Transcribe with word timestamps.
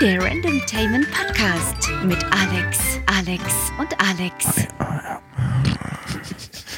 Der 0.00 0.20
Randomtainment 0.20 1.06
Podcast 1.12 1.88
mit 2.04 2.18
Alex, 2.24 3.00
Alex 3.06 3.42
und 3.78 3.94
Alex. 4.00 4.66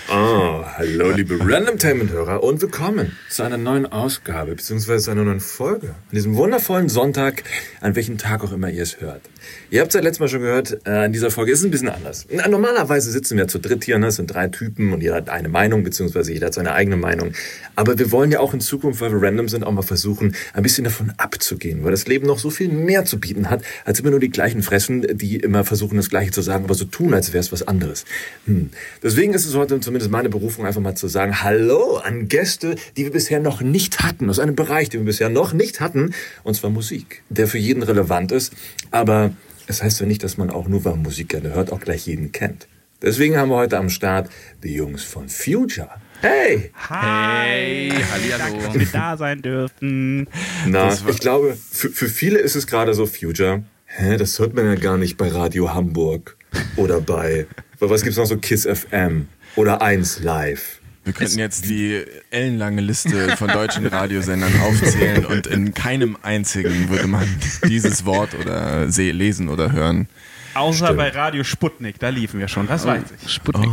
Oh, 0.09 0.65
hallo 0.65 1.11
liebe 1.11 1.37
Randomtainment-Hörer 1.41 2.41
und 2.41 2.62
willkommen 2.62 3.17
zu 3.29 3.43
einer 3.43 3.57
neuen 3.57 3.87
Ausgabe 3.87 4.55
bzw. 4.55 4.98
zu 4.98 5.11
einer 5.11 5.25
neuen 5.25 5.41
Folge. 5.41 5.89
An 5.89 6.12
diesem 6.12 6.37
wundervollen 6.37 6.89
Sonntag, 6.89 7.43
an 7.80 7.96
welchem 7.96 8.16
Tag 8.16 8.45
auch 8.45 8.53
immer 8.53 8.71
ihr 8.71 8.84
es 8.84 9.00
hört. 9.00 9.23
Ihr 9.71 9.80
habt 9.80 9.89
es 9.89 9.95
ja 9.95 10.00
letztes 10.00 10.21
Mal 10.21 10.29
schon 10.29 10.41
gehört, 10.41 10.87
äh, 10.87 11.07
in 11.07 11.12
dieser 11.12 11.32
Folge 11.32 11.50
ist 11.50 11.59
es 11.61 11.64
ein 11.64 11.71
bisschen 11.73 11.89
anders. 11.89 12.27
Normalerweise 12.48 13.11
sitzen 13.11 13.37
wir 13.37 13.48
zu 13.48 13.59
dritt 13.59 13.82
hier, 13.82 13.98
ne? 13.98 14.07
es 14.07 14.16
sind 14.16 14.32
drei 14.32 14.46
Typen 14.46 14.93
und 14.93 15.03
jeder 15.03 15.16
hat 15.16 15.29
eine 15.29 15.48
Meinung, 15.48 15.82
beziehungsweise 15.82 16.32
jeder 16.32 16.46
hat 16.46 16.54
seine 16.54 16.73
eigene 16.73 16.96
Meinung. 16.96 17.32
Aber 17.75 17.98
wir 17.98 18.12
wollen 18.12 18.30
ja 18.30 18.38
auch 18.38 18.54
in 18.54 18.61
Zukunft, 18.61 19.00
weil 19.00 19.11
wir 19.11 19.20
random 19.20 19.48
sind, 19.48 19.64
auch 19.64 19.73
mal 19.73 19.82
versuchen, 19.82 20.36
ein 20.52 20.62
bisschen 20.62 20.84
davon 20.84 21.12
abzugehen, 21.16 21.82
weil 21.82 21.91
das 21.91 22.07
Leben 22.07 22.27
noch 22.27 22.38
so 22.38 22.50
viel 22.50 22.68
mehr 22.68 23.04
zu 23.04 23.18
bieten 23.18 23.50
hat, 23.50 23.62
als 23.84 23.98
immer 23.98 24.11
nur 24.11 24.20
die 24.20 24.30
gleichen 24.30 24.62
fressen, 24.62 25.04
die 25.17 25.36
immer 25.36 25.64
versuchen, 25.64 25.96
das 25.96 26.11
Gleiche 26.11 26.31
zu 26.31 26.43
sagen, 26.43 26.64
aber 26.64 26.75
so 26.75 26.85
tun, 26.85 27.13
als 27.13 27.32
wäre 27.32 27.41
es 27.41 27.50
was 27.50 27.67
anderes. 27.67 28.04
Hm. 28.46 28.71
Deswegen 29.03 29.35
ist 29.35 29.46
es 29.46 29.54
heute 29.54 29.75
zumindest 29.96 30.11
meine 30.11 30.29
Berufung, 30.29 30.67
einfach 30.67 30.82
mal 30.82 30.95
zu 30.95 31.09
sagen, 31.09 31.43
hallo 31.43 31.96
an 31.96 32.28
Gäste, 32.28 32.75
die 32.98 33.05
wir 33.05 33.12
bisher 33.12 33.41
noch 33.41 33.62
nicht 33.62 34.00
hatten, 34.00 34.28
aus 34.28 34.39
einem 34.39 34.55
Bereich, 34.55 34.91
den 34.91 35.00
wir 35.00 35.06
bisher 35.06 35.31
noch 35.31 35.55
nicht 35.55 35.81
hatten, 35.81 36.12
und 36.42 36.55
zwar 36.55 36.69
Musik, 36.69 37.23
der 37.31 37.48
für 37.48 37.56
jeden 37.56 37.83
relevant 37.83 38.31
ist, 38.31 38.53
aber 38.91 39.33
es 39.67 39.83
heißt 39.83 40.01
ja 40.01 40.06
nicht, 40.06 40.23
dass 40.23 40.37
man 40.37 40.51
auch 40.51 40.69
nur, 40.69 40.84
weil 40.84 40.92
man 40.92 41.03
Musik 41.05 41.31
gerne 41.31 41.55
hört, 41.55 41.73
auch 41.73 41.81
gleich 41.81 42.06
jeden 42.06 42.31
kennt. 42.31 42.69
Deswegen 43.01 43.39
haben 43.39 43.48
wir 43.48 43.56
heute 43.56 43.78
am 43.78 43.89
Start 43.89 44.28
die 44.62 44.75
Jungs 44.75 45.03
von 45.03 45.31
Future. 45.31 45.89
Hey! 46.20 46.73
Hey, 46.89 47.91
Hallihallo. 47.91 48.39
Danke, 48.39 48.65
dass 48.65 48.75
wir 48.75 48.87
da 48.92 49.17
sein 49.17 49.41
dürfen. 49.41 50.28
Na, 50.67 50.92
ich 50.92 51.20
glaube, 51.20 51.56
für, 51.70 51.89
für 51.89 52.09
viele 52.09 52.39
ist 52.39 52.55
es 52.55 52.67
gerade 52.67 52.92
so 52.92 53.06
Future. 53.06 53.65
Hä, 53.87 54.19
das 54.19 54.39
hört 54.39 54.53
man 54.53 54.67
ja 54.67 54.75
gar 54.75 54.98
nicht 54.98 55.17
bei 55.17 55.28
Radio 55.28 55.73
Hamburg 55.73 56.37
oder 56.77 57.01
bei, 57.01 57.47
was 57.79 58.03
gibt's 58.03 58.19
noch 58.19 58.27
so, 58.27 58.37
Kiss 58.37 58.67
FM 58.67 59.29
oder 59.57 59.83
1 59.83 60.21
Live. 60.23 60.81
Wir 61.05 61.12
könnten 61.12 61.39
jetzt 61.39 61.67
die 61.67 62.03
ellenlange 62.31 62.81
Liste 62.81 63.37
von 63.37 63.49
deutschen 63.49 63.87
Radiosendern 63.87 64.53
aufzählen 64.61 65.25
und 65.25 65.47
in 65.47 65.73
keinem 65.73 66.17
einzigen 66.23 66.89
würde 66.89 67.07
man 67.07 67.29
dieses 67.69 68.05
Wort 68.05 68.35
oder 68.35 68.91
se- 68.91 69.13
lesen 69.13 69.48
oder 69.48 69.71
hören. 69.73 70.09
Außer 70.55 70.87
Stimmt. 70.87 70.98
bei 70.98 71.09
Radio 71.11 71.45
Sputnik, 71.45 71.98
da 71.98 72.09
liefen 72.09 72.41
wir 72.41 72.48
schon, 72.48 72.67
das 72.67 72.87
weiß 72.87 73.03
ich. 73.25 73.31
Sputnik. 73.31 73.71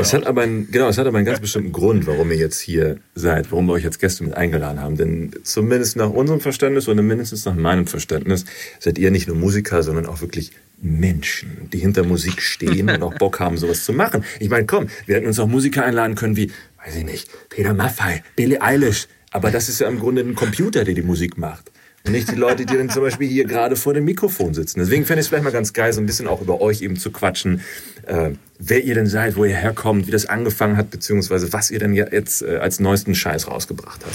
Es 0.00 0.14
hat 0.14 0.24
aber 0.24 0.42
einen, 0.42 0.70
genau, 0.70 0.88
es 0.88 0.96
hat 0.96 1.06
aber 1.08 1.18
einen 1.18 1.26
ganz 1.26 1.40
bestimmten 1.40 1.72
Grund, 1.72 2.06
warum 2.06 2.30
ihr 2.30 2.36
jetzt 2.38 2.60
hier 2.60 2.98
seid, 3.16 3.50
warum 3.50 3.66
wir 3.66 3.72
euch 3.72 3.84
als 3.84 3.98
Gäste 3.98 4.22
mit 4.22 4.34
eingeladen 4.34 4.80
haben. 4.80 4.96
Denn 4.96 5.32
zumindest 5.42 5.96
nach 5.96 6.10
unserem 6.10 6.40
Verständnis 6.40 6.86
oder 6.88 7.02
mindestens 7.02 7.44
nach 7.44 7.56
meinem 7.56 7.88
Verständnis 7.88 8.44
seid 8.78 8.98
ihr 8.98 9.10
nicht 9.10 9.26
nur 9.26 9.36
Musiker, 9.36 9.82
sondern 9.82 10.06
auch 10.06 10.20
wirklich 10.20 10.52
Menschen, 10.82 11.70
die 11.72 11.78
hinter 11.78 12.04
Musik 12.04 12.42
stehen 12.42 12.90
und 12.90 13.02
auch 13.02 13.14
Bock 13.14 13.40
haben, 13.40 13.56
sowas 13.56 13.84
zu 13.84 13.92
machen. 13.92 14.24
Ich 14.40 14.50
meine, 14.50 14.66
komm, 14.66 14.88
wir 15.06 15.16
hätten 15.16 15.28
uns 15.28 15.38
auch 15.38 15.46
Musiker 15.46 15.84
einladen 15.84 16.16
können 16.16 16.36
wie, 16.36 16.50
weiß 16.84 16.96
ich 16.96 17.04
nicht, 17.04 17.30
Peter 17.48 17.72
Maffay, 17.72 18.22
Billie 18.36 18.60
Eilish. 18.60 19.06
Aber 19.30 19.50
das 19.50 19.68
ist 19.68 19.80
ja 19.80 19.88
im 19.88 19.98
Grunde 19.98 20.22
ein 20.22 20.34
Computer, 20.34 20.84
der 20.84 20.94
die 20.94 21.02
Musik 21.02 21.38
macht. 21.38 21.71
Und 22.04 22.12
nicht 22.12 22.30
die 22.30 22.34
Leute, 22.36 22.66
die 22.66 22.76
dann 22.76 22.90
zum 22.90 23.02
Beispiel 23.02 23.28
hier 23.28 23.44
gerade 23.44 23.76
vor 23.76 23.94
dem 23.94 24.04
Mikrofon 24.04 24.54
sitzen. 24.54 24.80
Deswegen 24.80 25.04
fände 25.06 25.20
ich 25.20 25.24
es 25.26 25.28
vielleicht 25.28 25.44
mal 25.44 25.50
ganz 25.52 25.72
geil, 25.72 25.92
so 25.92 26.00
ein 26.00 26.06
bisschen 26.06 26.26
auch 26.26 26.40
über 26.40 26.60
euch 26.60 26.82
eben 26.82 26.96
zu 26.96 27.12
quatschen, 27.12 27.60
äh, 28.06 28.30
wer 28.58 28.82
ihr 28.82 28.94
denn 28.94 29.06
seid, 29.06 29.36
wo 29.36 29.44
ihr 29.44 29.54
herkommt, 29.54 30.08
wie 30.08 30.10
das 30.10 30.26
angefangen 30.26 30.76
hat, 30.76 30.90
beziehungsweise 30.90 31.52
was 31.52 31.70
ihr 31.70 31.78
denn 31.78 31.92
ja 31.92 32.06
jetzt 32.10 32.42
äh, 32.42 32.56
als 32.56 32.80
neuesten 32.80 33.14
Scheiß 33.14 33.46
rausgebracht 33.46 34.00
habt. 34.04 34.14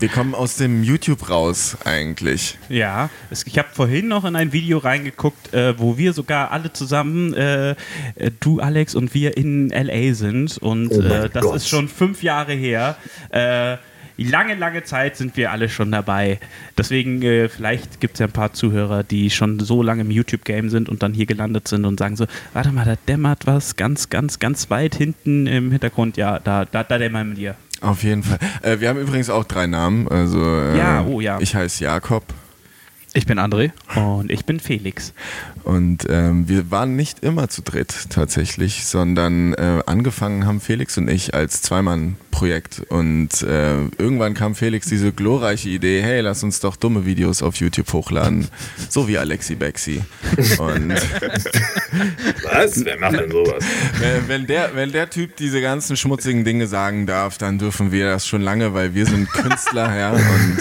Wir 0.00 0.08
kommen 0.08 0.34
aus 0.34 0.56
dem 0.56 0.84
YouTube 0.84 1.28
raus 1.28 1.76
eigentlich. 1.84 2.58
Ja, 2.68 3.08
es, 3.30 3.44
ich 3.46 3.58
habe 3.58 3.68
vorhin 3.72 4.06
noch 4.06 4.24
in 4.24 4.36
ein 4.36 4.52
Video 4.52 4.78
reingeguckt, 4.78 5.52
äh, 5.52 5.78
wo 5.78 5.96
wir 5.98 6.12
sogar 6.12 6.50
alle 6.52 6.72
zusammen, 6.72 7.34
äh, 7.34 7.70
äh, 7.70 7.74
du 8.40 8.60
Alex 8.60 8.94
und 8.94 9.12
wir 9.14 9.36
in 9.36 9.70
LA 9.70 10.14
sind. 10.14 10.58
Und 10.58 10.92
Oh 10.92 11.00
äh, 11.00 11.28
das 11.30 11.42
Gott. 11.42 11.56
ist 11.56 11.68
schon 11.68 11.88
fünf 11.88 12.22
Jahre 12.22 12.52
her. 12.52 12.96
Lange, 14.20 14.56
lange 14.56 14.82
Zeit 14.82 15.16
sind 15.16 15.36
wir 15.36 15.52
alle 15.52 15.68
schon 15.68 15.92
dabei. 15.92 16.40
Deswegen, 16.76 17.22
äh, 17.22 17.48
vielleicht 17.48 18.00
gibt 18.00 18.14
es 18.14 18.18
ja 18.18 18.26
ein 18.26 18.32
paar 18.32 18.52
Zuhörer, 18.52 19.04
die 19.04 19.30
schon 19.30 19.60
so 19.60 19.80
lange 19.80 20.00
im 20.00 20.10
YouTube-Game 20.10 20.70
sind 20.70 20.88
und 20.88 21.04
dann 21.04 21.14
hier 21.14 21.26
gelandet 21.26 21.68
sind 21.68 21.84
und 21.84 22.00
sagen 22.00 22.16
so, 22.16 22.26
warte 22.52 22.72
mal, 22.72 22.84
da 22.84 22.96
dämmert 23.06 23.46
was 23.46 23.76
ganz, 23.76 24.10
ganz, 24.10 24.40
ganz 24.40 24.70
weit 24.70 24.96
hinten 24.96 25.46
im 25.46 25.70
Hintergrund. 25.70 26.16
Ja, 26.16 26.40
da, 26.40 26.64
da, 26.64 26.82
da 26.82 26.98
dämmern 26.98 27.36
wir. 27.36 27.54
Auf 27.80 28.02
jeden 28.02 28.24
Fall. 28.24 28.40
Äh, 28.62 28.80
wir 28.80 28.88
haben 28.88 28.98
übrigens 28.98 29.30
auch 29.30 29.44
drei 29.44 29.68
Namen. 29.68 30.08
Also, 30.08 30.44
äh, 30.44 30.76
Ja, 30.76 31.04
oh 31.04 31.20
ja. 31.20 31.38
Ich 31.40 31.54
heiße 31.54 31.84
Jakob 31.84 32.24
Ich 33.14 33.24
bin 33.24 33.38
André. 33.38 33.70
Und 33.94 34.32
ich 34.32 34.44
bin 34.44 34.58
Felix. 34.58 35.14
und 35.62 36.06
ähm, 36.08 36.48
wir 36.48 36.72
waren 36.72 36.96
nicht 36.96 37.20
immer 37.20 37.48
zu 37.48 37.62
dritt 37.62 38.10
tatsächlich, 38.10 38.84
sondern 38.84 39.54
äh, 39.54 39.80
angefangen 39.86 40.44
haben 40.44 40.60
Felix 40.60 40.98
und 40.98 41.08
ich 41.08 41.34
als 41.34 41.62
Zweimann-Projekt. 42.38 42.82
Und 42.88 43.42
äh, 43.42 43.84
irgendwann 43.98 44.34
kam 44.34 44.54
Felix 44.54 44.88
diese 44.88 45.12
glorreiche 45.12 45.68
Idee, 45.68 46.02
hey, 46.02 46.20
lass 46.20 46.42
uns 46.42 46.60
doch 46.60 46.76
dumme 46.76 47.04
Videos 47.04 47.42
auf 47.42 47.56
YouTube 47.56 47.92
hochladen, 47.92 48.48
so 48.88 49.08
wie 49.08 49.18
Alexi 49.18 49.56
Bexi. 49.56 50.02
Und 50.58 50.90
Was? 52.44 52.84
Wer 52.84 52.98
macht 52.98 53.18
denn 53.18 53.30
sowas? 53.30 53.64
Wenn, 53.98 54.28
wenn, 54.28 54.46
der, 54.46 54.74
wenn 54.74 54.92
der 54.92 55.10
Typ 55.10 55.36
diese 55.36 55.60
ganzen 55.60 55.96
schmutzigen 55.96 56.44
Dinge 56.44 56.66
sagen 56.66 57.06
darf, 57.06 57.38
dann 57.38 57.58
dürfen 57.58 57.92
wir 57.92 58.06
das 58.06 58.26
schon 58.26 58.42
lange, 58.42 58.74
weil 58.74 58.94
wir 58.94 59.06
sind 59.06 59.30
Künstler, 59.30 59.96
ja. 59.96 60.12
Und, 60.12 60.58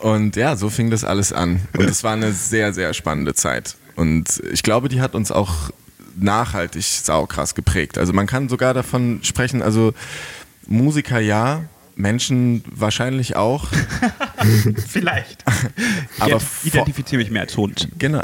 und 0.00 0.36
ja, 0.36 0.56
so 0.56 0.68
fing 0.70 0.90
das 0.90 1.04
alles 1.04 1.32
an. 1.32 1.60
Und 1.76 1.88
es 1.88 2.04
war 2.04 2.14
eine 2.14 2.32
sehr, 2.32 2.72
sehr 2.72 2.94
spannende 2.94 3.34
Zeit. 3.34 3.76
Und 3.96 4.42
ich 4.52 4.62
glaube, 4.62 4.88
die 4.88 5.00
hat 5.00 5.14
uns 5.14 5.32
auch 5.32 5.70
nachhaltig 6.18 6.84
saukrass 6.84 7.54
geprägt. 7.54 7.98
Also 7.98 8.12
man 8.12 8.26
kann 8.26 8.48
sogar 8.48 8.74
davon 8.74 9.20
sprechen, 9.22 9.62
also 9.62 9.94
Musiker 10.66 11.20
ja, 11.20 11.64
Menschen 11.96 12.62
wahrscheinlich 12.70 13.36
auch. 13.36 13.68
Vielleicht. 14.88 15.44
Aber 16.18 16.40
ich 16.62 16.74
identifiziere 16.74 17.20
mich 17.22 17.30
mehr 17.30 17.42
als 17.42 17.56
Hund. 17.56 17.88
Genau. 17.98 18.22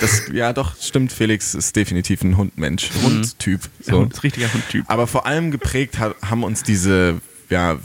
Das, 0.00 0.22
ja, 0.32 0.52
doch, 0.52 0.74
stimmt. 0.80 1.12
Felix 1.12 1.54
ist 1.54 1.76
definitiv 1.76 2.22
ein 2.22 2.36
Hundmensch. 2.36 2.90
Hundtyp. 3.02 3.60
So. 3.80 4.00
Hund 4.00 4.12
ist 4.12 4.22
richtiger 4.22 4.52
Hundtyp. 4.52 4.84
Aber 4.88 5.06
vor 5.06 5.26
allem 5.26 5.50
geprägt 5.50 5.98
haben 5.98 6.44
uns 6.44 6.62
diese, 6.62 7.20
ja, 7.50 7.78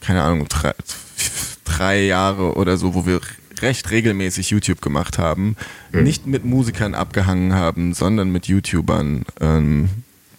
keine 0.00 0.22
Ahnung, 0.22 0.46
drei, 0.48 0.74
drei 1.64 2.02
Jahre 2.04 2.54
oder 2.54 2.76
so, 2.76 2.94
wo 2.94 3.06
wir 3.06 3.20
recht 3.62 3.90
regelmäßig 3.90 4.50
YouTube 4.50 4.80
gemacht 4.80 5.18
haben, 5.18 5.56
nicht 5.92 6.26
mit 6.26 6.44
Musikern 6.44 6.94
abgehangen 6.94 7.54
haben, 7.54 7.94
sondern 7.94 8.30
mit 8.30 8.46
YouTubern, 8.46 9.24
ähm, 9.40 9.88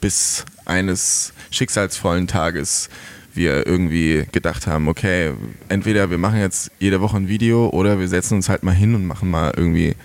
bis 0.02 0.46
eines 0.66 1.34
schicksalsvollen 1.50 2.28
Tages 2.28 2.90
wir 3.34 3.66
irgendwie 3.66 4.26
gedacht 4.32 4.68
haben, 4.68 4.88
okay, 4.88 5.32
entweder 5.70 6.10
wir 6.10 6.18
machen 6.18 6.40
jetzt 6.40 6.72
jede 6.80 7.00
Woche 7.00 7.18
ein 7.18 7.30
Video 7.30 7.70
oder 7.70 8.00
wir 8.00 8.08
setzen 8.08 8.36
uns 8.36 8.50
halt 8.50 8.64
mal 8.64 8.74
hin 8.74 8.96
und 8.96 9.06
machen 9.06 9.30
mal 9.30 9.54
irgendwie, 9.56 9.96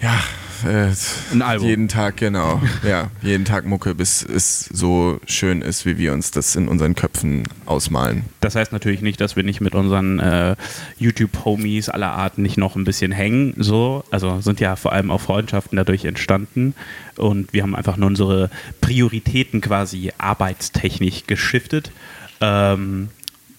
ja, 0.00 0.18
äh, 0.64 0.90
Ein 1.32 1.42
Album. 1.42 1.68
jeden 1.68 1.88
Tag, 1.88 2.16
genau, 2.16 2.60
ja, 2.86 3.10
jeden 3.22 3.44
Tag 3.44 3.66
Mucke, 3.66 3.94
bis 3.94 4.22
es 4.22 4.60
so 4.72 5.20
schön 5.26 5.62
ist, 5.62 5.86
wie 5.86 5.98
wir 5.98 6.12
uns 6.12 6.30
das 6.30 6.56
in 6.56 6.68
unseren 6.68 6.94
Köpfen 6.94 7.44
ausmalen. 7.66 8.24
Das 8.40 8.54
heißt 8.56 8.72
natürlich 8.72 9.02
nicht, 9.02 9.20
dass 9.20 9.36
wir 9.36 9.42
nicht 9.42 9.60
mit 9.60 9.74
unseren 9.74 10.18
äh, 10.18 10.56
YouTube-Homies 10.98 11.88
aller 11.88 12.12
Art 12.12 12.38
nicht 12.38 12.56
noch 12.56 12.76
ein 12.76 12.84
bisschen 12.84 13.12
hängen. 13.12 13.54
So, 13.56 14.04
also 14.10 14.40
sind 14.40 14.60
ja 14.60 14.76
vor 14.76 14.92
allem 14.92 15.10
auch 15.10 15.20
Freundschaften 15.20 15.76
dadurch 15.76 16.04
entstanden. 16.04 16.74
Und 17.16 17.52
wir 17.52 17.62
haben 17.62 17.74
einfach 17.76 17.96
nur 17.96 18.06
unsere 18.08 18.50
Prioritäten 18.80 19.60
quasi 19.60 20.12
arbeitstechnisch 20.18 21.26
geschiftet. 21.26 21.92
Ähm, 22.40 23.08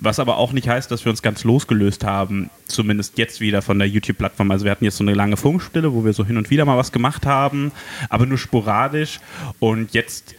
was 0.01 0.19
aber 0.19 0.37
auch 0.37 0.51
nicht 0.51 0.67
heißt, 0.67 0.89
dass 0.89 1.05
wir 1.05 1.11
uns 1.11 1.21
ganz 1.21 1.43
losgelöst 1.43 2.03
haben, 2.03 2.49
zumindest 2.65 3.17
jetzt 3.19 3.39
wieder 3.39 3.61
von 3.61 3.77
der 3.77 3.87
YouTube-Plattform. 3.87 4.49
Also 4.49 4.65
wir 4.65 4.71
hatten 4.71 4.83
jetzt 4.83 4.97
so 4.97 5.03
eine 5.03 5.13
lange 5.13 5.37
Funkstille, 5.37 5.93
wo 5.93 6.03
wir 6.03 6.11
so 6.11 6.25
hin 6.25 6.37
und 6.37 6.49
wieder 6.49 6.65
mal 6.65 6.77
was 6.77 6.91
gemacht 6.91 7.27
haben, 7.27 7.71
aber 8.09 8.25
nur 8.25 8.39
sporadisch. 8.39 9.19
Und 9.59 9.93
jetzt 9.93 10.35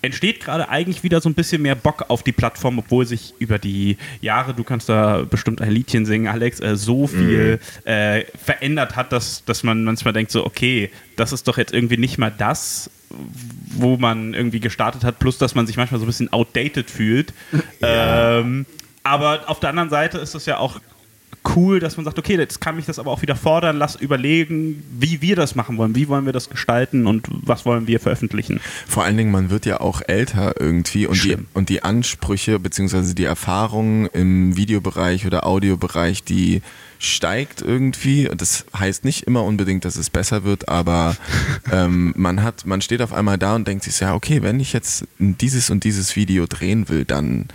entsteht 0.00 0.40
gerade 0.40 0.70
eigentlich 0.70 1.02
wieder 1.02 1.20
so 1.20 1.28
ein 1.28 1.34
bisschen 1.34 1.60
mehr 1.62 1.74
Bock 1.74 2.06
auf 2.08 2.22
die 2.22 2.32
Plattform, 2.32 2.78
obwohl 2.78 3.06
sich 3.06 3.34
über 3.38 3.58
die 3.58 3.98
Jahre, 4.22 4.54
du 4.54 4.64
kannst 4.64 4.88
da 4.88 5.22
bestimmt 5.28 5.60
ein 5.60 5.70
Liedchen 5.70 6.06
singen, 6.06 6.28
Alex, 6.28 6.60
äh, 6.60 6.76
so 6.76 7.06
viel 7.06 7.58
äh, 7.84 8.24
verändert 8.42 8.96
hat, 8.96 9.12
dass, 9.12 9.44
dass 9.44 9.62
man 9.62 9.84
manchmal 9.84 10.14
denkt 10.14 10.30
so, 10.30 10.46
okay, 10.46 10.90
das 11.16 11.32
ist 11.32 11.46
doch 11.46 11.58
jetzt 11.58 11.74
irgendwie 11.74 11.98
nicht 11.98 12.16
mal 12.16 12.32
das, 12.36 12.90
wo 13.76 13.98
man 13.98 14.32
irgendwie 14.32 14.60
gestartet 14.60 15.04
hat, 15.04 15.18
plus 15.18 15.36
dass 15.36 15.54
man 15.54 15.66
sich 15.66 15.76
manchmal 15.76 16.00
so 16.00 16.04
ein 16.04 16.08
bisschen 16.08 16.32
outdated 16.32 16.90
fühlt. 16.90 17.34
Ähm, 17.86 18.64
aber 19.04 19.44
auf 19.46 19.60
der 19.60 19.70
anderen 19.70 19.90
Seite 19.90 20.18
ist 20.18 20.34
es 20.34 20.46
ja 20.46 20.58
auch 20.58 20.80
cool, 21.56 21.78
dass 21.78 21.96
man 21.96 22.04
sagt, 22.04 22.18
okay, 22.18 22.36
jetzt 22.36 22.60
kann 22.60 22.76
mich 22.76 22.86
das 22.86 22.98
aber 22.98 23.10
auch 23.10 23.22
wieder 23.22 23.36
fordern, 23.36 23.76
lass 23.76 23.96
überlegen, 23.96 24.82
wie 24.98 25.20
wir 25.20 25.36
das 25.36 25.54
machen 25.54 25.76
wollen, 25.76 25.94
wie 25.94 26.08
wollen 26.08 26.24
wir 26.24 26.32
das 26.32 26.48
gestalten 26.48 27.06
und 27.06 27.26
was 27.30 27.66
wollen 27.66 27.86
wir 27.86 28.00
veröffentlichen. 28.00 28.60
Vor 28.88 29.04
allen 29.04 29.16
Dingen, 29.16 29.30
man 29.30 29.50
wird 29.50 29.66
ja 29.66 29.80
auch 29.80 30.00
älter 30.06 30.54
irgendwie 30.58 31.06
und 31.06 31.22
die, 31.22 31.36
und 31.52 31.68
die 31.68 31.82
Ansprüche 31.82 32.58
beziehungsweise 32.58 33.14
die 33.14 33.24
Erfahrungen 33.24 34.06
im 34.06 34.56
Videobereich 34.56 35.26
oder 35.26 35.46
Audiobereich, 35.46 36.24
die 36.24 36.62
steigt 36.98 37.60
irgendwie. 37.60 38.28
Und 38.28 38.40
Das 38.40 38.64
heißt 38.78 39.04
nicht 39.04 39.24
immer 39.24 39.44
unbedingt, 39.44 39.84
dass 39.84 39.96
es 39.96 40.10
besser 40.10 40.44
wird, 40.44 40.68
aber 40.68 41.16
ähm, 41.72 42.14
man 42.16 42.42
hat, 42.42 42.64
man 42.64 42.80
steht 42.80 43.02
auf 43.02 43.12
einmal 43.12 43.38
da 43.38 43.54
und 43.54 43.68
denkt 43.68 43.84
sich, 43.84 44.00
ja, 44.00 44.14
okay, 44.14 44.42
wenn 44.42 44.60
ich 44.60 44.72
jetzt 44.72 45.06
dieses 45.18 45.68
und 45.68 45.84
dieses 45.84 46.16
Video 46.16 46.46
drehen 46.46 46.88
will, 46.88 47.04
dann 47.04 47.48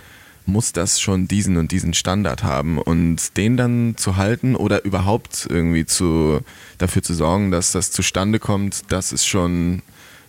muss 0.50 0.72
das 0.72 1.00
schon 1.00 1.28
diesen 1.28 1.56
und 1.56 1.72
diesen 1.72 1.94
Standard 1.94 2.42
haben 2.42 2.78
und 2.78 3.36
den 3.36 3.56
dann 3.56 3.94
zu 3.96 4.16
halten 4.16 4.56
oder 4.56 4.84
überhaupt 4.84 5.46
irgendwie 5.48 5.86
zu 5.86 6.40
dafür 6.78 7.02
zu 7.02 7.14
sorgen, 7.14 7.50
dass 7.50 7.72
das 7.72 7.90
zustande 7.90 8.38
kommt, 8.38 8.82
das 8.88 9.12
ist 9.12 9.26
schon 9.26 9.82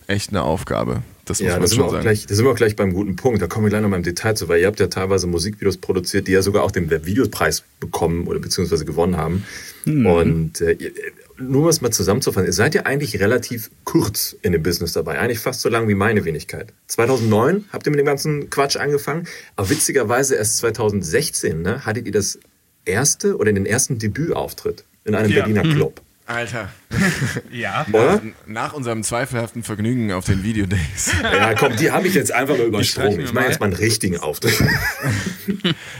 echt 0.07 0.29
eine 0.29 0.44
Aufgabe. 0.44 1.03
Das 1.25 1.39
muss 1.39 1.47
Ja, 1.47 1.53
man 1.53 1.62
da 1.62 1.68
sind, 1.68 1.77
wir 1.79 1.85
auch 1.85 1.91
sagen. 1.91 2.01
gleich, 2.03 2.25
da 2.25 2.35
sind 2.35 2.45
wir 2.45 2.51
auch 2.51 2.56
gleich 2.56 2.75
beim 2.75 2.94
guten 2.94 3.15
Punkt. 3.15 3.41
Da 3.41 3.47
kommen 3.47 3.65
wir 3.65 3.69
gleich 3.69 3.81
noch 3.81 3.89
mal 3.89 3.97
im 3.97 4.03
Detail 4.03 4.33
zu, 4.35 4.50
weil 4.50 4.59
ihr 4.59 4.68
habt 4.68 4.79
ja 4.79 4.88
teilweise 4.88 5.27
Musikvideos 5.27 5.77
produziert, 5.77 6.27
die 6.27 6.31
ja 6.33 6.41
sogar 6.41 6.63
auch 6.63 6.71
den 6.71 6.89
Videopreis 6.89 7.63
bekommen 7.79 8.27
oder 8.27 8.39
beziehungsweise 8.39 8.83
gewonnen 8.85 9.17
haben. 9.17 9.45
Und 9.85 10.59
äh, 10.62 10.71
ihr- 10.74 10.91
nur 11.37 11.63
um 11.63 11.67
es 11.69 11.81
mal 11.81 11.91
zusammenzufassen, 11.91 12.47
ihr 12.47 12.53
seid 12.53 12.75
ja 12.75 12.83
eigentlich 12.83 13.19
relativ 13.19 13.71
kurz 13.83 14.35
in 14.41 14.51
dem 14.51 14.63
Business 14.63 14.93
dabei. 14.93 15.19
Eigentlich 15.19 15.39
fast 15.39 15.61
so 15.61 15.69
lang 15.69 15.87
wie 15.87 15.95
meine 15.95 16.25
Wenigkeit. 16.25 16.73
2009 16.87 17.65
habt 17.71 17.85
ihr 17.87 17.91
mit 17.91 17.99
dem 17.99 18.05
ganzen 18.05 18.49
Quatsch 18.49 18.77
angefangen, 18.77 19.27
aber 19.55 19.69
witzigerweise 19.69 20.35
erst 20.35 20.57
2016 20.57 21.61
ne, 21.61 21.85
hattet 21.85 22.05
ihr 22.05 22.11
das 22.11 22.39
erste 22.85 23.37
oder 23.37 23.51
den 23.53 23.65
ersten 23.65 23.99
Debütauftritt 23.99 24.85
in 25.03 25.15
einem 25.15 25.31
Ja. 25.31 25.43
Berliner 25.45 25.63
Club. 25.73 26.01
Alter, 26.25 26.71
Ja. 27.51 27.85
Oder? 27.91 28.21
nach 28.47 28.73
unserem 28.73 29.03
zweifelhaften 29.03 29.63
Vergnügen 29.63 30.11
auf 30.11 30.25
den 30.25 30.43
Videodays. 30.43 31.11
Ja, 31.21 31.53
komm, 31.53 31.75
die 31.75 31.91
habe 31.91 32.07
ich 32.07 32.13
jetzt 32.13 32.31
einfach 32.31 32.57
mal 32.57 32.67
übersprungen. 32.67 33.19
Ich 33.21 33.33
mache 33.33 33.45
jetzt 33.45 33.59
mal 33.59 33.67
einen 33.67 33.75
richtigen 33.75 34.17
Auftritt. 34.17 34.61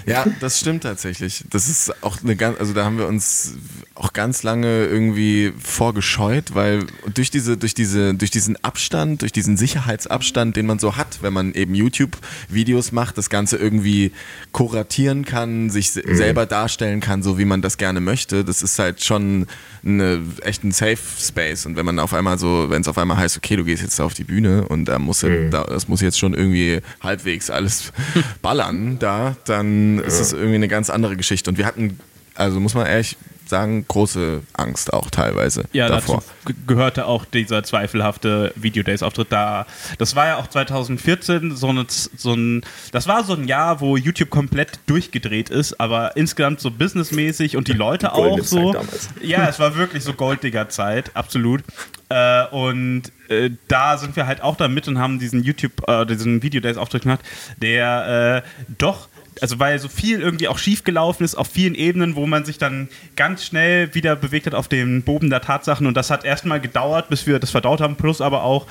Ja, 0.06 0.26
das 0.40 0.60
stimmt 0.60 0.84
tatsächlich. 0.84 1.44
Das 1.50 1.68
ist 1.70 2.04
auch 2.04 2.18
eine 2.24 2.36
ganz, 2.36 2.60
also 2.60 2.74
da 2.74 2.84
haben 2.86 2.98
wir 2.98 3.08
uns 3.08 3.54
auch 3.96 4.14
ganz 4.14 4.42
lange 4.44 4.86
irgendwie 4.86 5.54
vorgescheut, 5.62 6.54
weil 6.56 6.86
durch 7.14 7.30
diese, 7.30 7.58
durch 7.58 7.74
diese, 7.76 8.14
durch 8.16 8.32
diesen 8.32 8.62
Abstand, 8.64 9.22
durch 9.22 9.32
diesen 9.32 9.58
Sicherheitsabstand, 9.58 10.56
den 10.56 10.66
man 10.66 10.80
so 10.80 10.96
hat, 10.96 11.20
wenn 11.22 11.34
man 11.34 11.54
eben 11.54 11.76
YouTube-Videos 11.76 12.92
macht, 12.92 13.18
das 13.18 13.30
Ganze 13.30 13.58
irgendwie 13.58 14.12
kuratieren 14.52 15.24
kann, 15.26 15.70
sich 15.70 15.92
se- 15.92 16.04
selber 16.16 16.46
darstellen 16.46 17.00
kann, 17.00 17.22
so 17.22 17.38
wie 17.38 17.46
man 17.46 17.62
das 17.62 17.78
gerne 17.78 18.00
möchte, 18.00 18.44
das 18.44 18.64
ist 18.64 18.80
halt 18.80 19.04
schon 19.04 19.46
eine, 19.86 20.22
echt 20.42 20.64
ein 20.64 20.72
Safe 20.82 20.98
Space. 20.98 21.68
Und 21.68 21.76
wenn 21.76 21.86
man 21.86 22.00
auf 22.00 22.12
einmal 22.12 22.40
so, 22.40 22.72
wenn 22.72 22.82
es 22.82 22.88
auf 22.88 22.98
einmal 22.98 23.18
heißt, 23.18 23.38
okay, 23.38 23.56
du 23.56 23.64
gehst 23.64 23.84
jetzt 23.84 24.00
da 24.00 24.04
auf 24.04 24.16
die 24.16 24.24
Bühne 24.24 24.68
und 24.68 24.86
da 24.86 24.98
muss, 24.98 25.20
da, 25.20 25.64
das 25.64 25.88
muss 25.88 26.02
jetzt 26.02 26.18
schon 26.18 26.34
irgendwie 26.34 26.82
halbwegs 27.02 27.52
alles 27.52 27.94
ballern 28.42 28.98
da, 28.98 29.36
dann 29.46 30.00
ist 30.00 30.20
es 30.20 30.34
irgendwie 30.34 30.56
eine 30.56 30.68
ganz 30.68 30.90
andere 30.90 31.18
Geschichte. 31.18 31.52
Und 31.52 31.60
wir 31.60 31.68
hatten, 31.68 32.00
also 32.34 32.60
muss 32.60 32.74
man 32.74 32.88
ehrlich 32.88 33.16
sagen, 33.52 33.86
große 33.88 34.42
Angst 34.54 34.92
auch 34.92 35.12
teilweise 35.12 35.66
Ja, 35.74 35.88
davor. 35.88 36.18
dazu 36.18 36.28
ge- 36.48 36.56
gehörte 36.66 37.06
auch 37.06 37.26
dieser 37.26 37.64
zweifelhafte 37.64 38.52
Videodays-Auftritt 38.56 39.32
da. 39.32 39.68
Das 40.00 40.16
war 40.16 40.26
ja 40.26 40.38
auch 40.38 40.48
2014 40.48 41.56
so, 41.56 41.68
eine, 41.70 41.86
so 41.88 42.34
ein, 42.34 42.64
das 42.92 43.08
war 43.08 43.24
so 43.24 43.34
ein 43.34 43.48
Jahr, 43.48 43.80
wo 43.82 43.96
YouTube 43.98 44.30
komplett 44.32 44.80
durchgedreht 44.88 45.50
ist, 45.50 45.80
aber 45.80 46.18
insgesamt 46.18 46.60
so 46.62 46.72
businessmäßig 46.72 47.56
und 47.58 47.68
die 47.68 47.74
Leute 47.74 48.14
auch 48.14 48.18
Goldene 48.18 48.44
so. 48.44 48.74
Zeit. 48.74 48.88
Ja, 49.22 49.48
es 49.48 49.60
war 49.60 49.76
wirklich 49.76 50.04
so 50.04 50.14
Golddigger-Zeit, 50.14 51.12
absolut. 51.16 51.64
Äh, 52.10 52.46
und 52.48 53.04
äh, 53.30 53.52
da 53.68 53.98
sind 53.98 54.16
wir 54.16 54.28
halt 54.28 54.42
auch 54.42 54.56
da 54.58 54.68
mit 54.68 54.88
und 54.88 54.98
haben 55.00 55.20
diesen 55.20 55.44
YouTube, 55.44 55.88
äh, 55.88 56.06
diesen 56.06 56.42
Videodays-Auftritt 56.44 57.04
gemacht, 57.04 57.22
der 57.62 58.44
äh, 58.46 58.50
doch 58.78 59.08
also 59.40 59.60
weil 59.60 59.80
so 59.80 59.88
viel 59.88 60.22
irgendwie 60.22 60.48
auch 60.48 60.58
schief 60.58 60.84
gelaufen 60.84 61.24
ist 61.24 61.36
auf 61.36 61.48
vielen 61.48 61.76
Ebenen, 61.76 62.16
wo 62.16 62.28
man 62.28 62.44
sich 62.44 62.58
dann 62.58 62.90
ganz 63.16 63.46
schnell 63.46 63.94
wieder 63.96 64.16
bewegt 64.16 64.46
hat 64.48 64.56
auf 64.56 64.68
den 64.68 65.04
Boden 65.04 65.30
der 65.30 65.42
Tatsachen. 65.42 65.88
Und 65.88 65.96
das 65.96 66.10
hat 66.10 66.26
erstmal 66.26 66.60
gedauert, 66.60 67.10
bis 67.10 67.28
wir 67.28 67.40
das 67.40 67.52
verdaut 67.52 67.80
haben, 67.80 67.96
plus 67.96 68.20
aber 68.20 68.44
auch 68.44 68.68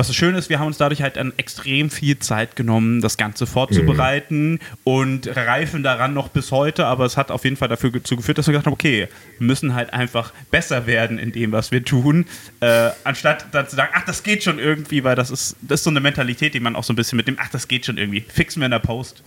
was 0.00 0.06
so 0.06 0.14
schön 0.14 0.34
ist, 0.34 0.48
wir 0.48 0.58
haben 0.58 0.68
uns 0.68 0.78
dadurch 0.78 1.02
halt 1.02 1.16
dann 1.16 1.34
extrem 1.36 1.90
viel 1.90 2.18
Zeit 2.18 2.56
genommen, 2.56 3.02
das 3.02 3.18
Ganze 3.18 3.46
vorzubereiten 3.46 4.58
und 4.82 5.28
reifen 5.36 5.82
daran 5.82 6.14
noch 6.14 6.28
bis 6.28 6.52
heute, 6.52 6.86
aber 6.86 7.04
es 7.04 7.18
hat 7.18 7.30
auf 7.30 7.44
jeden 7.44 7.56
Fall 7.56 7.68
dafür 7.68 7.90
dazu 7.90 8.16
geführt, 8.16 8.38
dass 8.38 8.46
wir 8.46 8.52
gesagt 8.52 8.64
haben, 8.64 8.72
okay, 8.72 9.08
wir 9.36 9.46
müssen 9.46 9.74
halt 9.74 9.92
einfach 9.92 10.32
besser 10.50 10.86
werden 10.86 11.18
in 11.18 11.32
dem, 11.32 11.52
was 11.52 11.70
wir 11.70 11.84
tun, 11.84 12.24
äh, 12.60 12.88
anstatt 13.04 13.48
dann 13.52 13.68
zu 13.68 13.76
sagen, 13.76 13.92
ach, 13.94 14.06
das 14.06 14.22
geht 14.22 14.42
schon 14.42 14.58
irgendwie, 14.58 15.04
weil 15.04 15.16
das 15.16 15.30
ist, 15.30 15.56
das 15.60 15.80
ist 15.80 15.84
so 15.84 15.90
eine 15.90 16.00
Mentalität, 16.00 16.54
die 16.54 16.60
man 16.60 16.76
auch 16.76 16.84
so 16.84 16.94
ein 16.94 16.96
bisschen 16.96 17.18
mit 17.18 17.28
dem, 17.28 17.36
ach, 17.38 17.50
das 17.50 17.68
geht 17.68 17.84
schon 17.84 17.98
irgendwie, 17.98 18.22
fixen 18.26 18.62
wir 18.62 18.66
in 18.66 18.72
der 18.72 18.78
Post. 18.78 19.22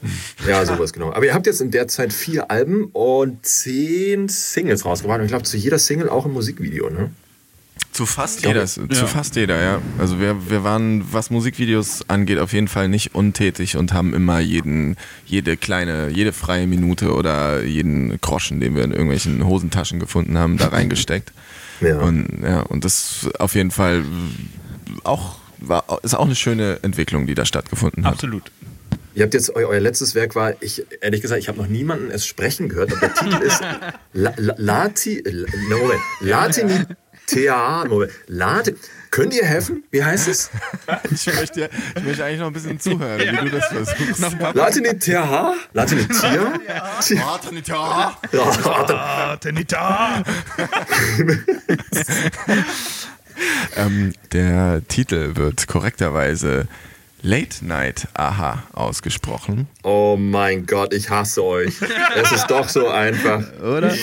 Ja, 0.47 0.65
sowas 0.65 0.91
genau. 0.91 1.13
Aber 1.13 1.23
ihr 1.23 1.35
habt 1.35 1.45
jetzt 1.45 1.61
in 1.61 1.69
der 1.69 1.87
Zeit 1.87 2.11
vier 2.11 2.49
Alben 2.49 2.85
und 2.93 3.45
zehn 3.45 4.27
Singles 4.27 4.85
rausgebracht. 4.85 5.19
Und 5.19 5.25
ich 5.25 5.31
glaube, 5.31 5.43
zu 5.43 5.55
jeder 5.55 5.77
Single 5.77 6.09
auch 6.09 6.25
ein 6.25 6.31
Musikvideo, 6.31 6.89
ne? 6.89 7.11
Zu 7.93 8.07
fast 8.07 8.43
jeder, 8.43 8.65
zu 8.65 8.87
fast 9.07 9.35
jeder, 9.35 9.61
ja. 9.61 9.81
Also 9.99 10.19
wir, 10.19 10.49
wir 10.49 10.63
waren, 10.63 11.05
was 11.13 11.29
Musikvideos 11.29 12.09
angeht, 12.09 12.39
auf 12.39 12.51
jeden 12.51 12.67
Fall 12.67 12.89
nicht 12.89 13.13
untätig 13.13 13.77
und 13.77 13.93
haben 13.93 14.15
immer 14.15 14.39
jeden, 14.39 14.97
jede 15.27 15.57
kleine, 15.57 16.09
jede 16.09 16.33
freie 16.33 16.65
Minute 16.65 17.13
oder 17.13 17.63
jeden 17.63 18.19
Groschen, 18.19 18.59
den 18.59 18.75
wir 18.75 18.83
in 18.83 18.91
irgendwelchen 18.91 19.45
Hosentaschen 19.45 19.99
gefunden 19.99 20.39
haben, 20.39 20.57
da 20.57 20.69
reingesteckt. 20.69 21.31
Ja. 21.81 21.99
Und 21.99 22.43
ja, 22.43 22.61
und 22.61 22.85
das 22.85 23.27
auf 23.39 23.55
jeden 23.55 23.71
Fall 23.71 24.05
auch 25.03 25.35
war, 25.59 25.83
ist 26.03 26.15
auch 26.15 26.25
eine 26.25 26.35
schöne 26.35 26.79
Entwicklung, 26.81 27.25
die 27.25 27.35
da 27.35 27.45
stattgefunden 27.45 28.05
hat. 28.05 28.13
Absolut. 28.13 28.43
Ihr 29.15 29.23
habt 29.23 29.33
jetzt, 29.33 29.55
eu, 29.55 29.67
euer 29.67 29.79
letztes 29.79 30.15
Werk 30.15 30.35
war, 30.35 30.53
ich, 30.61 30.85
ehrlich 31.01 31.21
gesagt, 31.21 31.41
ich 31.41 31.47
habe 31.47 31.57
noch 31.57 31.67
niemanden 31.67 32.09
es 32.09 32.25
sprechen 32.25 32.69
gehört, 32.69 32.91
aber 32.93 33.01
der 33.01 33.13
Titel 33.13 33.43
ist 33.43 33.61
La, 34.13 34.33
La, 34.37 34.55
Lati, 34.57 35.21
La, 35.25 35.47
no, 35.69 35.77
Moment, 35.77 35.99
Latini 36.21 36.85
Moment, 37.89 38.11
Lati, 38.27 38.75
könnt 39.11 39.33
ihr 39.33 39.45
helfen? 39.45 39.83
Wie 39.91 40.03
heißt 40.03 40.27
es? 40.27 40.49
Ich 41.11 41.25
möchte, 41.27 41.69
ich 41.95 42.03
möchte 42.03 42.25
eigentlich 42.25 42.39
noch 42.39 42.47
ein 42.47 42.53
bisschen 42.53 42.79
zuhören, 42.79 43.19
wie 43.19 43.49
du 43.49 43.57
das 43.57 43.65
versuchst. 43.67 44.21
Latini 44.53 44.97
Thea? 44.99 45.53
Latini 45.73 46.05
Tia? 46.07 46.53
Ja. 46.67 47.01
Ja, 48.31 49.37
Tenita! 49.37 50.23
Ähm, 53.75 54.13
der 54.31 54.87
Titel 54.87 55.35
wird 55.35 55.67
korrekterweise 55.67 56.67
Late 57.23 57.65
Night 57.65 58.07
Aha 58.13 58.63
ausgesprochen. 58.73 59.67
Oh 59.83 60.17
mein 60.19 60.65
Gott, 60.67 60.93
ich 60.93 61.09
hasse 61.09 61.43
euch. 61.43 61.73
Es 62.15 62.31
ist 62.31 62.47
doch 62.47 62.69
so 62.69 62.87
einfach. 62.89 63.41
Oder? 63.61 63.93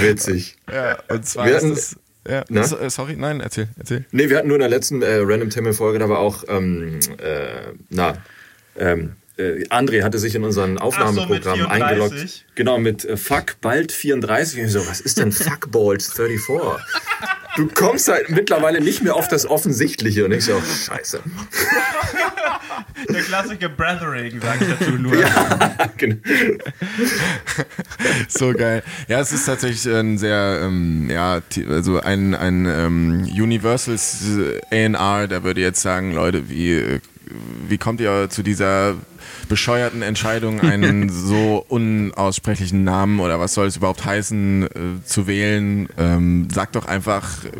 Witzig. 0.00 0.56
Ja, 0.72 0.98
und 1.08 1.26
zwar 1.26 1.46
Wir 1.46 1.56
ist 1.56 1.62
hatten- 1.64 1.72
es. 1.72 1.96
Ja, 2.28 2.44
Na? 2.48 2.62
so- 2.62 2.78
äh, 2.78 2.88
sorry, 2.88 3.16
nein, 3.16 3.40
erzähl, 3.40 3.68
erzähl. 3.78 4.04
Nee, 4.12 4.30
wir 4.30 4.38
hatten 4.38 4.46
nur 4.48 4.56
in 4.56 4.60
der 4.60 4.68
letzten 4.68 5.02
äh, 5.02 5.16
Random 5.22 5.50
Tamil 5.50 5.72
Folge, 5.72 5.98
da 5.98 6.08
war 6.08 6.18
auch, 6.20 6.44
ähm, 6.48 7.00
äh, 7.18 7.72
na, 7.90 8.16
ähm, 8.78 9.16
äh, 9.38 9.64
André 9.70 10.04
hatte 10.04 10.18
sich 10.20 10.34
in 10.36 10.44
unseren 10.44 10.78
Aufnahmeprogramm 10.78 11.58
so, 11.58 11.64
mit 11.64 11.72
34? 11.72 11.82
eingeloggt. 11.82 12.44
Genau, 12.54 12.78
mit 12.78 13.04
äh, 13.04 13.16
Fuck 13.16 13.56
bald 13.60 13.90
34. 13.90 14.60
Und 14.60 14.66
ich 14.66 14.72
so, 14.72 14.86
was 14.86 15.00
ist 15.00 15.18
denn 15.18 15.32
Fuck 15.32 15.72
bald 15.72 16.02
34? 16.02 16.46
Du 17.56 17.66
kommst 17.68 18.06
halt 18.08 18.30
mittlerweile 18.30 18.80
nicht 18.80 19.02
mehr 19.02 19.16
auf 19.16 19.26
das 19.28 19.44
Offensichtliche. 19.44 20.24
Und 20.24 20.32
ich 20.32 20.44
so, 20.44 20.60
scheiße. 20.86 21.20
Der 23.08 23.22
klassische 23.22 23.68
Brethering, 23.68 24.40
sag 24.40 24.60
ich 24.60 24.68
dazu 24.68 24.92
nur. 24.92 25.12
Genau. 25.98 26.16
So 28.28 28.52
geil. 28.52 28.82
Ja, 29.08 29.20
es 29.20 29.32
ist 29.32 29.46
tatsächlich 29.46 29.86
ein 29.92 30.18
sehr, 30.18 30.60
ähm, 30.62 31.08
ja, 31.10 31.40
also 31.68 32.00
ein, 32.00 32.34
ein 32.34 32.66
ähm, 32.66 33.28
Universals 33.32 34.24
äh, 34.70 34.94
A&R, 34.94 35.28
der 35.28 35.44
würde 35.44 35.60
jetzt 35.60 35.80
sagen, 35.80 36.12
Leute, 36.12 36.48
wie, 36.48 36.72
äh, 36.72 37.00
wie 37.68 37.78
kommt 37.78 38.00
ihr 38.00 38.28
zu 38.30 38.42
dieser 38.42 38.94
bescheuerten 39.48 40.02
Entscheidung, 40.02 40.60
einen 40.60 41.08
so 41.10 41.64
unaussprechlichen 41.68 42.84
Namen 42.84 43.20
oder 43.20 43.38
was 43.38 43.54
soll 43.54 43.66
es 43.66 43.76
überhaupt 43.76 44.04
heißen, 44.04 44.64
äh, 44.64 44.68
zu 45.04 45.26
wählen? 45.26 45.88
Ähm, 45.98 46.48
sagt 46.50 46.76
doch 46.76 46.86
einfach, 46.86 47.44
äh, 47.44 47.50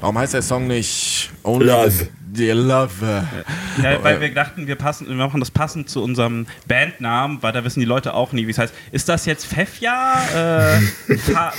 warum 0.00 0.18
heißt 0.18 0.34
der 0.34 0.42
Song 0.42 0.66
nicht 0.66 1.30
Only 1.42 1.66
Love. 1.66 2.08
The 2.34 2.46
dear 2.46 2.54
lover. 2.54 3.28
Ja, 3.82 4.02
weil 4.02 4.20
wir 4.20 4.32
dachten, 4.34 4.66
wir, 4.66 4.76
passen, 4.76 5.08
wir 5.08 5.14
machen 5.14 5.40
das 5.40 5.50
passend 5.50 5.88
zu 5.88 6.02
unserem 6.02 6.46
Bandnamen, 6.66 7.42
weil 7.42 7.52
da 7.52 7.64
wissen 7.64 7.80
die 7.80 7.86
Leute 7.86 8.14
auch 8.14 8.32
nie, 8.32 8.46
wie 8.46 8.50
es 8.50 8.58
heißt. 8.58 8.74
Ist 8.92 9.08
das 9.08 9.26
jetzt 9.26 9.46
Pfeffja? 9.46 10.22
Äh, 10.34 10.80
ja, 11.32 11.52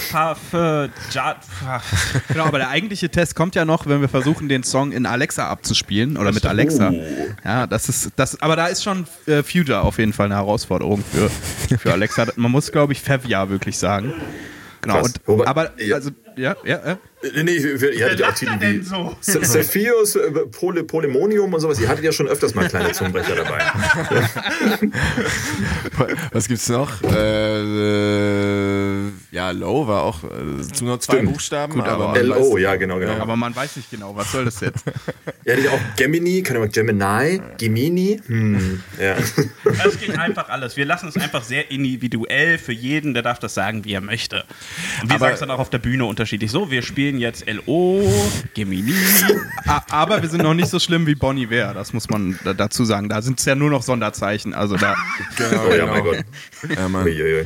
Genau, 2.27 2.45
aber 2.45 2.59
der 2.59 2.69
eigentliche 2.69 3.09
Test 3.09 3.35
kommt 3.35 3.55
ja 3.55 3.65
noch, 3.65 3.87
wenn 3.87 4.01
wir 4.01 4.09
versuchen, 4.09 4.49
den 4.49 4.63
Song 4.63 4.91
in 4.91 5.05
Alexa 5.05 5.47
abzuspielen 5.47 6.17
oder 6.17 6.31
mit 6.31 6.45
Alexa. 6.45 6.91
Ja, 7.43 7.67
das 7.67 7.89
ist 7.89 8.11
das. 8.15 8.41
Aber 8.41 8.55
da 8.55 8.67
ist 8.67 8.83
schon 8.83 9.05
äh, 9.27 9.43
Future 9.43 9.81
auf 9.81 9.97
jeden 9.97 10.13
Fall 10.13 10.27
eine 10.27 10.35
Herausforderung 10.35 11.03
für, 11.03 11.29
für 11.77 11.91
Alexa. 11.91 12.27
Man 12.35 12.51
muss, 12.51 12.71
glaube 12.71 12.93
ich, 12.93 13.01
Fevja 13.01 13.49
wirklich 13.49 13.77
sagen. 13.77 14.13
Genau. 14.81 15.03
Und, 15.03 15.47
aber 15.47 15.71
also 15.93 16.11
ja, 16.37 16.55
ja, 16.63 16.79
ja. 16.85 16.97
Nee, 17.35 17.43
nee, 17.43 17.55
ihr 17.57 18.05
hattet 18.05 18.19
ja 18.19 18.29
auch 18.29 18.33
Titel 18.33 18.53
wie 18.55 18.59
denn 18.59 18.83
so? 18.83 19.15
Cepheus, 19.21 20.15
äh, 20.15 20.31
Pole, 20.51 20.83
Polemonium 20.83 21.53
und 21.53 21.59
sowas. 21.59 21.79
Ihr 21.79 21.87
hattet 21.87 22.03
ja 22.03 22.11
schon 22.11 22.27
öfters 22.27 22.55
mal 22.55 22.67
kleine 22.67 22.91
Zungenbrecher 22.93 23.35
dabei. 23.35 23.61
Was 26.31 26.47
gibt's 26.47 26.67
noch? 26.69 27.01
Äh, 27.03 27.61
äh, 27.61 29.11
ja, 29.31 29.51
Low 29.51 29.87
war 29.87 30.03
auch 30.03 30.23
äh, 30.23 30.61
zu 30.73 30.85
nur 30.85 30.99
zwei 30.99 31.15
Stimmt. 31.17 31.33
Buchstaben, 31.33 31.73
Gut, 31.73 31.83
aber 31.83 32.05
aber 32.05 32.13
man 32.13 32.21
L.O., 32.21 32.55
weiß- 32.55 32.59
ja, 32.59 32.75
genau, 32.75 32.99
genau. 32.99 33.13
Aber 33.19 33.35
man 33.35 33.55
weiß 33.55 33.75
nicht 33.77 33.91
genau, 33.91 34.15
was 34.15 34.31
soll 34.31 34.45
das 34.45 34.59
jetzt? 34.61 34.83
Ihr 35.45 35.53
hattet 35.53 35.65
ja 35.65 35.71
auch 35.71 35.79
Gemini, 35.97 36.41
kann 36.41 36.57
mal 36.57 36.69
Gemini, 36.69 37.41
Gemini. 37.57 38.19
Hm, 38.25 38.81
ja. 38.99 39.15
Es 39.85 39.99
geht 39.99 40.17
einfach 40.17 40.49
alles. 40.49 40.77
Wir 40.77 40.85
lassen 40.85 41.07
es 41.07 41.17
einfach 41.17 41.43
sehr 41.43 41.71
individuell 41.71 42.57
für 42.57 42.73
jeden, 42.73 43.13
der 43.13 43.23
darf 43.23 43.39
das 43.39 43.53
sagen, 43.53 43.83
wie 43.85 43.93
er 43.93 44.01
möchte. 44.01 44.43
Und 45.01 45.09
wir 45.11 45.19
sagen 45.19 45.33
es 45.33 45.39
dann 45.39 45.51
auch 45.51 45.59
auf 45.59 45.69
der 45.69 45.79
Bühne 45.79 46.05
unterschiedlich. 46.21 46.51
So, 46.51 46.69
wir 46.69 46.83
spielen 46.83 47.17
jetzt 47.17 47.47
L.O., 47.47 48.07
Gemini. 48.53 48.93
Aber 49.89 50.21
wir 50.21 50.29
sind 50.29 50.43
noch 50.43 50.53
nicht 50.53 50.69
so 50.69 50.77
schlimm 50.77 51.07
wie 51.07 51.15
Bonnie 51.15 51.49
Ware, 51.49 51.73
das 51.73 51.93
muss 51.93 52.09
man 52.09 52.37
da- 52.43 52.53
dazu 52.53 52.85
sagen. 52.85 53.09
Da 53.09 53.23
sind 53.23 53.39
es 53.39 53.45
ja 53.45 53.55
nur 53.55 53.71
noch 53.71 53.81
Sonderzeichen. 53.81 54.53
Also 54.53 54.77
da. 54.77 54.95
Genau, 55.37 55.63
Oh 55.65 55.69
ja, 55.71 55.77
genau. 55.85 55.91
mein 55.93 56.03
Gott. 56.03 56.17
Ja, 56.77 56.87
Mann. 56.89 57.05
Uiuiui. 57.05 57.45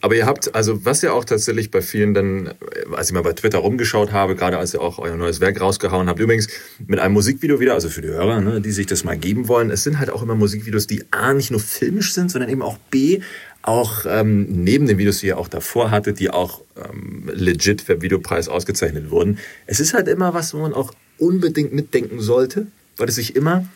Aber 0.00 0.14
ihr 0.16 0.26
habt, 0.26 0.54
also 0.54 0.84
was 0.84 1.02
ja 1.02 1.12
auch 1.12 1.24
tatsächlich 1.24 1.70
bei 1.70 1.80
vielen 1.82 2.14
dann, 2.14 2.46
äh, 2.46 2.52
als 2.96 3.08
ich 3.08 3.14
mal 3.14 3.22
bei 3.22 3.32
Twitter 3.32 3.58
rumgeschaut 3.58 4.12
habe, 4.12 4.34
gerade 4.36 4.58
als 4.58 4.74
ihr 4.74 4.80
auch 4.80 4.98
euer 4.98 5.16
neues 5.16 5.40
Werk 5.40 5.60
rausgehauen 5.60 6.08
habt, 6.08 6.18
übrigens 6.20 6.48
mit 6.86 6.98
einem 7.00 7.14
Musikvideo 7.14 7.58
wieder, 7.60 7.74
also 7.74 7.88
für 7.88 8.00
die 8.02 8.08
Hörer, 8.08 8.40
ne, 8.40 8.60
die 8.60 8.70
sich 8.72 8.86
das 8.86 9.04
mal 9.04 9.16
geben 9.16 9.46
wollen, 9.48 9.70
es 9.70 9.82
sind 9.84 9.98
halt 10.00 10.10
auch 10.10 10.22
immer 10.22 10.34
Musikvideos, 10.34 10.86
die 10.88 11.04
A, 11.12 11.32
nicht 11.34 11.50
nur 11.52 11.60
filmisch 11.60 12.12
sind, 12.12 12.30
sondern 12.30 12.50
eben 12.50 12.62
auch 12.62 12.78
B, 12.90 13.20
auch 13.68 14.06
ähm, 14.08 14.46
neben 14.64 14.86
den 14.86 14.98
Videos, 14.98 15.18
die 15.18 15.26
ihr 15.26 15.38
auch 15.38 15.48
davor 15.48 15.90
hattet, 15.90 16.18
die 16.18 16.30
auch 16.30 16.62
ähm, 16.76 17.30
legit 17.32 17.82
für 17.82 18.00
Videopreis 18.02 18.48
ausgezeichnet 18.48 19.10
wurden. 19.10 19.38
Es 19.66 19.78
ist 19.78 19.94
halt 19.94 20.08
immer 20.08 20.34
was, 20.34 20.54
wo 20.54 20.58
man 20.58 20.72
auch 20.72 20.92
unbedingt 21.18 21.72
mitdenken 21.72 22.20
sollte, 22.20 22.66
weil 22.96 23.08
es 23.08 23.16
sich 23.16 23.36
immer 23.36 23.66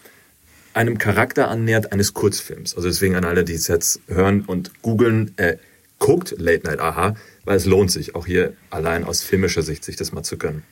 einem 0.75 0.97
Charakter 0.99 1.49
annähert 1.49 1.93
eines 1.93 2.15
Kurzfilms. 2.15 2.75
Also 2.75 2.89
deswegen 2.89 3.15
an 3.15 3.25
alle, 3.25 3.45
die 3.45 3.53
es 3.53 3.69
jetzt 3.69 4.01
hören 4.09 4.43
und 4.47 4.83
googeln, 4.83 5.35
äh, 5.37 5.59
guckt 5.99 6.35
Late 6.39 6.67
Night 6.67 6.81
Aha, 6.81 7.15
weil 7.45 7.57
es 7.57 7.67
lohnt 7.67 7.91
sich, 7.91 8.15
auch 8.15 8.27
hier 8.27 8.55
allein 8.71 9.05
aus 9.05 9.23
filmischer 9.23 9.63
Sicht 9.63 9.85
sich 9.85 9.97
das 9.97 10.13
mal 10.13 10.23
zu 10.23 10.39
gönnen. 10.39 10.65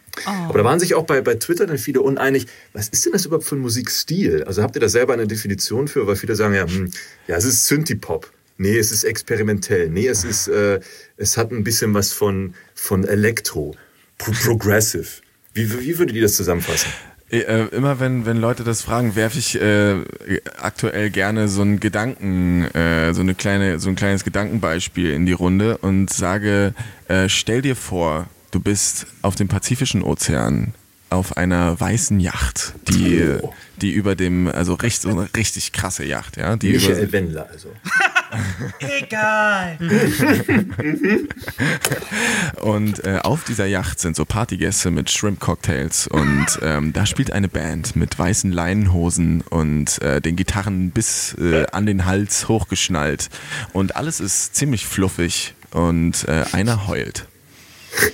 Aber 0.49 0.59
da 0.59 0.65
waren 0.65 0.81
sich 0.81 0.95
auch 0.95 1.05
bei, 1.05 1.21
bei 1.21 1.35
Twitter 1.35 1.67
dann 1.67 1.79
viele 1.79 2.01
uneinig, 2.01 2.47
was 2.73 2.89
ist 2.89 3.05
denn 3.05 3.13
das 3.13 3.27
überhaupt 3.27 3.45
für 3.45 3.55
ein 3.55 3.61
Musikstil? 3.61 4.43
Also 4.45 4.63
habt 4.63 4.75
ihr 4.77 4.81
da 4.81 4.89
selber 4.89 5.13
eine 5.13 5.27
Definition 5.27 5.87
für? 5.87 6.07
Weil 6.07 6.17
viele 6.17 6.35
sagen 6.35 6.55
ja, 6.55 6.67
hm, 6.67 6.91
ja, 7.29 7.37
es 7.37 7.45
ist 7.45 7.67
Synthie-Pop. 7.67 8.31
Nee, 8.61 8.77
es 8.77 8.93
ist 8.93 9.05
experimentell. 9.05 9.89
Nee, 9.89 10.07
es 10.07 10.23
ist, 10.23 10.47
äh, 10.47 10.81
es 11.17 11.39
hat 11.39 11.51
ein 11.51 11.65
bisschen 11.65 11.95
was 11.95 12.13
von, 12.13 12.53
von 12.75 13.05
Elektro, 13.05 13.75
Pro 14.19 14.33
Progressive. 14.33 15.07
Wie, 15.55 15.81
wie 15.81 15.99
würdet 15.99 16.15
ihr 16.15 16.21
das 16.21 16.35
zusammenfassen? 16.35 16.91
Äh, 17.31 17.69
immer 17.69 18.01
wenn, 18.01 18.27
wenn 18.27 18.37
Leute 18.37 18.63
das 18.63 18.83
fragen, 18.83 19.17
werfe 19.17 19.39
ich 19.39 19.59
äh, 19.59 19.95
aktuell 20.61 21.09
gerne 21.09 21.49
so 21.49 21.63
einen 21.63 21.81
Gedanken, 21.81 22.65
äh, 22.75 23.15
so 23.15 23.23
eine 23.23 23.35
kleine, 23.35 23.81
so 23.81 23.89
ein 23.89 23.97
kleines 23.97 24.25
Gedankenbeispiel 24.25 25.11
in 25.11 25.25
die 25.25 25.33
Runde 25.33 25.79
und 25.79 26.11
sage, 26.11 26.75
äh, 27.09 27.31
stell 27.31 27.63
dir 27.63 27.77
vor, 27.77 28.29
du 28.51 28.61
bist 28.61 29.07
auf 29.23 29.37
dem 29.37 29.49
Pazifischen 29.49 30.03
Ozean 30.03 30.75
auf 31.09 31.39
einer 31.39 31.81
weißen 31.81 32.21
Yacht, 32.21 32.75
die, 32.89 33.25
Oh. 33.41 33.55
die 33.81 33.93
über 33.93 34.15
dem, 34.17 34.49
also 34.49 34.75
recht, 34.75 35.01
so 35.01 35.09
eine 35.09 35.31
richtig 35.35 35.73
krasse 35.73 36.05
Yacht, 36.05 36.37
ja, 36.37 36.57
die 36.57 36.73
über, 36.73 36.89
Michael 36.89 37.11
Wendler, 37.13 37.49
also. 37.51 37.71
Egal. 38.79 39.79
Und 42.63 43.05
äh, 43.05 43.19
auf 43.23 43.45
dieser 43.45 43.67
Yacht 43.67 44.01
sind 44.01 44.17
so 44.17 44.25
Partygäste 44.25 44.91
mit 44.91 45.11
Shrimp-Cocktails 45.11 46.07
und 46.07 46.47
ähm, 46.63 46.93
da 46.93 47.07
spielt 47.07 47.33
eine 47.33 47.49
Band 47.49 47.97
mit 47.97 48.19
weißen 48.19 48.53
Leinenhosen 48.53 49.43
und 49.43 50.01
äh, 50.03 50.21
den 50.21 50.37
Gitarren 50.37 50.91
bis 50.91 51.35
äh, 51.35 51.67
an 51.73 51.87
den 51.87 52.05
Hals 52.05 52.49
hochgeschnallt 52.49 53.31
und 53.73 53.97
alles 53.97 54.21
ist 54.21 54.55
ziemlich 54.55 54.87
fluffig 54.87 55.55
und 55.71 56.29
äh, 56.29 56.45
einer 56.53 56.87
heult. 56.87 57.27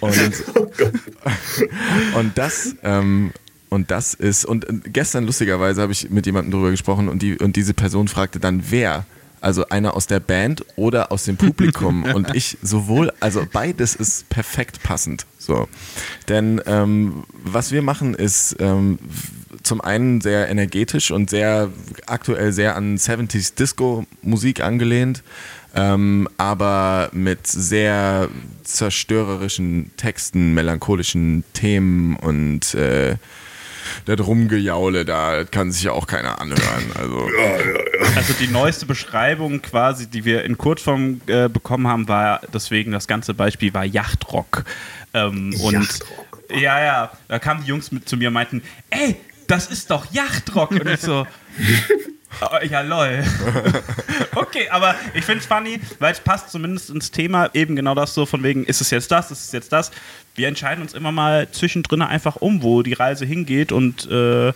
und, 0.00 0.44
und 2.14 2.38
das 2.38 2.74
ähm, 2.82 3.32
und 3.68 3.90
das 3.90 4.14
ist 4.14 4.44
und 4.44 4.68
äh, 4.68 4.72
gestern 4.90 5.24
lustigerweise 5.24 5.82
habe 5.82 5.92
ich 5.92 6.10
mit 6.10 6.26
jemandem 6.26 6.52
drüber 6.52 6.70
gesprochen 6.70 7.08
und 7.08 7.22
die 7.22 7.38
und 7.38 7.56
diese 7.56 7.74
Person 7.74 8.08
fragte 8.08 8.40
dann 8.40 8.64
wer? 8.70 9.06
Also 9.40 9.68
einer 9.68 9.94
aus 9.94 10.08
der 10.08 10.18
Band 10.18 10.64
oder 10.74 11.12
aus 11.12 11.22
dem 11.22 11.36
Publikum? 11.36 12.02
Und 12.14 12.34
ich 12.34 12.58
sowohl 12.60 13.12
also 13.20 13.46
beides 13.52 13.94
ist 13.94 14.28
perfekt 14.30 14.82
passend 14.82 15.26
so. 15.38 15.68
Denn 16.26 16.60
ähm, 16.66 17.22
was 17.44 17.70
wir 17.70 17.82
machen 17.82 18.14
ist 18.14 18.56
ähm, 18.58 18.98
zum 19.62 19.80
einen 19.80 20.20
sehr 20.20 20.48
energetisch 20.48 21.12
und 21.12 21.30
sehr 21.30 21.70
aktuell 22.06 22.52
sehr 22.52 22.74
an 22.74 22.96
70s 22.96 23.54
Disco 23.54 24.06
Musik 24.22 24.60
angelehnt 24.60 25.22
ähm, 25.74 26.28
aber 26.38 27.10
mit 27.12 27.46
sehr 27.46 28.28
zerstörerischen 28.64 29.90
Texten, 29.96 30.54
melancholischen 30.54 31.44
Themen 31.52 32.16
und 32.16 32.74
äh, 32.74 33.16
das 34.06 34.26
Rumgejaule, 34.26 35.04
da 35.04 35.44
kann 35.44 35.70
sich 35.72 35.84
ja 35.84 35.92
auch 35.92 36.06
keiner 36.06 36.40
anhören. 36.40 36.92
Also, 36.94 37.28
Also 38.16 38.32
die 38.40 38.48
neueste 38.48 38.86
Beschreibung 38.86 39.62
quasi, 39.62 40.08
die 40.08 40.24
wir 40.24 40.44
in 40.44 40.58
Kurzform 40.58 41.20
äh, 41.26 41.48
bekommen 41.48 41.86
haben, 41.86 42.08
war 42.08 42.40
deswegen 42.52 42.92
das 42.92 43.06
ganze 43.06 43.34
Beispiel 43.34 43.72
war 43.74 43.84
Yachtrock. 43.84 44.64
Ähm, 45.14 45.54
und 45.60 45.72
Yachtrock. 45.72 46.42
Ja, 46.50 46.82
ja. 46.82 47.12
Da 47.28 47.38
kamen 47.38 47.62
die 47.62 47.68
Jungs 47.68 47.92
mit 47.92 48.08
zu 48.08 48.16
mir 48.16 48.28
und 48.28 48.34
meinten, 48.34 48.62
ey, 48.90 49.16
das 49.46 49.66
ist 49.66 49.90
doch 49.90 50.10
Yachtrock. 50.12 50.70
Und 50.72 50.88
ich 50.88 51.00
so, 51.00 51.26
oh, 52.40 52.64
ja 52.68 52.80
lol. 52.80 53.24
okay, 54.38 54.68
aber 54.70 54.94
ich 55.14 55.24
finde 55.24 55.40
es 55.40 55.46
funny, 55.46 55.80
weil 55.98 56.12
es 56.12 56.20
passt 56.20 56.50
zumindest 56.50 56.90
ins 56.90 57.10
Thema 57.10 57.50
eben 57.54 57.76
genau 57.76 57.94
das 57.94 58.14
so 58.14 58.26
von 58.26 58.42
wegen, 58.42 58.64
ist 58.64 58.80
es 58.80 58.90
jetzt 58.90 59.10
das, 59.10 59.30
ist 59.30 59.46
es 59.46 59.52
jetzt 59.52 59.72
das. 59.72 59.90
Wir 60.34 60.48
entscheiden 60.48 60.82
uns 60.82 60.94
immer 60.94 61.12
mal 61.12 61.50
zwischendrin 61.50 62.02
einfach 62.02 62.36
um, 62.36 62.62
wo 62.62 62.82
die 62.82 62.92
Reise 62.92 63.24
hingeht 63.24 63.72
und 63.72 64.08
äh, 64.10 64.52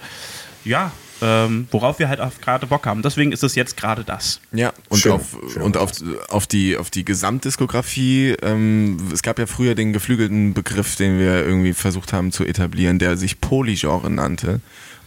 ja, 0.65 0.93
ähm, 1.23 1.69
worauf 1.71 1.99
wir 1.99 2.09
halt 2.09 2.21
auch 2.21 2.33
gerade 2.41 2.67
Bock 2.67 2.87
haben. 2.87 3.03
Deswegen 3.03 3.33
ist 3.33 3.45
es 3.45 3.55
jetzt 3.55 3.77
gerade 3.77 4.05
das. 4.05 4.41
ja, 4.53 4.73
und, 4.89 4.99
Schön, 4.99 5.12
auf, 5.12 5.37
schön 5.53 5.62
und 5.62 5.77
auf, 5.77 5.93
auf, 6.29 6.47
die, 6.47 6.77
auf 6.77 6.91
die 6.91 7.05
Gesamtdiskografie, 7.05 8.37
ähm, 8.43 8.97
es 9.12 9.23
gab 9.23 9.39
ja 9.39 9.47
früher 9.47 9.75
den 9.75 9.93
geflügelten 9.93 10.53
Begriff, 10.53 10.97
den 10.97 11.19
wir 11.19 11.45
irgendwie 11.45 11.75
versucht 11.75 12.12
haben 12.12 12.33
zu 12.33 12.45
etablieren, 12.45 12.99
der 12.99 13.17
sich 13.17 13.41
Polygenre 13.41 14.11
nannte. 14.11 14.61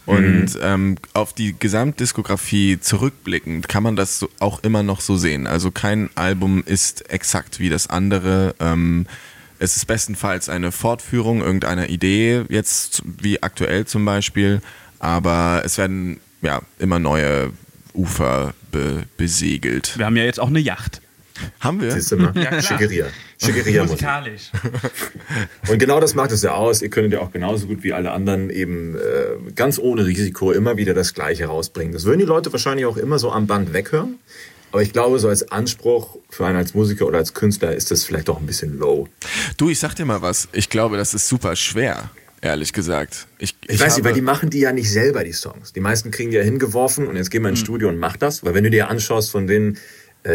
Und 0.06 0.56
ähm, 0.62 0.96
auf 1.14 1.32
die 1.32 1.56
Gesamtdiskografie 1.58 2.78
zurückblickend 2.80 3.68
kann 3.68 3.82
man 3.82 3.96
das 3.96 4.20
so, 4.20 4.28
auch 4.38 4.62
immer 4.62 4.84
noch 4.84 5.00
so 5.00 5.16
sehen. 5.16 5.46
Also 5.48 5.72
kein 5.72 6.10
Album 6.14 6.62
ist 6.64 7.10
exakt 7.10 7.58
wie 7.58 7.68
das 7.68 7.88
andere. 7.88 8.54
Ähm, 8.60 9.06
es 9.58 9.76
ist 9.76 9.86
bestenfalls 9.86 10.48
eine 10.48 10.70
Fortführung 10.70 11.40
irgendeiner 11.40 11.88
Idee, 11.88 12.44
jetzt 12.48 13.02
wie 13.04 13.42
aktuell 13.42 13.86
zum 13.86 14.04
Beispiel, 14.04 14.60
aber 14.98 15.62
es 15.64 15.78
werden 15.78 16.20
ja 16.42 16.62
immer 16.78 16.98
neue 16.98 17.52
Ufer 17.94 18.54
be 18.70 19.04
besegelt. 19.16 19.96
Wir 19.96 20.06
haben 20.06 20.16
ja 20.16 20.24
jetzt 20.24 20.38
auch 20.38 20.48
eine 20.48 20.60
Yacht. 20.60 21.00
Haben 21.60 21.80
wir? 21.80 21.90
Siehst 21.90 22.12
du 22.12 22.16
mal? 22.16 22.32
Ja, 22.36 22.46
klar. 22.46 22.62
Schickeria. 22.62 23.06
Schickeria 23.42 23.82
Musik. 23.82 24.00
Musikalisch. 24.02 24.50
Und 25.68 25.78
genau 25.78 26.00
das 26.00 26.14
macht 26.14 26.30
es 26.32 26.42
ja 26.42 26.54
aus. 26.54 26.82
Ihr 26.82 26.88
könnt 26.88 27.12
ja 27.12 27.20
auch 27.20 27.32
genauso 27.32 27.66
gut 27.66 27.82
wie 27.82 27.92
alle 27.92 28.12
anderen 28.12 28.50
eben 28.50 28.96
äh, 28.96 29.52
ganz 29.54 29.78
ohne 29.78 30.06
Risiko 30.06 30.52
immer 30.52 30.76
wieder 30.76 30.94
das 30.94 31.14
Gleiche 31.14 31.46
rausbringen. 31.46 31.92
Das 31.92 32.04
würden 32.04 32.20
die 32.20 32.24
Leute 32.24 32.52
wahrscheinlich 32.52 32.86
auch 32.86 32.96
immer 32.96 33.18
so 33.18 33.30
am 33.32 33.46
Band 33.46 33.72
weghören. 33.72 34.18
Aber 34.72 34.82
ich 34.82 34.92
glaube, 34.92 35.18
so 35.18 35.28
als 35.28 35.50
Anspruch 35.52 36.18
für 36.28 36.44
einen 36.44 36.56
als 36.58 36.74
Musiker 36.74 37.06
oder 37.06 37.18
als 37.18 37.34
Künstler 37.34 37.74
ist 37.74 37.90
das 37.90 38.04
vielleicht 38.04 38.28
doch 38.28 38.40
ein 38.40 38.46
bisschen 38.46 38.78
low. 38.78 39.08
Du, 39.56 39.70
ich 39.70 39.78
sag 39.78 39.94
dir 39.94 40.04
mal 40.04 40.22
was. 40.22 40.48
Ich 40.52 40.68
glaube, 40.68 40.96
das 40.96 41.14
ist 41.14 41.28
super 41.28 41.56
schwer, 41.56 42.10
ehrlich 42.42 42.72
gesagt. 42.72 43.26
Ich, 43.38 43.54
Ich, 43.68 43.80
weiß 43.80 43.96
nicht, 43.96 44.04
weil 44.04 44.12
die 44.12 44.20
machen 44.20 44.50
die 44.50 44.60
ja 44.60 44.72
nicht 44.72 44.90
selber, 44.90 45.24
die 45.24 45.32
Songs. 45.32 45.72
Die 45.72 45.80
meisten 45.80 46.10
kriegen 46.10 46.30
die 46.30 46.36
ja 46.36 46.42
hingeworfen 46.42 47.06
und 47.06 47.16
jetzt 47.16 47.30
gehen 47.30 47.42
wir 47.42 47.48
ins 47.48 47.60
Studio 47.60 47.88
und 47.88 47.98
mach 47.98 48.16
das. 48.16 48.44
Weil 48.44 48.54
wenn 48.54 48.64
du 48.64 48.70
dir 48.70 48.90
anschaust, 48.90 49.30
von 49.30 49.46
denen 49.46 49.78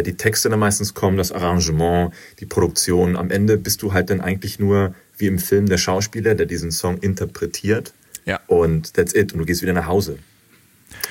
die 0.04 0.16
Texte 0.16 0.50
dann 0.50 0.60
meistens 0.60 0.94
kommen, 0.94 1.18
das 1.18 1.32
Arrangement, 1.32 2.14
die 2.40 2.46
Produktion, 2.46 3.16
am 3.16 3.30
Ende 3.30 3.58
bist 3.58 3.82
du 3.82 3.94
halt 3.94 4.10
dann 4.10 4.22
eigentlich 4.22 4.60
nur 4.60 4.96
wie 5.18 5.28
im 5.28 5.40
Film 5.40 5.68
der 5.68 5.78
Schauspieler, 5.78 6.36
der 6.36 6.46
diesen 6.46 6.72
Song 6.72 6.98
interpretiert. 6.98 7.94
Ja. 8.26 8.40
Und 8.48 8.94
that's 8.94 9.14
it. 9.14 9.34
Und 9.34 9.40
du 9.40 9.46
gehst 9.46 9.62
wieder 9.62 9.74
nach 9.74 9.88
Hause. 9.88 10.18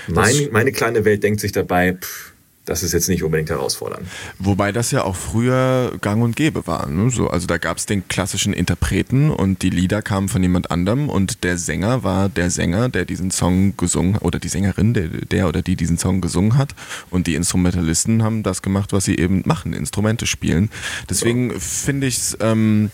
Mein, 0.08 0.48
meine 0.52 0.72
kleine 0.72 1.04
Welt 1.04 1.22
denkt 1.22 1.40
sich 1.40 1.52
dabei, 1.52 1.94
pff, 1.94 2.32
das 2.70 2.84
ist 2.84 2.92
jetzt 2.92 3.08
nicht 3.08 3.24
unbedingt 3.24 3.50
herausfordernd. 3.50 4.06
Wobei 4.38 4.70
das 4.70 4.92
ja 4.92 5.02
auch 5.02 5.16
früher 5.16 5.92
gang 6.00 6.22
und 6.22 6.36
gäbe 6.36 6.68
war. 6.68 6.88
Ne? 6.88 7.10
So, 7.10 7.28
also 7.28 7.48
da 7.48 7.58
gab 7.58 7.78
es 7.78 7.86
den 7.86 8.06
klassischen 8.06 8.52
Interpreten 8.52 9.30
und 9.30 9.62
die 9.62 9.70
Lieder 9.70 10.02
kamen 10.02 10.28
von 10.28 10.40
jemand 10.40 10.70
anderem 10.70 11.08
und 11.08 11.42
der 11.42 11.58
Sänger 11.58 12.04
war 12.04 12.28
der 12.28 12.48
Sänger, 12.48 12.88
der 12.88 13.06
diesen 13.06 13.32
Song 13.32 13.76
gesungen 13.76 14.18
oder 14.18 14.38
die 14.38 14.48
Sängerin, 14.48 14.94
der, 14.94 15.08
der 15.08 15.48
oder 15.48 15.62
die 15.62 15.74
diesen 15.74 15.98
Song 15.98 16.20
gesungen 16.20 16.56
hat 16.56 16.76
und 17.10 17.26
die 17.26 17.34
Instrumentalisten 17.34 18.22
haben 18.22 18.44
das 18.44 18.62
gemacht, 18.62 18.92
was 18.92 19.04
sie 19.04 19.16
eben 19.16 19.42
machen, 19.46 19.72
Instrumente 19.72 20.28
spielen. 20.28 20.70
Deswegen 21.08 21.58
finde 21.60 22.06
ich 22.06 22.18
es 22.18 22.38
ähm, 22.40 22.92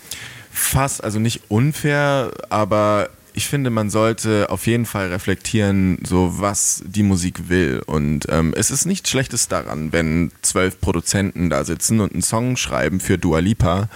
fast, 0.51 1.03
also 1.03 1.19
nicht 1.19 1.41
unfair, 1.49 2.31
aber 2.49 3.09
ich 3.37 3.47
finde, 3.47 3.69
man 3.69 3.91
sollte 3.91 4.49
auf 4.49 4.65
jeden 4.65 4.87
Fall 4.87 5.09
reflektieren, 5.09 5.99
so 6.03 6.39
was 6.41 6.81
die 6.85 7.03
Musik 7.03 7.49
will. 7.49 7.83
Und 7.85 8.25
ähm, 8.29 8.53
es 8.57 8.71
ist 8.71 8.85
nichts 8.85 9.11
Schlechtes 9.11 9.47
daran, 9.47 9.93
wenn 9.93 10.31
zwölf 10.41 10.81
Produzenten 10.81 11.49
da 11.51 11.63
sitzen 11.63 11.99
und 11.99 12.13
einen 12.13 12.23
Song 12.23 12.57
schreiben 12.57 12.99
für 12.99 13.19
Dua 13.19 13.37
Lipa. 13.39 13.89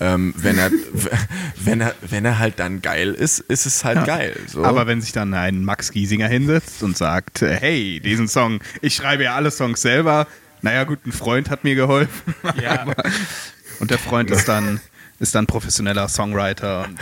Ähm, 0.00 0.34
wenn 0.36 0.58
er 0.58 0.70
wenn 1.64 1.80
er 1.80 1.94
wenn 2.08 2.24
er 2.24 2.40
halt 2.40 2.58
dann 2.58 2.82
geil 2.82 3.14
ist, 3.14 3.38
ist 3.38 3.66
es 3.66 3.84
halt 3.84 3.98
Ja. 3.98 4.04
geil. 4.04 4.36
So. 4.48 4.64
Aber 4.64 4.88
wenn 4.88 5.00
sich 5.00 5.12
dann 5.12 5.32
ein 5.32 5.64
Max 5.64 5.92
Giesinger 5.92 6.26
hinsetzt 6.28 6.82
und 6.82 6.96
sagt, 6.96 7.42
äh, 7.42 7.56
hey, 7.56 8.00
diesen 8.00 8.26
Song, 8.26 8.58
ich 8.82 8.94
schreibe 8.96 9.22
ja 9.24 9.36
alle 9.36 9.52
Songs 9.52 9.80
selber, 9.80 10.26
naja 10.60 10.82
gut, 10.82 11.06
ein 11.06 11.12
Freund 11.12 11.50
hat 11.50 11.62
mir 11.62 11.76
geholfen. 11.76 12.34
Ja. 12.60 12.84
Und 13.80 13.92
der 13.92 13.98
Freund 13.98 14.28
ist 14.32 14.48
dann, 14.48 14.80
ist 15.18 15.34
dann 15.34 15.46
professioneller 15.46 16.08
Songwriter. 16.08 16.84
Und 16.84 16.98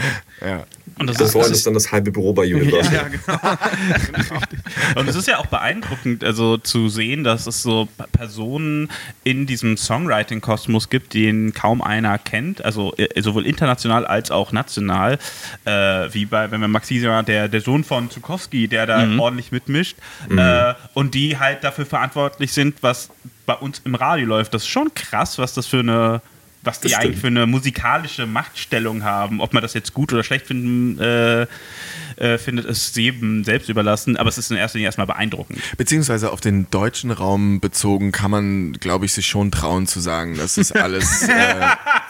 ja. 0.46 0.64
Und 0.98 1.10
das, 1.10 1.18
Das 1.18 1.28
ist, 1.28 1.34
das 1.34 1.50
ist 1.50 1.66
dann 1.66 1.74
das 1.74 1.92
halbe 1.92 2.10
Büro 2.10 2.32
bei 2.32 2.44
Universal. 2.44 2.94
ja, 2.94 3.02
genau. 3.08 4.40
Und 4.98 5.08
es 5.08 5.14
ist 5.14 5.28
ja 5.28 5.38
auch 5.38 5.46
beeindruckend, 5.46 6.24
also 6.24 6.56
zu 6.56 6.88
sehen, 6.88 7.22
dass 7.22 7.46
es 7.46 7.62
so 7.62 7.86
Personen 8.12 8.88
in 9.22 9.44
diesem 9.44 9.76
Songwriting-Kosmos 9.76 10.88
gibt, 10.88 11.12
den 11.12 11.52
kaum 11.52 11.82
einer 11.82 12.16
kennt, 12.16 12.64
also 12.64 12.94
äh, 12.96 13.20
sowohl 13.20 13.44
international 13.44 14.06
als 14.06 14.30
auch 14.30 14.52
national, 14.52 15.18
äh, 15.66 15.70
wie 16.12 16.24
bei, 16.24 16.50
wenn 16.50 16.62
wir 16.62 16.68
Max 16.68 16.88
Giesinger, 16.88 17.22
der, 17.24 17.48
der 17.48 17.60
Sohn 17.60 17.84
von 17.84 18.10
Zukowski, 18.10 18.66
der 18.66 18.86
da 18.86 19.06
ordentlich 19.18 19.52
mitmischt, 19.52 19.98
äh, 20.34 20.72
und 20.94 21.14
die 21.14 21.38
halt 21.38 21.62
dafür 21.62 21.84
verantwortlich 21.84 22.52
sind, 22.52 22.82
was 22.82 23.10
bei 23.44 23.54
uns 23.54 23.82
im 23.84 23.94
Radio 23.94 24.26
läuft. 24.26 24.54
Das 24.54 24.62
ist 24.62 24.68
schon 24.68 24.94
krass, 24.94 25.38
was 25.38 25.52
das 25.52 25.66
für 25.66 25.80
eine 25.80 26.22
was 26.66 26.80
die 26.80 26.94
eigentlich 26.94 27.20
für 27.20 27.28
eine 27.28 27.46
musikalische 27.46 28.26
Machtstellung 28.26 29.04
haben. 29.04 29.40
Ob 29.40 29.54
man 29.54 29.62
das 29.62 29.74
jetzt 29.74 29.94
gut 29.94 30.12
oder 30.12 30.22
schlecht 30.22 30.46
finden 30.46 30.98
äh, 31.00 31.46
äh, 32.16 32.38
findet, 32.38 32.66
ist 32.66 32.96
jedem 32.96 33.44
selbst 33.44 33.68
überlassen, 33.68 34.16
aber 34.16 34.28
es 34.28 34.38
ist 34.38 34.50
in 34.50 34.56
erster 34.56 34.78
Linie 34.78 34.88
erstmal 34.88 35.06
beeindruckend. 35.06 35.60
Beziehungsweise 35.76 36.32
auf 36.32 36.40
den 36.40 36.70
deutschen 36.70 37.10
Raum 37.10 37.60
bezogen 37.60 38.12
kann 38.12 38.30
man, 38.30 38.72
glaube 38.74 39.04
ich, 39.04 39.12
sich 39.12 39.26
schon 39.26 39.50
trauen 39.50 39.86
zu 39.86 40.00
sagen, 40.00 40.36
dass 40.36 40.56
es 40.56 40.72
alles, 40.72 41.22
äh, 41.28 41.66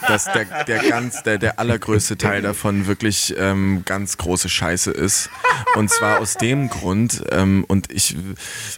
dass 0.06 0.24
der, 0.24 0.64
der 0.64 0.82
ganz, 0.88 1.22
der, 1.22 1.38
der 1.38 1.58
allergrößte 1.58 2.16
Teil 2.16 2.42
davon 2.42 2.86
wirklich 2.86 3.34
ähm, 3.38 3.82
ganz 3.84 4.16
große 4.16 4.48
Scheiße 4.48 4.90
ist. 4.90 5.30
Und 5.74 5.90
zwar 5.90 6.20
aus 6.20 6.34
dem 6.34 6.68
Grund, 6.68 7.22
ähm, 7.30 7.64
und 7.66 7.92
ich, 7.92 8.16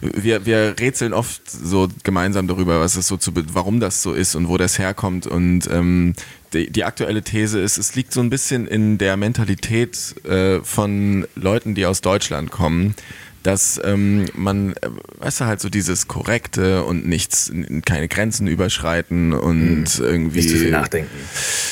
wir, 0.01 0.45
wir 0.45 0.75
rätseln 0.79 1.13
oft 1.13 1.49
so 1.49 1.87
gemeinsam 2.03 2.47
darüber, 2.47 2.79
was 2.79 2.95
es 2.95 3.07
so 3.07 3.17
zu, 3.17 3.31
warum 3.53 3.79
das 3.79 4.01
so 4.01 4.13
ist 4.13 4.35
und 4.35 4.47
wo 4.47 4.57
das 4.57 4.79
herkommt. 4.79 5.27
Und 5.27 5.69
ähm, 5.71 6.13
die, 6.53 6.71
die 6.71 6.83
aktuelle 6.83 7.21
These 7.21 7.59
ist, 7.59 7.77
es 7.77 7.95
liegt 7.95 8.13
so 8.13 8.21
ein 8.21 8.29
bisschen 8.29 8.67
in 8.67 8.97
der 8.97 9.17
Mentalität 9.17 10.15
äh, 10.25 10.59
von 10.61 11.27
Leuten, 11.35 11.75
die 11.75 11.85
aus 11.85 12.01
Deutschland 12.01 12.51
kommen, 12.51 12.95
dass 13.43 13.79
ähm, 13.83 14.25
man, 14.33 14.73
äh, 14.73 14.89
weißt 15.19 15.41
du, 15.41 15.45
halt 15.45 15.61
so 15.61 15.69
dieses 15.69 16.07
Korrekte 16.07 16.83
und 16.83 17.07
nichts, 17.07 17.51
keine 17.85 18.07
Grenzen 18.07 18.47
überschreiten 18.47 19.33
und 19.33 19.99
irgendwie. 19.99 20.39
Nicht 20.39 20.49
zu 20.49 20.57
viel 20.57 20.71
nachdenken. 20.71 21.15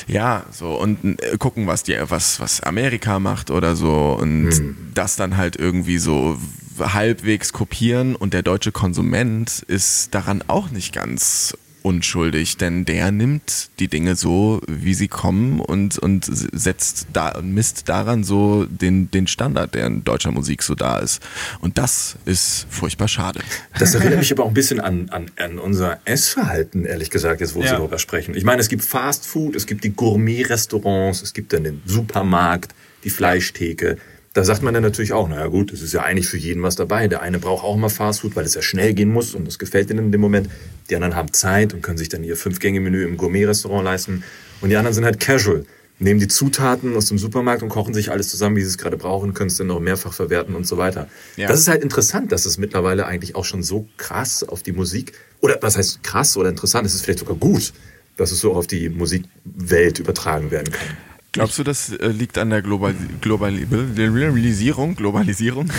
Ja, 0.07 0.45
so 0.51 0.79
und 0.79 1.21
äh, 1.21 1.37
gucken, 1.37 1.67
was 1.67 1.83
die, 1.83 1.97
was, 1.99 2.39
was 2.39 2.61
Amerika 2.61 3.19
macht 3.19 3.51
oder 3.51 3.75
so 3.75 4.17
und 4.19 4.49
das 4.93 5.15
dann 5.15 5.37
halt 5.37 5.57
irgendwie 5.57 5.97
so 5.97 6.37
halbwegs 6.79 7.53
kopieren 7.53 8.15
und 8.15 8.33
der 8.33 8.43
deutsche 8.43 8.71
Konsument 8.71 9.63
ist 9.67 10.13
daran 10.13 10.43
auch 10.47 10.69
nicht 10.69 10.93
ganz 10.93 11.57
unschuldig, 11.87 12.57
denn 12.57 12.83
der 12.85 13.11
nimmt 13.11 13.69
die 13.79 13.87
Dinge 13.87 14.15
so, 14.15 14.61
wie 14.67 14.93
sie 14.93 15.07
kommen 15.07 15.59
und, 15.61 15.97
und 15.97 16.25
setzt 16.25 17.07
da 17.13 17.29
und 17.29 17.53
misst 17.53 17.87
daran 17.89 18.23
so 18.23 18.65
den, 18.65 19.09
den 19.11 19.25
Standard, 19.27 19.73
der 19.73 19.87
in 19.87 20.03
deutscher 20.03 20.31
Musik 20.31 20.63
so 20.63 20.75
da 20.75 20.99
ist. 20.99 21.21
Und 21.61 21.77
das 21.77 22.17
ist 22.25 22.67
furchtbar 22.69 23.07
schade. 23.07 23.39
Das 23.79 23.95
erinnert 23.95 24.19
mich 24.19 24.31
aber 24.31 24.43
auch 24.43 24.49
ein 24.49 24.53
bisschen 24.53 24.79
an, 24.81 25.09
an, 25.09 25.31
an 25.37 25.59
unser 25.59 25.99
Essverhalten, 26.05 26.85
ehrlich 26.85 27.09
gesagt, 27.09 27.39
jetzt 27.41 27.55
wo 27.55 27.59
wir 27.59 27.67
Ja. 27.67 27.77
darüber 27.77 27.99
sprechen. 27.99 28.35
Ich 28.35 28.43
meine, 28.43 28.61
es 28.61 28.67
gibt 28.69 28.83
Fast 28.83 29.25
Food, 29.25 29.55
es 29.55 29.65
gibt 29.65 29.83
die 29.83 29.91
Gourmet-Restaurants, 29.93 31.21
es 31.21 31.33
gibt 31.33 31.53
dann 31.53 31.63
den 31.63 31.81
Supermarkt, 31.85 32.73
die 33.03 33.09
Fleischtheke. 33.09 33.97
Da 34.37 34.43
sagt 34.43 34.61
man 34.61 34.71
dann 34.71 34.83
natürlich 34.83 35.13
auch, 35.13 35.27
naja 35.27 35.47
gut, 35.47 35.73
es 35.73 35.81
ist 35.81 35.93
ja 35.93 36.03
eigentlich 36.03 36.27
für 36.27 36.37
jeden 36.37 36.61
was 36.61 36.75
dabei. 36.75 37.07
Der 37.07 37.23
eine 37.23 37.39
braucht 37.39 37.63
auch 37.63 37.75
mal 37.75 37.89
Fast 37.89 38.19
Food, 38.19 38.35
weil 38.35 38.45
es 38.45 38.53
ja 38.53 38.61
schnell 38.61 38.93
gehen 38.93 39.09
muss 39.09 39.33
und 39.33 39.45
das 39.45 39.57
gefällt 39.57 39.89
ihnen 39.89 40.05
in 40.05 40.11
dem 40.11 40.21
Moment. 40.21 40.47
Die 40.91 40.95
anderen 40.95 41.15
haben 41.15 41.33
Zeit 41.33 41.73
und 41.73 41.81
können 41.81 41.97
sich 41.97 42.09
dann 42.09 42.23
ihr 42.23 42.37
Fünf-Gänge-Menü 42.37 43.03
im 43.03 43.17
Gourmet-Restaurant 43.17 43.83
leisten. 43.83 44.23
Und 44.61 44.69
die 44.69 44.75
anderen 44.75 44.93
sind 44.93 45.05
halt 45.05 45.19
casual. 45.19 45.65
Nehmen 45.97 46.19
die 46.19 46.27
Zutaten 46.27 46.95
aus 46.95 47.07
dem 47.07 47.17
Supermarkt 47.17 47.63
und 47.63 47.69
kochen 47.69 47.95
sich 47.95 48.11
alles 48.11 48.29
zusammen, 48.29 48.57
wie 48.57 48.61
sie 48.61 48.67
es 48.67 48.77
gerade 48.77 48.95
brauchen, 48.95 49.33
können 49.33 49.49
es 49.49 49.57
dann 49.57 49.65
noch 49.65 49.79
mehrfach 49.79 50.13
verwerten 50.13 50.53
und 50.53 50.67
so 50.67 50.77
weiter. 50.77 51.09
Ja. 51.35 51.47
Das 51.47 51.59
ist 51.59 51.67
halt 51.67 51.81
interessant, 51.81 52.31
dass 52.31 52.45
es 52.45 52.59
mittlerweile 52.59 53.07
eigentlich 53.07 53.33
auch 53.33 53.45
schon 53.45 53.63
so 53.63 53.87
krass 53.97 54.43
auf 54.43 54.61
die 54.61 54.71
Musik, 54.71 55.13
oder 55.41 55.57
was 55.61 55.77
heißt 55.77 56.03
krass 56.03 56.37
oder 56.37 56.49
interessant, 56.49 56.85
es 56.85 56.93
ist 56.93 57.01
vielleicht 57.01 57.17
sogar 57.17 57.37
gut, 57.37 57.73
dass 58.17 58.31
es 58.31 58.39
so 58.39 58.53
auf 58.53 58.67
die 58.67 58.89
Musikwelt 58.89 59.97
übertragen 59.97 60.51
werden 60.51 60.71
kann. 60.71 60.89
Glaubst 61.37 61.59
du, 61.59 61.63
das 61.63 61.93
äh, 61.93 62.07
liegt 62.07 62.37
an 62.37 62.49
der 62.49 62.61
Global 62.61 62.95
Globalisierung? 63.21 64.95
Globalisierung? 64.95 65.71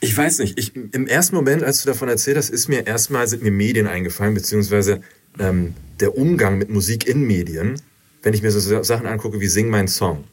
Ich 0.00 0.16
weiß 0.16 0.40
nicht. 0.40 0.58
Ich, 0.58 0.76
Im 0.76 1.06
ersten 1.06 1.34
Moment, 1.34 1.62
als 1.64 1.82
du 1.82 1.86
davon 1.88 2.08
erzählt 2.08 2.36
hast, 2.36 2.50
ist 2.50 2.68
mir 2.68 2.86
erstmal 2.86 3.26
sind 3.26 3.42
mir 3.42 3.50
Medien 3.50 3.86
eingefallen, 3.86 4.34
beziehungsweise 4.34 5.00
ähm, 5.38 5.74
der 5.98 6.16
Umgang 6.16 6.58
mit 6.58 6.70
Musik 6.70 7.06
in 7.06 7.22
Medien. 7.22 7.80
Wenn 8.22 8.34
ich 8.34 8.42
mir 8.42 8.50
so 8.50 8.82
Sachen 8.82 9.06
angucke 9.06 9.40
wie 9.40 9.48
Sing 9.48 9.68
mein 9.68 9.88
Song 9.88 10.24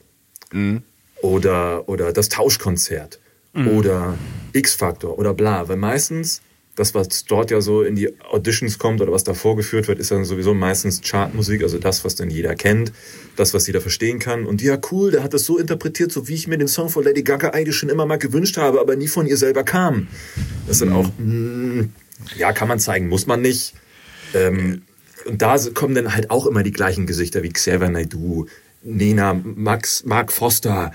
oder, 1.22 1.90
oder 1.90 2.14
das 2.14 2.30
Tauschkonzert 2.30 3.20
oder 3.54 4.18
X-Factor 4.54 5.18
oder 5.18 5.34
bla. 5.34 5.68
Weil 5.68 5.78
meistens, 5.78 6.42
das, 6.76 6.96
was 6.96 7.26
dort 7.26 7.52
ja 7.52 7.60
so 7.60 7.84
in 7.84 7.96
die 7.96 8.10
Auditions 8.22 8.80
kommt 8.80 9.02
oder 9.02 9.12
was 9.12 9.24
da 9.24 9.34
vorgeführt 9.34 9.88
wird, 9.88 10.00
ist 10.00 10.12
dann 10.12 10.24
sowieso 10.24 10.54
meistens 10.54 11.02
Chartmusik, 11.02 11.64
also 11.64 11.78
das, 11.78 12.06
was 12.06 12.16
dann 12.16 12.30
jeder 12.30 12.56
kennt, 12.56 12.94
das, 13.36 13.54
was 13.54 13.68
jeder 13.68 13.82
verstehen 13.82 14.20
kann. 14.20 14.46
Und 14.46 14.62
ja, 14.62 14.78
cool, 14.92 15.12
der 15.12 15.24
hat 15.24 15.34
das 15.34 15.46
so 15.46 15.58
interpretiert, 15.58 16.12
so 16.12 16.28
wie 16.28 16.36
ich 16.36 16.48
mir 16.48 16.58
den 16.58 16.70
Song 16.70 16.90
von 16.90 17.04
Lady 17.04 17.24
Gaga 17.24 17.50
eigentlich 17.50 17.76
schon 17.76 17.90
immer 17.90 18.06
mal 18.06 18.18
gewünscht 18.18 18.58
habe, 18.58 18.80
aber 18.80 18.96
nie 18.96 19.10
von 19.10 19.28
ihr 19.28 19.38
selber 19.38 19.64
kam. 19.64 20.08
Das 20.66 20.78
ist 20.78 20.82
dann 20.82 20.94
auch, 20.94 21.10
mm, 21.18 21.90
ja, 22.38 22.54
kann 22.54 22.70
man 22.70 22.80
zeigen, 22.80 23.10
muss 23.10 23.28
man 23.28 23.42
nicht. 23.42 23.74
Ähm, 24.34 24.84
und 25.26 25.42
da 25.42 25.58
kommen 25.74 25.94
dann 25.94 26.16
halt 26.16 26.32
auch 26.32 26.46
immer 26.46 26.64
die 26.64 26.72
gleichen 26.72 27.06
Gesichter 27.06 27.44
wie 27.44 27.50
Xavier 27.50 27.90
Naidoo, 27.90 28.48
Nena, 28.84 29.34
Max, 29.34 30.04
Mark 30.06 30.32
Foster 30.32 30.92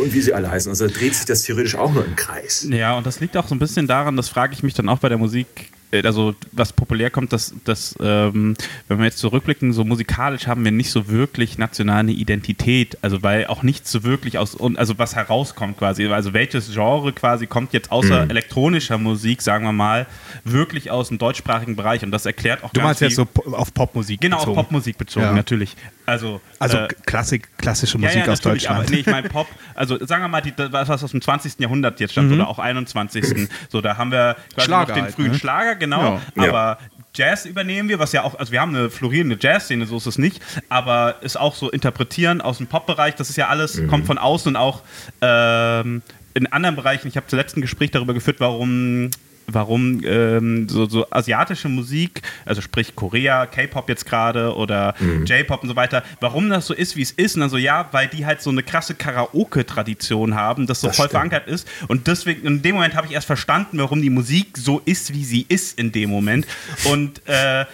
und 0.00 0.14
wie 0.14 0.20
sie 0.20 0.32
alle 0.32 0.50
heißen. 0.50 0.70
Also 0.70 0.86
dreht 0.86 1.14
sich 1.14 1.24
das 1.26 1.42
theoretisch 1.42 1.74
auch 1.74 1.92
nur 1.92 2.04
im 2.04 2.14
Kreis. 2.16 2.66
Ja, 2.70 2.96
und 2.96 3.06
das 3.06 3.20
liegt 3.20 3.36
auch 3.36 3.48
so 3.48 3.54
ein 3.54 3.58
bisschen 3.58 3.86
daran, 3.86 4.16
das 4.16 4.28
frage 4.28 4.52
ich 4.54 4.62
mich 4.62 4.74
dann 4.74 4.88
auch 4.88 4.98
bei 4.98 5.08
der 5.08 5.18
Musik, 5.18 5.46
äh, 5.90 6.02
also 6.04 6.36
was 6.52 6.72
populär 6.72 7.10
kommt, 7.10 7.32
dass, 7.32 7.52
dass 7.64 7.96
ähm, 8.00 8.54
wenn 8.86 8.98
wir 8.98 9.06
jetzt 9.06 9.18
zurückblicken, 9.18 9.72
so 9.72 9.82
musikalisch 9.84 10.46
haben 10.46 10.64
wir 10.64 10.70
nicht 10.70 10.90
so 10.90 11.08
wirklich 11.08 11.58
national 11.58 11.98
eine 12.00 12.12
Identität, 12.12 12.96
also 13.02 13.24
weil 13.24 13.48
auch 13.48 13.64
nichts 13.64 13.90
so 13.90 14.04
wirklich 14.04 14.38
aus, 14.38 14.54
und- 14.54 14.78
also 14.78 14.96
was 14.98 15.16
herauskommt 15.16 15.78
quasi, 15.78 16.06
also 16.06 16.32
welches 16.32 16.72
Genre 16.72 17.12
quasi 17.12 17.48
kommt 17.48 17.72
jetzt 17.72 17.90
außer 17.90 18.24
Mhm. 18.24 18.30
elektronischer 18.30 18.98
Musik, 18.98 19.42
sagen 19.42 19.64
wir 19.64 19.72
mal, 19.72 20.06
wirklich 20.44 20.92
aus 20.92 21.08
dem 21.08 21.18
deutschsprachigen 21.18 21.74
Bereich 21.74 22.04
und 22.04 22.12
das 22.12 22.24
erklärt 22.24 22.62
auch 22.62 22.70
Du 22.70 22.80
ganz 22.80 23.00
meinst 23.00 23.00
jetzt 23.00 23.16
so 23.16 23.26
auf 23.52 23.74
Popmusik 23.74 24.20
Genau, 24.20 24.38
bezogen. 24.38 24.58
auf 24.58 24.64
Popmusik 24.66 24.96
bezogen, 24.98 25.26
Ja. 25.26 25.32
natürlich. 25.32 25.76
Also, 26.06 26.40
Also 26.60 26.78
äh, 26.78 26.88
Klassik, 27.04 27.50
klassische 27.58 27.98
ja, 27.98 28.06
Musik 28.06 28.26
ja, 28.26 28.32
aus 28.32 28.38
natürlich, 28.38 28.62
Deutschland. 28.62 28.80
Aber, 28.86 28.90
nee, 28.90 29.00
ich 29.00 29.06
meine 29.06 29.28
Pop, 29.28 29.48
also 29.74 30.04
sagen 30.06 30.22
wir 30.22 30.28
mal, 30.28 30.40
die, 30.40 30.54
das, 30.54 30.70
was 30.70 31.02
aus 31.02 31.10
dem 31.10 31.20
20. 31.20 31.58
Jahrhundert 31.58 31.98
jetzt 32.00 32.12
stammt 32.12 32.32
oder 32.32 32.48
auch 32.48 32.58
21. 32.58 33.48
So, 33.68 33.80
da 33.80 33.96
haben 33.96 34.12
wir 34.12 34.36
quasi 34.54 34.66
Schlager 34.66 34.88
noch 34.88 34.94
den 34.94 35.04
halt, 35.04 35.14
frühen 35.14 35.32
ne? 35.32 35.38
Schlager, 35.38 35.74
genau. 35.74 36.20
Ja. 36.36 36.44
Ja. 36.44 36.48
Aber 36.48 36.78
Jazz 37.14 37.44
übernehmen 37.44 37.88
wir, 37.88 37.98
was 37.98 38.12
ja 38.12 38.22
auch, 38.22 38.38
also 38.38 38.52
wir 38.52 38.60
haben 38.60 38.74
eine 38.74 38.90
florierende 38.90 39.36
Jazz-Szene, 39.40 39.86
so 39.86 39.96
ist 39.96 40.06
es 40.06 40.18
nicht, 40.18 40.40
aber 40.68 41.16
ist 41.22 41.38
auch 41.38 41.54
so 41.54 41.70
interpretieren 41.70 42.40
aus 42.40 42.58
dem 42.58 42.66
Pop-Bereich, 42.66 43.16
das 43.16 43.30
ist 43.30 43.36
ja 43.36 43.48
alles, 43.48 43.82
kommt 43.88 44.06
von 44.06 44.18
außen 44.18 44.50
und 44.50 44.56
auch 44.56 44.82
ähm, 45.22 46.02
in 46.34 46.46
anderen 46.46 46.76
Bereichen. 46.76 47.08
Ich 47.08 47.16
habe 47.16 47.26
zuletzt 47.26 47.56
ein 47.56 47.62
Gespräch 47.62 47.90
darüber 47.90 48.12
geführt, 48.12 48.36
warum 48.40 49.10
warum 49.46 50.00
ähm, 50.04 50.68
so, 50.68 50.86
so 50.86 51.06
asiatische 51.10 51.68
Musik, 51.68 52.22
also 52.44 52.60
sprich 52.60 52.94
Korea, 52.96 53.46
K-Pop 53.46 53.88
jetzt 53.88 54.06
gerade 54.06 54.54
oder 54.54 54.94
J-Pop 55.24 55.62
und 55.62 55.68
so 55.68 55.76
weiter, 55.76 56.02
warum 56.20 56.48
das 56.50 56.66
so 56.66 56.74
ist, 56.74 56.96
wie 56.96 57.02
es 57.02 57.10
ist. 57.12 57.34
Und 57.36 57.42
dann 57.42 57.50
so, 57.50 57.56
ja, 57.56 57.88
weil 57.92 58.08
die 58.08 58.26
halt 58.26 58.40
so 58.42 58.50
eine 58.50 58.62
krasse 58.62 58.94
Karaoke-Tradition 58.94 60.34
haben, 60.34 60.66
das 60.66 60.80
so 60.80 60.88
Das 60.88 60.96
voll 60.96 61.04
stimmt. 61.08 61.12
verankert 61.12 61.48
ist. 61.48 61.66
Und 61.88 62.06
deswegen, 62.06 62.46
in 62.46 62.62
dem 62.62 62.74
Moment 62.76 62.94
habe 62.94 63.06
ich 63.06 63.12
erst 63.12 63.26
verstanden, 63.26 63.78
warum 63.78 64.02
die 64.02 64.10
Musik 64.10 64.56
so 64.56 64.80
ist, 64.84 65.12
wie 65.12 65.24
sie 65.24 65.46
ist 65.48 65.78
in 65.78 65.92
dem 65.92 66.10
Moment. 66.10 66.46
Und, 66.90 67.20
äh, 67.26 67.64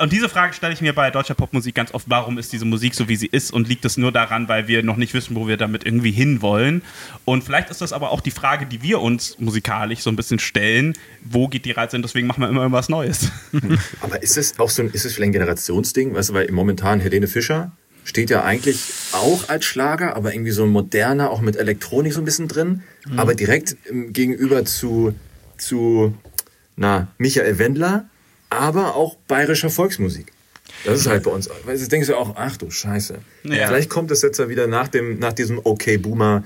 und 0.00 0.12
diese 0.12 0.28
Frage 0.28 0.54
stelle 0.54 0.72
ich 0.72 0.80
mir 0.80 0.94
bei 0.94 1.10
deutscher 1.10 1.34
Popmusik 1.34 1.74
ganz 1.74 1.92
oft, 1.92 2.08
warum 2.08 2.38
ist 2.38 2.52
diese 2.52 2.64
Musik 2.64 2.94
so, 2.94 3.08
wie 3.08 3.16
sie 3.16 3.26
ist? 3.26 3.52
Und 3.52 3.68
liegt 3.68 3.84
es 3.84 3.96
nur 3.96 4.10
daran, 4.10 4.48
weil 4.48 4.68
wir 4.68 4.82
noch 4.82 4.96
nicht 4.96 5.12
wissen, 5.12 5.36
wo 5.36 5.46
wir 5.48 5.58
damit 5.58 5.84
irgendwie 5.84 6.12
hinwollen? 6.12 6.82
Und 7.26 7.44
vielleicht 7.44 7.70
ist 7.70 7.82
das 7.82 7.92
aber 7.92 8.10
auch 8.10 8.20
die 8.20 8.30
Frage, 8.30 8.64
die 8.64 8.82
wir 8.82 9.00
uns 9.00 9.38
musikalisch 9.38 10.00
so 10.00 10.10
ein 10.10 10.16
bisschen 10.16 10.38
stellen, 10.38 10.94
wo 11.22 11.48
geht 11.48 11.66
die 11.66 11.72
Reise 11.72 11.92
hin? 11.92 12.02
Deswegen 12.02 12.26
machen 12.26 12.40
wir 12.40 12.48
immer 12.48 12.72
was 12.72 12.88
Neues. 12.88 13.30
Aber 14.00 14.22
ist 14.22 14.36
es 14.36 14.58
auch 14.58 14.70
so 14.70 14.82
ein, 14.82 14.90
ist 14.90 15.04
es 15.04 15.14
vielleicht 15.14 15.30
ein 15.30 15.32
Generationsding? 15.32 16.14
Weißt 16.14 16.30
du, 16.30 16.34
weil 16.34 16.50
momentan 16.52 17.00
Helene 17.00 17.26
Fischer 17.26 17.72
steht 18.04 18.30
ja 18.30 18.44
eigentlich 18.44 18.92
auch 19.12 19.48
als 19.48 19.64
Schlager, 19.64 20.14
aber 20.14 20.32
irgendwie 20.32 20.52
so 20.52 20.62
ein 20.62 20.70
moderner, 20.70 21.30
auch 21.30 21.40
mit 21.40 21.56
Elektronik 21.56 22.12
so 22.12 22.20
ein 22.20 22.24
bisschen 22.24 22.46
drin. 22.46 22.82
Aber 23.16 23.34
direkt 23.34 23.76
im 23.86 24.12
gegenüber 24.12 24.64
zu, 24.64 25.14
zu 25.58 26.14
na, 26.76 27.08
Michael 27.18 27.58
Wendler, 27.58 28.08
aber 28.50 28.94
auch 28.94 29.16
bayerischer 29.28 29.70
Volksmusik. 29.70 30.32
Das 30.84 31.00
ist 31.00 31.06
halt 31.06 31.22
bei 31.24 31.30
uns. 31.30 31.48
Weil 31.64 31.76
jetzt 31.76 31.90
denkst 31.90 32.08
du 32.08 32.16
auch, 32.16 32.34
ach 32.36 32.56
du 32.56 32.70
Scheiße. 32.70 33.18
Ja. 33.44 33.66
Vielleicht 33.68 33.88
kommt 33.90 34.10
es 34.10 34.22
jetzt 34.22 34.38
ja 34.38 34.48
wieder 34.48 34.66
nach, 34.66 34.88
dem, 34.88 35.18
nach 35.18 35.32
diesem 35.32 35.60
Okay 35.64 35.96
Boomer 35.96 36.44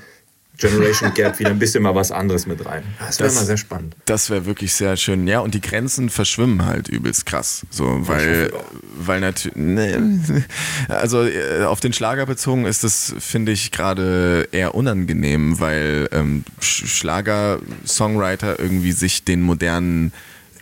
Generation 0.59 1.13
Gap 1.15 1.39
wieder 1.39 1.51
ein 1.51 1.59
bisschen 1.59 1.83
mal 1.83 1.95
was 1.95 2.13
anderes 2.13 2.47
mit 2.47 2.65
rein. 2.67 2.83
Das 2.99 3.19
wäre 3.19 3.29
Das- 3.29 3.37
mal 3.37 3.45
sehr 3.47 3.57
spannend. 3.57 3.97
Das 4.05 4.29
wäre 4.29 4.45
wirklich 4.45 4.75
sehr 4.75 4.97
schön. 4.99 5.27
Ja, 5.27 5.41
und 5.41 5.55
die 5.55 5.61
Grenzen 5.63 6.11
verschwimmen 6.11 6.67
halt 6.67 6.89
übelst 6.89 7.25
krass. 7.27 7.63
So, 7.71 8.07
weil, 8.07 8.53
weil 8.99 9.21
natürlich, 9.21 9.57
ne, 9.57 10.21
also 10.89 11.25
äh, 11.25 11.65
auf 11.65 11.81
den 11.81 11.93
Schlager 11.95 12.27
bezogen 12.27 12.67
ist 12.67 12.85
das, 12.85 13.15
finde 13.19 13.53
ich, 13.53 13.71
gerade 13.73 14.49
eher 14.53 14.75
unangenehm, 14.75 15.61
weil 15.61 16.09
ähm, 16.13 16.45
Sch- 16.61 16.87
Schlager-Songwriter 16.87 18.59
irgendwie 18.59 18.93
sich 18.93 19.25
den 19.25 19.41
modernen 19.43 20.13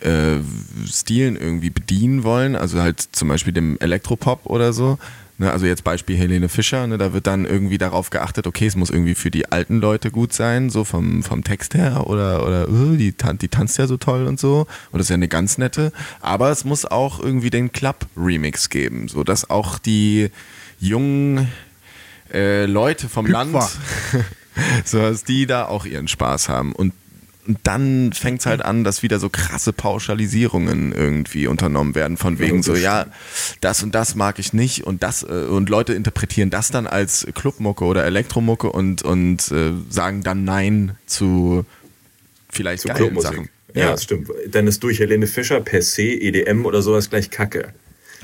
äh, 0.00 0.38
Stilen 0.86 1.36
irgendwie 1.36 1.70
bedienen 1.70 2.24
wollen, 2.24 2.56
also 2.56 2.80
halt 2.80 3.00
zum 3.00 3.28
Beispiel 3.28 3.52
dem 3.52 3.78
Elektropop 3.80 4.46
oder 4.46 4.72
so. 4.72 4.98
Ne, 5.40 5.52
also 5.52 5.66
jetzt 5.66 5.84
Beispiel 5.84 6.16
Helene 6.16 6.48
Fischer, 6.48 6.88
ne, 6.88 6.98
da 6.98 7.12
wird 7.12 7.28
dann 7.28 7.44
irgendwie 7.44 7.78
darauf 7.78 8.10
geachtet, 8.10 8.48
okay, 8.48 8.66
es 8.66 8.74
muss 8.74 8.90
irgendwie 8.90 9.14
für 9.14 9.30
die 9.30 9.52
alten 9.52 9.78
Leute 9.78 10.10
gut 10.10 10.32
sein, 10.32 10.68
so 10.68 10.82
vom, 10.82 11.22
vom 11.22 11.44
Text 11.44 11.74
her 11.74 12.08
oder, 12.08 12.44
oder 12.44 12.68
uh, 12.68 12.96
die, 12.96 13.12
tan 13.12 13.38
die 13.38 13.46
tanzt 13.46 13.78
ja 13.78 13.86
so 13.86 13.96
toll 13.96 14.26
und 14.26 14.40
so. 14.40 14.66
Und 14.90 14.98
das 14.98 15.02
ist 15.02 15.10
ja 15.10 15.14
eine 15.14 15.28
ganz 15.28 15.56
nette, 15.56 15.92
aber 16.20 16.50
es 16.50 16.64
muss 16.64 16.84
auch 16.84 17.20
irgendwie 17.20 17.50
den 17.50 17.70
Club-Remix 17.70 18.68
geben, 18.68 19.06
so 19.06 19.22
dass 19.22 19.48
auch 19.48 19.78
die 19.78 20.30
jungen 20.80 21.46
äh, 22.32 22.66
Leute 22.66 23.08
vom 23.08 23.26
Land, 23.26 23.56
so 24.84 24.98
dass 24.98 25.22
die 25.22 25.46
da 25.46 25.66
auch 25.66 25.84
ihren 25.84 26.08
Spaß 26.08 26.48
haben. 26.48 26.72
Und 26.72 26.94
und 27.48 27.58
dann 27.62 28.12
fängt 28.12 28.40
es 28.40 28.46
halt 28.46 28.62
an, 28.62 28.84
dass 28.84 29.02
wieder 29.02 29.18
so 29.18 29.30
krasse 29.30 29.72
Pauschalisierungen 29.72 30.92
irgendwie 30.92 31.46
unternommen 31.46 31.94
werden, 31.94 32.18
von 32.18 32.38
wegen 32.38 32.62
so, 32.62 32.74
ja, 32.74 33.06
das 33.62 33.82
und 33.82 33.94
das 33.94 34.14
mag 34.14 34.38
ich 34.38 34.52
nicht 34.52 34.84
und 34.84 35.02
das 35.02 35.22
äh, 35.22 35.26
und 35.26 35.70
Leute 35.70 35.94
interpretieren 35.94 36.50
das 36.50 36.70
dann 36.70 36.86
als 36.86 37.26
Clubmucke 37.34 37.84
oder 37.84 38.04
Elektromucke 38.04 38.70
und, 38.70 39.02
und 39.02 39.50
äh, 39.50 39.72
sagen 39.88 40.22
dann 40.22 40.44
Nein 40.44 40.96
zu 41.06 41.64
vielleicht 42.50 42.82
Zu 42.82 42.88
geilen. 42.88 43.18
Sachen. 43.20 43.48
Ja, 43.74 43.92
das 43.92 44.04
stimmt. 44.04 44.28
Dann 44.50 44.66
ist 44.66 44.82
durch 44.82 44.98
Helene 44.98 45.26
Fischer 45.26 45.60
per 45.60 45.82
se 45.82 46.02
EDM 46.02 46.66
oder 46.66 46.82
sowas 46.82 47.08
gleich 47.08 47.30
Kacke. 47.30 47.72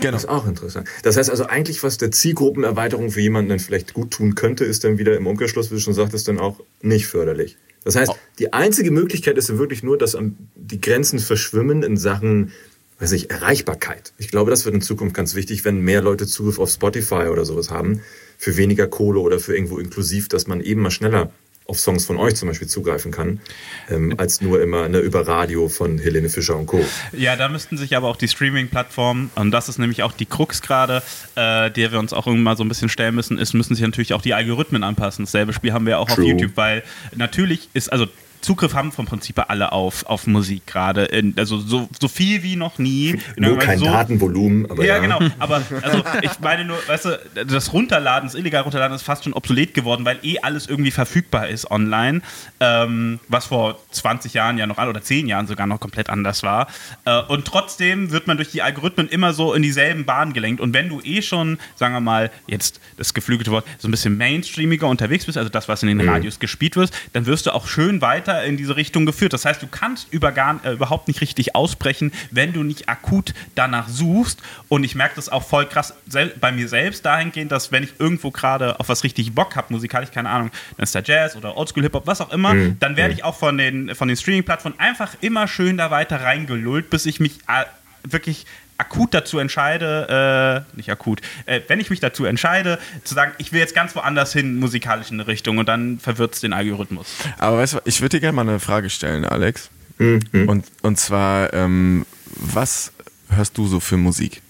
Genau. 0.00 0.12
Das 0.12 0.24
ist 0.24 0.28
auch 0.28 0.46
interessant. 0.46 0.88
Das 1.02 1.16
heißt 1.16 1.30
also 1.30 1.46
eigentlich, 1.46 1.82
was 1.82 1.98
der 1.98 2.10
Zielgruppenerweiterung 2.10 3.10
für 3.10 3.20
jemanden 3.20 3.50
dann 3.50 3.58
vielleicht 3.60 3.94
gut 3.94 4.10
tun 4.10 4.34
könnte, 4.34 4.64
ist 4.64 4.84
dann 4.84 4.98
wieder 4.98 5.16
im 5.16 5.26
Umkehrschluss, 5.26 5.70
wie 5.70 5.76
du 5.76 5.80
schon 5.80 5.94
sagtest, 5.94 6.28
dann 6.28 6.38
auch 6.40 6.60
nicht 6.82 7.06
förderlich. 7.06 7.56
Das 7.84 7.96
heißt, 7.96 8.12
die 8.38 8.52
einzige 8.52 8.90
Möglichkeit 8.90 9.36
ist 9.36 9.56
wirklich 9.58 9.82
nur, 9.82 9.98
dass 9.98 10.16
die 10.54 10.80
Grenzen 10.80 11.18
verschwimmen 11.18 11.82
in 11.82 11.96
Sachen, 11.96 12.52
weiß 12.98 13.12
ich, 13.12 13.30
Erreichbarkeit. 13.30 14.14
Ich 14.18 14.28
glaube, 14.28 14.50
das 14.50 14.64
wird 14.64 14.74
in 14.74 14.80
Zukunft 14.80 15.14
ganz 15.14 15.34
wichtig, 15.34 15.64
wenn 15.64 15.80
mehr 15.80 16.00
Leute 16.00 16.26
Zugriff 16.26 16.58
auf 16.58 16.70
Spotify 16.70 17.28
oder 17.30 17.44
sowas 17.44 17.70
haben, 17.70 18.00
für 18.38 18.56
weniger 18.56 18.86
Kohle 18.86 19.20
oder 19.20 19.38
für 19.38 19.54
irgendwo 19.54 19.78
inklusiv, 19.78 20.28
dass 20.28 20.46
man 20.46 20.60
eben 20.60 20.80
mal 20.80 20.90
schneller 20.90 21.30
auf 21.66 21.78
Songs 21.78 22.04
von 22.04 22.18
euch 22.18 22.36
zum 22.36 22.48
Beispiel 22.48 22.68
zugreifen 22.68 23.10
kann, 23.10 23.40
ähm, 23.88 24.14
als 24.18 24.40
nur 24.42 24.62
immer 24.62 24.88
ne, 24.88 24.98
über 24.98 25.26
Radio 25.26 25.68
von 25.68 25.98
Helene 25.98 26.28
Fischer 26.28 26.56
und 26.56 26.66
Co. 26.66 26.84
Ja, 27.12 27.36
da 27.36 27.48
müssten 27.48 27.78
sich 27.78 27.96
aber 27.96 28.08
auch 28.08 28.16
die 28.16 28.28
Streaming-Plattformen, 28.28 29.30
und 29.34 29.50
das 29.50 29.68
ist 29.68 29.78
nämlich 29.78 30.02
auch 30.02 30.12
die 30.12 30.26
Krux 30.26 30.60
gerade, 30.60 31.02
äh, 31.36 31.70
der 31.70 31.92
wir 31.92 31.98
uns 31.98 32.12
auch 32.12 32.26
irgendwann 32.26 32.44
mal 32.44 32.56
so 32.56 32.64
ein 32.64 32.68
bisschen 32.68 32.90
stellen 32.90 33.14
müssen, 33.14 33.38
ist, 33.38 33.54
müssen 33.54 33.74
sich 33.74 33.84
natürlich 33.84 34.12
auch 34.12 34.22
die 34.22 34.34
Algorithmen 34.34 34.84
anpassen. 34.84 35.24
Dasselbe 35.24 35.54
Spiel 35.54 35.72
haben 35.72 35.86
wir 35.86 35.98
auch 35.98 36.10
auf 36.10 36.16
True. 36.16 36.26
YouTube, 36.26 36.52
weil 36.56 36.82
natürlich 37.16 37.70
ist, 37.72 37.90
also 37.90 38.06
Zugriff 38.44 38.74
haben 38.74 38.92
vom 38.92 39.06
Prinzip 39.06 39.42
alle 39.48 39.72
auf, 39.72 40.04
auf 40.06 40.26
Musik 40.26 40.66
gerade. 40.66 41.08
Also 41.36 41.58
so, 41.58 41.88
so 41.98 42.08
viel 42.08 42.42
wie 42.42 42.56
noch 42.56 42.78
nie. 42.78 43.18
Nur 43.36 43.58
kein 43.58 43.78
so, 43.78 43.86
Datenvolumen, 43.86 44.70
aber 44.70 44.84
ja. 44.84 44.96
ja, 44.96 45.00
genau. 45.00 45.18
Aber 45.38 45.62
also 45.82 46.04
ich 46.20 46.38
meine 46.40 46.64
nur, 46.66 46.76
weißt 46.86 47.06
du, 47.06 47.20
das 47.46 47.72
Runterladen, 47.72 48.28
das 48.28 48.34
illegal 48.34 48.62
Runterladen 48.62 48.94
ist 48.94 49.02
fast 49.02 49.24
schon 49.24 49.32
obsolet 49.32 49.72
geworden, 49.72 50.04
weil 50.04 50.18
eh 50.22 50.38
alles 50.40 50.66
irgendwie 50.66 50.90
verfügbar 50.90 51.48
ist 51.48 51.70
online, 51.70 52.20
ähm, 52.60 53.18
was 53.28 53.46
vor 53.46 53.78
20 53.90 54.34
Jahren 54.34 54.58
ja 54.58 54.66
noch 54.66 54.76
an 54.76 54.88
oder 54.88 55.00
10 55.00 55.26
Jahren 55.26 55.46
sogar 55.46 55.66
noch 55.66 55.80
komplett 55.80 56.10
anders 56.10 56.42
war. 56.42 56.68
Äh, 57.06 57.22
und 57.22 57.46
trotzdem 57.46 58.10
wird 58.10 58.26
man 58.26 58.36
durch 58.36 58.50
die 58.50 58.60
Algorithmen 58.60 59.08
immer 59.08 59.32
so 59.32 59.54
in 59.54 59.62
dieselben 59.62 60.04
Bahnen 60.04 60.34
gelenkt. 60.34 60.60
Und 60.60 60.74
wenn 60.74 60.90
du 60.90 61.00
eh 61.00 61.22
schon, 61.22 61.58
sagen 61.76 61.94
wir 61.94 62.00
mal, 62.00 62.30
jetzt 62.46 62.80
das 62.98 63.14
geflügelte 63.14 63.50
Wort, 63.50 63.64
so 63.78 63.88
ein 63.88 63.90
bisschen 63.90 64.18
mainstreamiger 64.18 64.86
unterwegs 64.86 65.24
bist, 65.24 65.38
also 65.38 65.48
das, 65.48 65.66
was 65.66 65.82
in 65.82 65.88
den 65.88 66.06
Radios 66.06 66.38
gespielt 66.38 66.76
wird, 66.76 66.90
dann 67.14 67.24
wirst 67.24 67.46
du 67.46 67.54
auch 67.54 67.66
schön 67.66 68.02
weiter 68.02 68.33
in 68.42 68.56
diese 68.56 68.76
Richtung 68.76 69.06
geführt. 69.06 69.32
Das 69.32 69.44
heißt, 69.44 69.62
du 69.62 69.66
kannst 69.66 70.12
über 70.12 70.32
gar, 70.32 70.64
äh, 70.64 70.72
überhaupt 70.72 71.08
nicht 71.08 71.20
richtig 71.20 71.54
ausbrechen, 71.54 72.12
wenn 72.30 72.52
du 72.52 72.62
nicht 72.62 72.88
akut 72.88 73.34
danach 73.54 73.88
suchst. 73.88 74.40
Und 74.68 74.84
ich 74.84 74.94
merke 74.94 75.16
das 75.16 75.28
auch 75.28 75.42
voll 75.42 75.66
krass 75.66 75.94
bei 76.40 76.52
mir 76.52 76.68
selbst 76.68 77.04
dahingehend, 77.04 77.52
dass 77.52 77.72
wenn 77.72 77.82
ich 77.82 77.94
irgendwo 77.98 78.30
gerade 78.30 78.80
auf 78.80 78.88
was 78.88 79.04
richtig 79.04 79.34
Bock 79.34 79.56
habe, 79.56 79.72
musikalisch, 79.72 80.10
keine 80.10 80.30
Ahnung, 80.30 80.50
dann 80.76 80.84
ist 80.84 80.94
da 80.94 81.00
Jazz 81.00 81.36
oder 81.36 81.56
Oldschool-Hip-Hop, 81.56 82.06
was 82.06 82.20
auch 82.20 82.32
immer, 82.32 82.54
dann 82.80 82.96
werde 82.96 83.14
ich 83.14 83.24
auch 83.24 83.36
von 83.36 83.58
den, 83.58 83.94
von 83.94 84.08
den 84.08 84.16
Streaming-Plattformen 84.16 84.78
einfach 84.78 85.14
immer 85.20 85.48
schön 85.48 85.76
da 85.76 85.90
weiter 85.90 86.20
reingelullt, 86.20 86.90
bis 86.90 87.06
ich 87.06 87.20
mich 87.20 87.38
äh, 87.48 87.64
wirklich 88.04 88.46
akut 88.78 89.14
dazu 89.14 89.38
entscheide, 89.38 90.64
äh, 90.74 90.76
nicht 90.76 90.90
akut, 90.90 91.20
äh, 91.46 91.60
wenn 91.68 91.80
ich 91.80 91.90
mich 91.90 92.00
dazu 92.00 92.24
entscheide, 92.24 92.78
zu 93.04 93.14
sagen, 93.14 93.32
ich 93.38 93.52
will 93.52 93.60
jetzt 93.60 93.74
ganz 93.74 93.94
woanders 93.94 94.32
hin, 94.32 94.56
musikalisch 94.56 95.10
in 95.10 95.20
eine 95.20 95.26
Richtung 95.28 95.58
und 95.58 95.66
dann 95.68 95.98
verwirrt 95.98 96.34
es 96.34 96.40
den 96.40 96.52
Algorithmus. 96.52 97.06
Aber 97.38 97.58
weißt 97.58 97.74
du, 97.74 97.78
ich 97.84 98.00
würde 98.00 98.16
dir 98.16 98.20
gerne 98.20 98.36
mal 98.36 98.42
eine 98.48 98.60
Frage 98.60 98.90
stellen, 98.90 99.24
Alex. 99.24 99.70
Und, 99.98 100.64
und 100.82 100.98
zwar, 100.98 101.52
ähm, 101.52 102.04
was 102.34 102.92
hörst 103.28 103.56
du 103.56 103.68
so 103.68 103.78
für 103.78 103.96
Musik? 103.96 104.42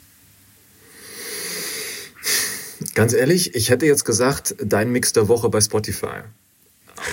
Ganz 2.94 3.12
ehrlich, 3.12 3.54
ich 3.54 3.68
hätte 3.70 3.84
jetzt 3.86 4.04
gesagt, 4.04 4.54
dein 4.62 4.90
Mix 4.90 5.12
der 5.12 5.28
Woche 5.28 5.48
bei 5.50 5.60
Spotify. 5.60 6.22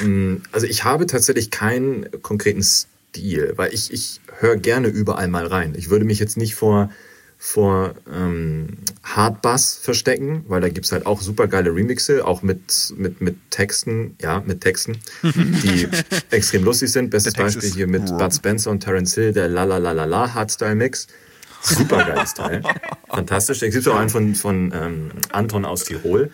Ähm, 0.02 0.44
Also 0.52 0.66
ich 0.68 0.84
habe 0.84 1.08
tatsächlich 1.08 1.52
keinen 1.52 2.10
konkreten 2.22 2.64
Stil, 3.12 3.54
weil 3.58 3.74
ich, 3.74 3.92
ich 3.92 4.22
höre 4.40 4.56
gerne 4.56 4.88
überall 4.88 5.28
mal 5.28 5.46
rein. 5.46 5.74
Ich 5.78 5.90
würde 5.90 6.06
mich 6.06 6.20
jetzt 6.20 6.38
nicht 6.38 6.56
vor, 6.56 6.90
vor 7.38 7.94
ähm, 8.10 8.78
Hardbass 9.04 9.76
verstecken, 9.76 10.46
weil 10.48 10.62
da 10.62 10.70
gibt's 10.70 10.94
halt 10.94 11.06
auch 11.06 11.22
super 11.22 11.48
geile 11.48 11.76
Remixe, 11.76 12.26
auch 12.26 12.42
mit, 12.42 12.94
mit, 12.96 13.20
mit 13.20 13.36
Texten, 13.50 14.16
ja, 14.22 14.42
mit 14.46 14.62
Texten, 14.62 14.98
die 15.24 15.90
extrem 16.32 16.64
lustig 16.64 16.90
sind. 16.94 17.10
Bestes 17.10 17.34
Beispiel 17.34 17.70
hier 17.70 17.88
mit. 17.88 18.06
Bud 18.18 18.34
Spencer 18.34 18.72
und 18.72 18.80
Terence 18.80 19.16
Hill, 19.16 19.34
der 19.34 19.50
La 19.50 19.66
La 19.66 19.78
La 19.78 19.92
La 19.92 20.06
La 20.06 20.34
Hardstyle 20.34 20.76
Mix. 20.76 21.08
Super 21.62 22.04
geiles 22.06 22.34
Teil. 22.34 22.62
Fantastisch. 23.08 23.60
Da 23.60 23.70
gibt 23.70 23.88
auch 23.88 23.96
einen 23.96 24.10
von, 24.10 24.36
von 24.36 24.74
ähm, 24.76 25.12
Anton 25.32 25.66
aus 25.66 25.84
Tirol. 25.84 26.32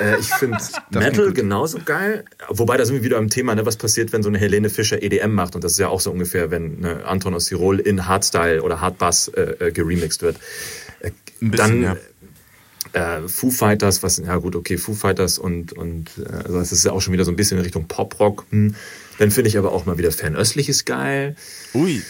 Äh, 0.00 0.18
ich 0.18 0.28
finde 0.30 0.58
Metal 0.90 1.32
genauso 1.32 1.78
geil. 1.84 2.24
Wobei 2.48 2.76
da 2.76 2.84
sind 2.84 2.96
wir 2.96 3.02
wieder 3.02 3.18
am 3.18 3.28
Thema, 3.28 3.54
ne, 3.54 3.66
was 3.66 3.76
passiert, 3.76 4.12
wenn 4.12 4.22
so 4.22 4.28
eine 4.28 4.38
Helene 4.38 4.70
Fischer 4.70 5.02
EDM 5.02 5.32
macht. 5.32 5.54
Und 5.54 5.64
das 5.64 5.72
ist 5.72 5.78
ja 5.78 5.88
auch 5.88 6.00
so 6.00 6.10
ungefähr, 6.10 6.50
wenn 6.50 6.80
ne, 6.80 7.04
Anton 7.04 7.34
aus 7.34 7.46
Tirol 7.46 7.80
in 7.80 8.06
Hardstyle 8.06 8.62
oder 8.62 8.80
Hardbass 8.80 9.28
äh, 9.28 9.40
äh, 9.58 9.72
geremixed 9.72 10.22
wird. 10.22 10.38
Äh, 11.00 11.10
bisschen, 11.40 11.82
dann 11.82 11.98
ja. 12.94 13.16
äh, 13.18 13.28
Foo 13.28 13.50
Fighters, 13.50 14.02
was, 14.02 14.18
ja 14.18 14.36
gut, 14.36 14.56
okay, 14.56 14.78
Foo 14.78 14.94
Fighters 14.94 15.38
und, 15.38 15.72
und 15.72 16.10
äh, 16.18 16.30
also 16.44 16.58
das 16.58 16.72
ist 16.72 16.84
ja 16.84 16.92
auch 16.92 17.00
schon 17.00 17.12
wieder 17.12 17.24
so 17.24 17.30
ein 17.30 17.36
bisschen 17.36 17.58
in 17.58 17.64
Richtung 17.64 17.88
Pop-Rock. 17.88 18.46
Hm. 18.50 18.74
Dann 19.18 19.30
finde 19.30 19.48
ich 19.48 19.58
aber 19.58 19.72
auch 19.72 19.84
mal 19.84 19.98
wieder 19.98 20.10
Fernöstliches 20.10 20.84
geil. 20.84 21.36
Ui. 21.74 22.02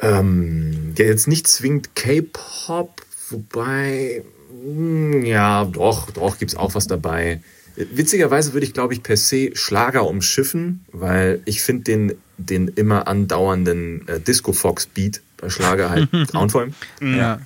Ähm, 0.00 0.94
ja, 0.98 1.04
jetzt 1.04 1.28
nicht 1.28 1.46
zwingend 1.46 1.94
K-Pop, 1.94 3.02
wobei, 3.30 4.22
hm, 4.64 5.24
ja, 5.24 5.64
doch, 5.64 6.10
doch, 6.10 6.38
gibt's 6.38 6.56
auch 6.56 6.74
was 6.74 6.86
dabei. 6.86 7.40
Witzigerweise 7.76 8.52
würde 8.52 8.66
ich, 8.66 8.72
glaube 8.72 8.94
ich, 8.94 9.02
per 9.02 9.16
se 9.16 9.50
Schlager 9.54 10.06
umschiffen, 10.06 10.84
weil 10.92 11.40
ich 11.44 11.62
finde 11.62 11.84
den 11.84 12.12
den 12.38 12.68
immer 12.68 13.06
andauernden 13.06 14.06
äh, 14.08 14.20
Disco-Fox-Beat 14.20 15.20
bei 15.36 15.50
Schlager 15.50 15.90
halt 15.90 16.08
grauenvoll. 16.28 16.72
Ja. 17.00 17.40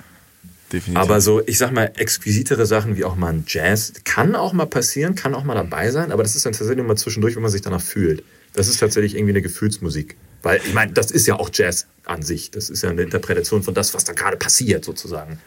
Definitiv. 0.71 1.01
Aber 1.01 1.19
so, 1.19 1.41
ich 1.47 1.57
sag 1.57 1.71
mal, 1.71 1.91
exquisitere 1.95 2.67
Sachen 2.67 2.95
wie 2.95 3.03
auch 3.03 3.15
mal 3.15 3.33
ein 3.33 3.43
Jazz 3.47 3.93
kann 4.03 4.35
auch 4.35 4.53
mal 4.53 4.67
passieren, 4.67 5.15
kann 5.15 5.33
auch 5.33 5.43
mal 5.43 5.55
dabei 5.55 5.89
sein, 5.89 6.11
aber 6.11 6.21
das 6.21 6.35
ist 6.35 6.45
dann 6.45 6.53
tatsächlich 6.53 6.85
immer 6.85 6.95
zwischendurch, 6.95 7.35
wenn 7.35 7.41
man 7.41 7.51
sich 7.51 7.61
danach 7.61 7.81
fühlt. 7.81 8.23
Das 8.53 8.67
ist 8.67 8.79
tatsächlich 8.79 9.15
irgendwie 9.15 9.31
eine 9.31 9.41
Gefühlsmusik. 9.41 10.15
Weil, 10.41 10.61
ich 10.65 10.73
meine, 10.73 10.93
das 10.93 11.11
ist 11.11 11.27
ja 11.27 11.35
auch 11.35 11.49
Jazz 11.53 11.85
an 12.05 12.21
sich. 12.21 12.51
Das 12.51 12.69
ist 12.69 12.81
ja 12.81 12.89
eine 12.89 13.01
Interpretation 13.01 13.63
von 13.63 13.73
das, 13.73 13.93
was 13.93 14.03
da 14.03 14.13
gerade 14.13 14.37
passiert, 14.37 14.85
sozusagen. 14.85 15.39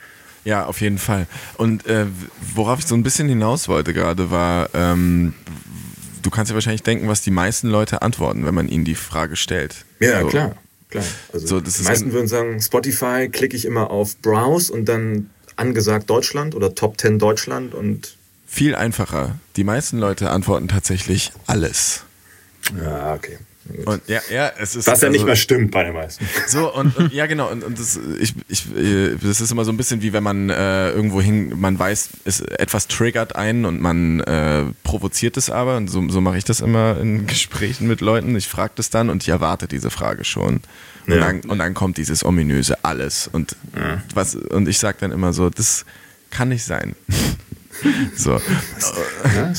Ja, 0.44 0.66
auf 0.66 0.80
jeden 0.80 0.98
Fall. 0.98 1.26
Und 1.56 1.86
äh, 1.86 2.06
worauf 2.54 2.80
ich 2.80 2.86
so 2.86 2.94
ein 2.94 3.02
bisschen 3.02 3.28
hinaus 3.28 3.68
wollte 3.68 3.94
gerade 3.94 4.30
war, 4.30 4.68
ähm, 4.74 5.34
du 6.22 6.30
kannst 6.30 6.50
dir 6.50 6.54
wahrscheinlich 6.54 6.82
denken, 6.82 7.08
was 7.08 7.20
die 7.22 7.30
meisten 7.30 7.68
Leute 7.68 8.02
antworten, 8.02 8.44
wenn 8.44 8.54
man 8.54 8.68
ihnen 8.68 8.84
die 8.84 8.94
Frage 8.96 9.36
stellt. 9.36 9.84
Ja, 10.00 10.20
So. 10.20 10.28
klar. 10.28 10.56
klar. 10.90 11.04
Also 11.32 11.46
So, 11.46 11.60
die 11.60 11.68
ist 11.68 11.84
meisten 11.84 12.12
würden 12.12 12.28
sagen, 12.28 12.60
Spotify 12.60 13.28
klicke 13.30 13.56
ich 13.56 13.64
immer 13.64 13.90
auf 13.90 14.16
Browse 14.18 14.72
und 14.72 14.86
dann 14.86 15.30
angesagt 15.56 16.10
Deutschland 16.10 16.54
oder 16.54 16.74
Top 16.74 17.00
10 17.00 17.18
Deutschland 17.18 17.74
und 17.74 18.16
Viel 18.46 18.74
einfacher. 18.74 19.38
Die 19.56 19.64
meisten 19.64 19.98
Leute 19.98 20.30
antworten 20.30 20.68
tatsächlich 20.68 21.32
alles. 21.46 22.04
ja, 22.76 23.14
okay. 23.14 23.38
Und 23.84 24.02
ja, 24.08 24.20
ja, 24.30 24.50
es 24.58 24.74
ist. 24.74 24.86
Was 24.88 25.00
ja 25.02 25.08
nicht 25.08 25.18
also- 25.20 25.26
mehr 25.26 25.36
stimmt 25.36 25.70
bei 25.70 25.84
den 25.84 25.94
meisten. 25.94 26.26
So, 26.48 26.74
und, 26.74 26.96
und 26.96 27.12
ja, 27.12 27.26
genau, 27.26 27.48
und, 27.50 27.62
und 27.62 27.78
das, 27.78 27.98
ich, 28.20 28.34
ich, 28.48 28.76
äh, 28.76 29.14
das 29.22 29.40
ist 29.40 29.52
immer 29.52 29.64
so 29.64 29.70
ein 29.70 29.76
bisschen 29.76 30.02
wie 30.02 30.12
wenn 30.12 30.22
man 30.24 30.50
äh, 30.50 30.90
irgendwo 30.90 31.20
hin, 31.20 31.52
man 31.60 31.78
weiß, 31.78 32.08
es, 32.24 32.40
etwas 32.40 32.88
triggert 32.88 33.36
einen 33.36 33.64
und 33.64 33.80
man 33.80 34.20
äh, 34.20 34.64
provoziert 34.82 35.36
es 35.36 35.48
aber. 35.48 35.76
Und 35.76 35.88
so, 35.88 36.08
so 36.08 36.20
mache 36.20 36.38
ich 36.38 36.44
das 36.44 36.60
immer 36.60 36.98
in 37.00 37.26
Gesprächen 37.28 37.86
mit 37.86 38.00
Leuten. 38.00 38.34
Ich 38.36 38.48
frage 38.48 38.72
das 38.76 38.90
dann 38.90 39.10
und 39.10 39.22
ich 39.22 39.28
erwarte 39.28 39.68
diese 39.68 39.90
Frage 39.90 40.24
schon. 40.24 40.60
Und, 41.06 41.14
Ja. 41.14 41.18
dann, 41.20 41.40
und 41.42 41.58
dann 41.58 41.74
kommt 41.74 41.96
dieses 41.98 42.24
ominöse 42.24 42.84
alles. 42.84 43.28
Und, 43.32 43.56
was, 44.14 44.34
und 44.34 44.68
ich 44.68 44.78
sage 44.78 44.98
dann 45.00 45.12
immer 45.12 45.32
so, 45.32 45.50
das 45.50 45.84
kann 46.30 46.48
nicht 46.50 46.64
sein. 46.64 46.94
So. 48.14 48.40
Ja. 49.34 49.52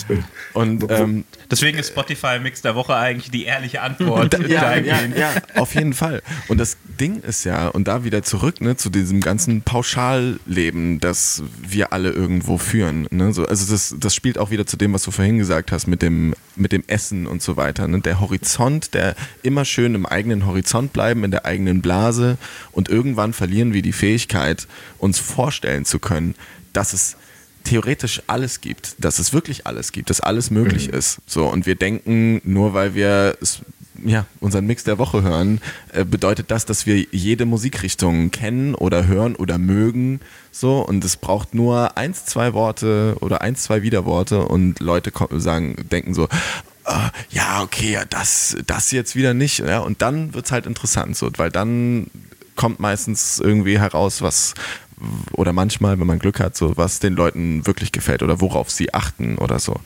Und 0.54 0.86
ähm, 0.90 1.24
Deswegen 1.50 1.78
ist 1.80 1.90
Spotify 1.90 2.40
Mix 2.40 2.62
der 2.62 2.76
Woche 2.76 2.96
eigentlich 2.96 3.32
die 3.32 3.46
ehrliche 3.46 3.82
Antwort. 3.82 4.38
ja, 4.48 4.76
ja, 4.76 5.00
ja, 5.16 5.32
auf 5.56 5.74
jeden 5.74 5.94
Fall. 5.94 6.22
Und 6.48 6.60
das 6.60 6.78
Ding 7.00 7.22
ist 7.22 7.44
ja, 7.44 7.68
und 7.70 7.88
da 7.88 8.04
wieder 8.04 8.24
zurück 8.24 8.62
ne, 8.62 8.76
zu 8.76 8.90
diesem 8.90 9.20
ganzen 9.20 9.62
Pauschalleben, 9.62 11.00
das 11.00 11.44
wir 11.62 11.92
alle 11.94 12.12
irgendwo 12.12 12.58
führen. 12.58 13.08
Ne? 13.10 13.34
So, 13.34 13.46
also 13.46 13.72
das, 13.72 13.96
das 13.98 14.14
spielt 14.14 14.38
auch 14.38 14.52
wieder 14.52 14.66
zu 14.66 14.78
dem, 14.78 14.94
was 14.94 15.04
du 15.04 15.12
vorhin 15.12 15.38
gesagt 15.38 15.72
hast, 15.72 15.88
mit 15.88 16.02
dem, 16.02 16.36
mit 16.56 16.72
dem 16.72 16.84
Essen 16.88 17.26
und 17.26 17.42
so 17.42 17.58
weiter. 17.58 17.88
Ne? 17.88 18.02
Der 18.02 18.20
Horizont, 18.20 18.94
der 18.94 19.16
immer 19.42 19.66
schön 19.66 19.96
im 19.96 20.06
eigenen 20.06 20.46
Horizont 20.46 20.94
bleiben, 20.94 21.24
in 21.24 21.32
der 21.32 21.46
eigenen 21.46 21.82
Blase. 21.82 22.38
Und 22.72 22.90
irgendwann 22.90 23.34
verlieren 23.34 23.74
wir 23.74 23.82
die 23.82 23.94
Fähigkeit, 23.94 24.68
uns 25.00 25.20
vorstellen 25.20 25.86
zu 25.86 26.00
können, 26.00 26.36
dass 26.74 26.94
es 26.94 27.18
theoretisch 27.64 28.22
alles 28.28 28.62
gibt, 28.62 28.96
dass 29.00 29.20
es 29.20 29.34
wirklich 29.34 29.66
alles 29.68 29.92
gibt, 29.92 30.10
dass 30.10 30.20
alles 30.22 30.52
möglich 30.52 30.90
ist. 30.90 31.20
So 31.26 31.48
und 31.48 31.66
wir 31.66 31.76
denken, 31.76 32.42
nur 32.44 32.74
weil 32.74 32.94
wir 32.96 33.38
es, 33.42 33.60
ja, 34.04 34.26
unseren 34.42 34.66
Mix 34.66 34.84
der 34.84 34.98
Woche 34.98 35.22
hören, 35.24 35.62
äh, 35.94 36.04
bedeutet 36.04 36.52
das, 36.52 36.66
dass 36.66 36.86
wir 36.86 36.98
jede 37.12 37.46
Musikrichtung 37.46 38.32
kennen 38.32 38.76
oder 38.76 39.08
hören 39.08 39.36
oder 39.36 39.58
mögen. 39.58 40.20
So 40.52 40.80
und 40.82 41.04
es 41.06 41.16
braucht 41.16 41.54
nur 41.54 41.98
eins, 41.98 42.26
zwei 42.26 42.54
Worte 42.54 43.16
oder 43.22 43.42
eins, 43.42 43.64
zwei 43.64 43.82
Widerworte 43.82 44.44
und 44.46 44.80
Leute 44.80 45.12
sagen, 45.40 45.76
denken 45.92 46.14
so. 46.14 46.28
"Ah, 46.86 47.12
Ja, 47.30 47.62
okay, 47.64 47.94
ja, 47.94 48.04
das, 48.06 48.58
das 48.68 48.92
jetzt 48.92 49.16
wieder 49.16 49.34
nicht. 49.34 49.60
Ja, 49.60 49.80
und 49.80 50.02
dann 50.02 50.34
wird's 50.34 50.52
halt 50.52 50.66
interessant, 50.66 51.16
so, 51.16 51.30
weil 51.38 51.50
dann 51.50 52.08
kommt 52.56 52.80
meistens 52.82 53.40
irgendwie 53.40 53.80
heraus, 53.80 54.22
was 54.22 54.54
oder 55.34 55.54
manchmal, 55.54 56.00
wenn 56.00 56.08
man 56.08 56.20
Glück 56.20 56.40
hat, 56.40 56.56
so 56.56 56.78
was 56.78 57.00
den 57.00 57.14
Leuten 57.14 57.66
wirklich 57.66 57.92
gefällt 57.92 58.24
oder 58.24 58.42
worauf 58.42 58.70
sie 58.70 58.94
achten 58.94 59.38
oder 59.38 59.60
so. 59.60 59.80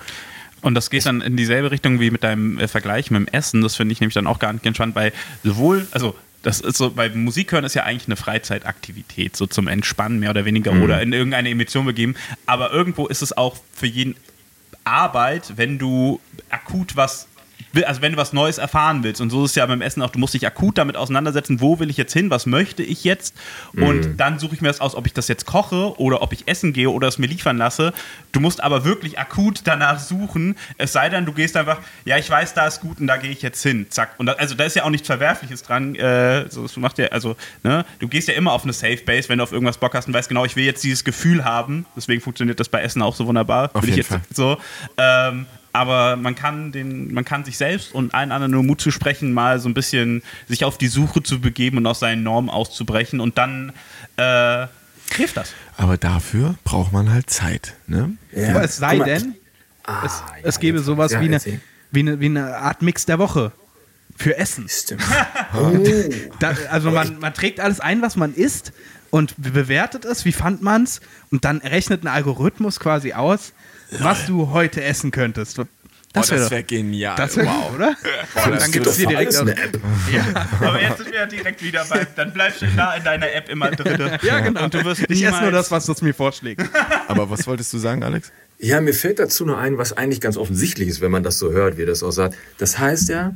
Und 0.62 0.76
das 0.76 0.90
geht 0.90 1.06
dann 1.06 1.22
in 1.22 1.38
dieselbe 1.38 1.72
Richtung 1.72 2.00
wie 2.00 2.12
mit 2.12 2.24
deinem 2.24 2.60
äh, 2.60 2.68
Vergleich 2.68 3.12
mit 3.12 3.20
dem 3.20 3.28
Essen. 3.28 3.62
Das 3.62 3.76
finde 3.76 3.94
ich 3.94 4.00
nämlich 4.00 4.16
dann 4.16 4.28
auch 4.28 4.40
gar 4.40 4.54
nicht 4.54 4.66
entspannt, 4.66 4.96
weil 4.96 5.14
sowohl, 5.44 5.88
also 5.92 6.16
das 6.44 6.62
ist 6.62 6.78
so, 6.78 6.92
bei 6.92 7.10
Musik 7.10 7.52
hören 7.52 7.64
ist 7.64 7.74
ja 7.74 7.84
eigentlich 7.84 8.08
eine 8.08 8.16
Freizeitaktivität, 8.16 9.36
so 9.36 9.48
zum 9.48 9.68
Entspannen 9.68 10.20
mehr 10.20 10.30
oder 10.30 10.46
weniger 10.46 10.72
oder 10.72 11.02
in 11.02 11.14
irgendeine 11.14 11.50
Emotion 11.50 11.86
begeben. 11.86 12.16
Aber 12.46 12.72
irgendwo 12.72 13.08
ist 13.08 13.22
es 13.22 13.36
auch 13.36 13.58
für 13.74 13.88
jeden 13.88 14.16
Arbeit, 14.84 15.54
wenn 15.58 15.78
du 15.78 16.20
akut 16.50 16.96
was 16.96 17.28
also 17.86 18.02
wenn 18.02 18.14
du 18.14 18.18
was 18.18 18.34
Neues 18.34 18.58
erfahren 18.58 19.04
willst 19.04 19.22
und 19.22 19.30
so 19.30 19.46
ist 19.46 19.52
es 19.52 19.56
ja 19.56 19.66
beim 19.66 19.82
Essen 19.82 20.02
auch, 20.02 20.10
du 20.10 20.20
musst 20.20 20.34
dich 20.34 20.46
akut 20.46 20.78
damit 20.78 20.96
auseinandersetzen, 20.96 21.62
wo 21.62 21.80
will 21.80 21.90
ich 21.90 21.98
jetzt 21.98 22.14
hin, 22.14 22.30
was 22.30 22.46
möchte 22.46 22.84
ich 22.84 23.04
jetzt 23.04 23.36
und 23.76 24.18
dann 24.18 24.40
suche 24.40 24.56
ich 24.56 24.62
mir 24.62 24.68
das 24.70 24.82
aus, 24.82 24.96
ob 24.96 25.06
ich 25.06 25.14
das 25.14 25.28
jetzt 25.28 25.46
koche 25.46 26.00
oder 26.00 26.22
ob 26.22 26.34
ich 26.34 26.48
essen 26.48 26.74
gehe 26.74 26.90
oder 26.90 27.08
es 27.08 27.18
mir 27.18 27.28
liefern 27.28 27.58
lasse. 27.58 27.94
Du 28.32 28.40
musst 28.40 28.64
aber 28.64 28.86
wirklich 28.86 29.20
akut 29.20 29.62
danach 29.66 30.00
suchen, 30.00 30.56
es 30.78 30.94
sei 30.94 31.10
denn, 31.10 31.26
du 31.26 31.34
gehst 31.34 31.58
einfach, 31.58 31.80
ja, 32.06 32.18
ich 32.18 32.30
weiß, 32.30 32.54
da 32.54 32.68
ist 32.68 32.82
gut 32.82 33.00
und 33.00 33.08
da 33.08 33.18
gehe 33.18 33.32
ich 33.32 33.42
jetzt 33.42 33.62
hin, 33.62 33.88
zack. 33.90 34.16
Und 34.18 34.28
da, 34.28 34.34
also 34.34 34.56
da 34.56 34.64
ist 34.64 34.76
ja 34.76 34.84
auch 34.84 34.90
nichts 34.90 35.08
Verwerfliches 35.08 35.64
dran, 35.64 35.96
äh, 35.96 36.50
so, 36.50 36.64
das 36.64 36.76
macht 36.78 36.98
ja, 36.98 37.08
also, 37.08 37.36
ne, 37.64 37.86
du 38.00 38.08
gehst 38.08 38.28
ja 38.28 38.34
immer 38.34 38.52
auf 38.52 38.64
eine 38.64 38.74
Safe 38.74 38.98
Base, 39.06 39.30
wenn 39.30 39.38
du 39.38 39.44
auf 39.44 39.52
irgendwas 39.52 39.78
Bock 39.78 39.94
hast 39.94 40.08
und 40.08 40.14
weißt 40.14 40.30
genau, 40.30 40.46
ich 40.46 40.56
will 40.56 40.66
jetzt 40.66 40.84
dieses 40.84 41.04
Gefühl 41.04 41.46
haben, 41.46 41.86
deswegen 41.96 42.22
funktioniert 42.22 42.60
das 42.60 42.70
bei 42.70 42.82
Essen 42.82 43.02
auch 43.02 43.16
so 43.16 43.28
wunderbar. 43.28 43.70
Auf 43.74 43.86
jeden 43.86 43.98
jetzt 43.98 44.08
Fall. 44.08 44.22
so. 44.34 44.58
Ähm, 44.98 45.46
aber 45.78 46.18
man 46.18 46.36
kann 46.36 46.72
den, 46.74 47.14
man 47.14 47.24
kann 47.24 47.46
sich 47.46 47.58
selbst 47.58 47.94
und 47.94 48.14
allen 48.14 48.32
anderen 48.32 48.52
nur 48.52 48.64
Mut 48.64 48.82
zu 48.82 48.92
sprechen, 48.92 49.32
mal 49.34 49.60
so 49.60 49.70
ein 49.70 49.74
bisschen 49.74 50.22
sich 50.50 50.66
auf 50.66 50.78
die 50.78 50.88
Suche 50.88 51.24
zu 51.24 51.40
begeben 51.40 51.78
und 51.78 51.88
aus 51.88 52.00
seinen 52.00 52.24
Normen 52.24 52.50
auszubrechen 52.50 53.20
und 53.22 53.38
dann 53.38 53.72
äh, 54.18 54.68
hilft 55.16 55.38
das. 55.38 55.54
Aber 55.78 55.98
dafür 55.98 56.56
braucht 56.64 56.92
man 56.92 57.10
halt 57.12 57.30
Zeit. 57.30 57.76
Ne? 57.88 58.18
Ja. 58.36 58.50
Aber 58.50 58.64
es 58.64 58.78
sei 58.78 59.00
denn, 59.00 59.36
Ah, 59.90 60.02
es, 60.06 60.12
ja, 60.20 60.36
es 60.44 60.60
gäbe 60.60 60.80
sowas 60.80 61.14
ja, 61.14 61.22
wie, 61.22 61.26
eine, 61.28 61.40
wie, 61.92 62.00
eine, 62.02 62.20
wie 62.20 62.26
eine 62.26 62.58
Art 62.58 62.82
Mix 62.82 63.06
der 63.06 63.20
Woche 63.20 63.54
für 64.18 64.36
Essen. 64.38 64.68
Stimmt. 64.68 65.02
Oh. 65.54 65.72
Da, 66.42 66.54
also 66.70 66.92
man, 66.92 67.20
man 67.20 67.34
trägt 67.34 67.62
alles 67.62 67.80
ein, 67.80 68.02
was 68.02 68.18
man 68.18 68.34
isst 68.36 68.74
und 69.12 69.34
be- 69.38 69.52
bewertet 69.52 70.04
es, 70.04 70.26
wie 70.26 70.34
fand 70.34 70.62
man 70.62 70.84
es 70.84 71.00
und 71.32 71.46
dann 71.46 71.60
rechnet 71.60 72.04
ein 72.04 72.08
Algorithmus 72.10 72.82
quasi 72.82 73.14
aus, 73.14 73.54
was 74.00 74.26
du 74.26 74.52
heute 74.52 74.84
essen 74.84 75.12
könntest. 75.12 75.58
Das 76.14 76.30
oh, 76.30 76.32
wäre 76.32 76.44
doch- 76.44 76.52
wäre 76.52 76.64
genial. 76.64 77.16
das 77.16 77.36
wär 77.36 77.46
wow. 77.46 77.76
oder? 77.76 77.96
Boah, 78.34 78.58
dann 78.58 78.72
gibt 78.72 78.88
es 78.88 78.96
dir 78.98 79.08
direkt 79.08 79.36
eine 79.36 79.52
App. 79.52 79.80
Aber 80.62 80.82
jetzt 80.82 80.98
sind 80.98 81.12
wir 81.12 81.20
ja 81.20 81.26
direkt 81.26 81.62
wieder 81.62 81.86
bei, 81.86 82.08
dann 82.16 82.34
bleibst 82.34 82.62
du 82.62 82.66
da 82.76 82.96
in 82.96 83.04
deiner 83.04 83.32
App 83.32 83.50
immer 83.50 83.72
drin. 83.72 84.18
Ja, 84.22 84.40
genau. 84.40 84.64
Und 84.64 84.74
du 84.74 84.84
wirst 84.84 85.02
ich 85.02 85.22
esse 85.22 85.32
nur 85.32 85.42
niemals- 85.42 85.52
das, 85.52 85.72
was 85.72 85.86
das 85.86 86.02
mir 86.02 86.14
vorschlägt. 86.14 86.62
Aber 87.08 87.30
was 87.30 87.46
wolltest 87.46 87.74
du 87.74 87.78
sagen, 87.78 88.04
Alex? 88.04 88.32
Ja, 88.60 88.82
mir 88.82 88.94
fällt 88.94 89.20
dazu 89.20 89.46
nur 89.46 89.58
ein, 89.58 89.78
was 89.78 89.94
eigentlich 89.94 90.22
ganz 90.22 90.38
offensichtlich 90.38 90.88
ist, 90.88 91.02
wenn 91.02 91.12
man 91.12 91.24
das 91.24 91.38
so 91.38 91.52
hört, 91.52 91.78
wie 91.78 91.84
er 91.84 91.88
das 91.88 92.02
auch 92.04 92.12
sagt. 92.12 92.36
Das 92.58 92.80
heißt 92.80 93.10
ja, 93.10 93.36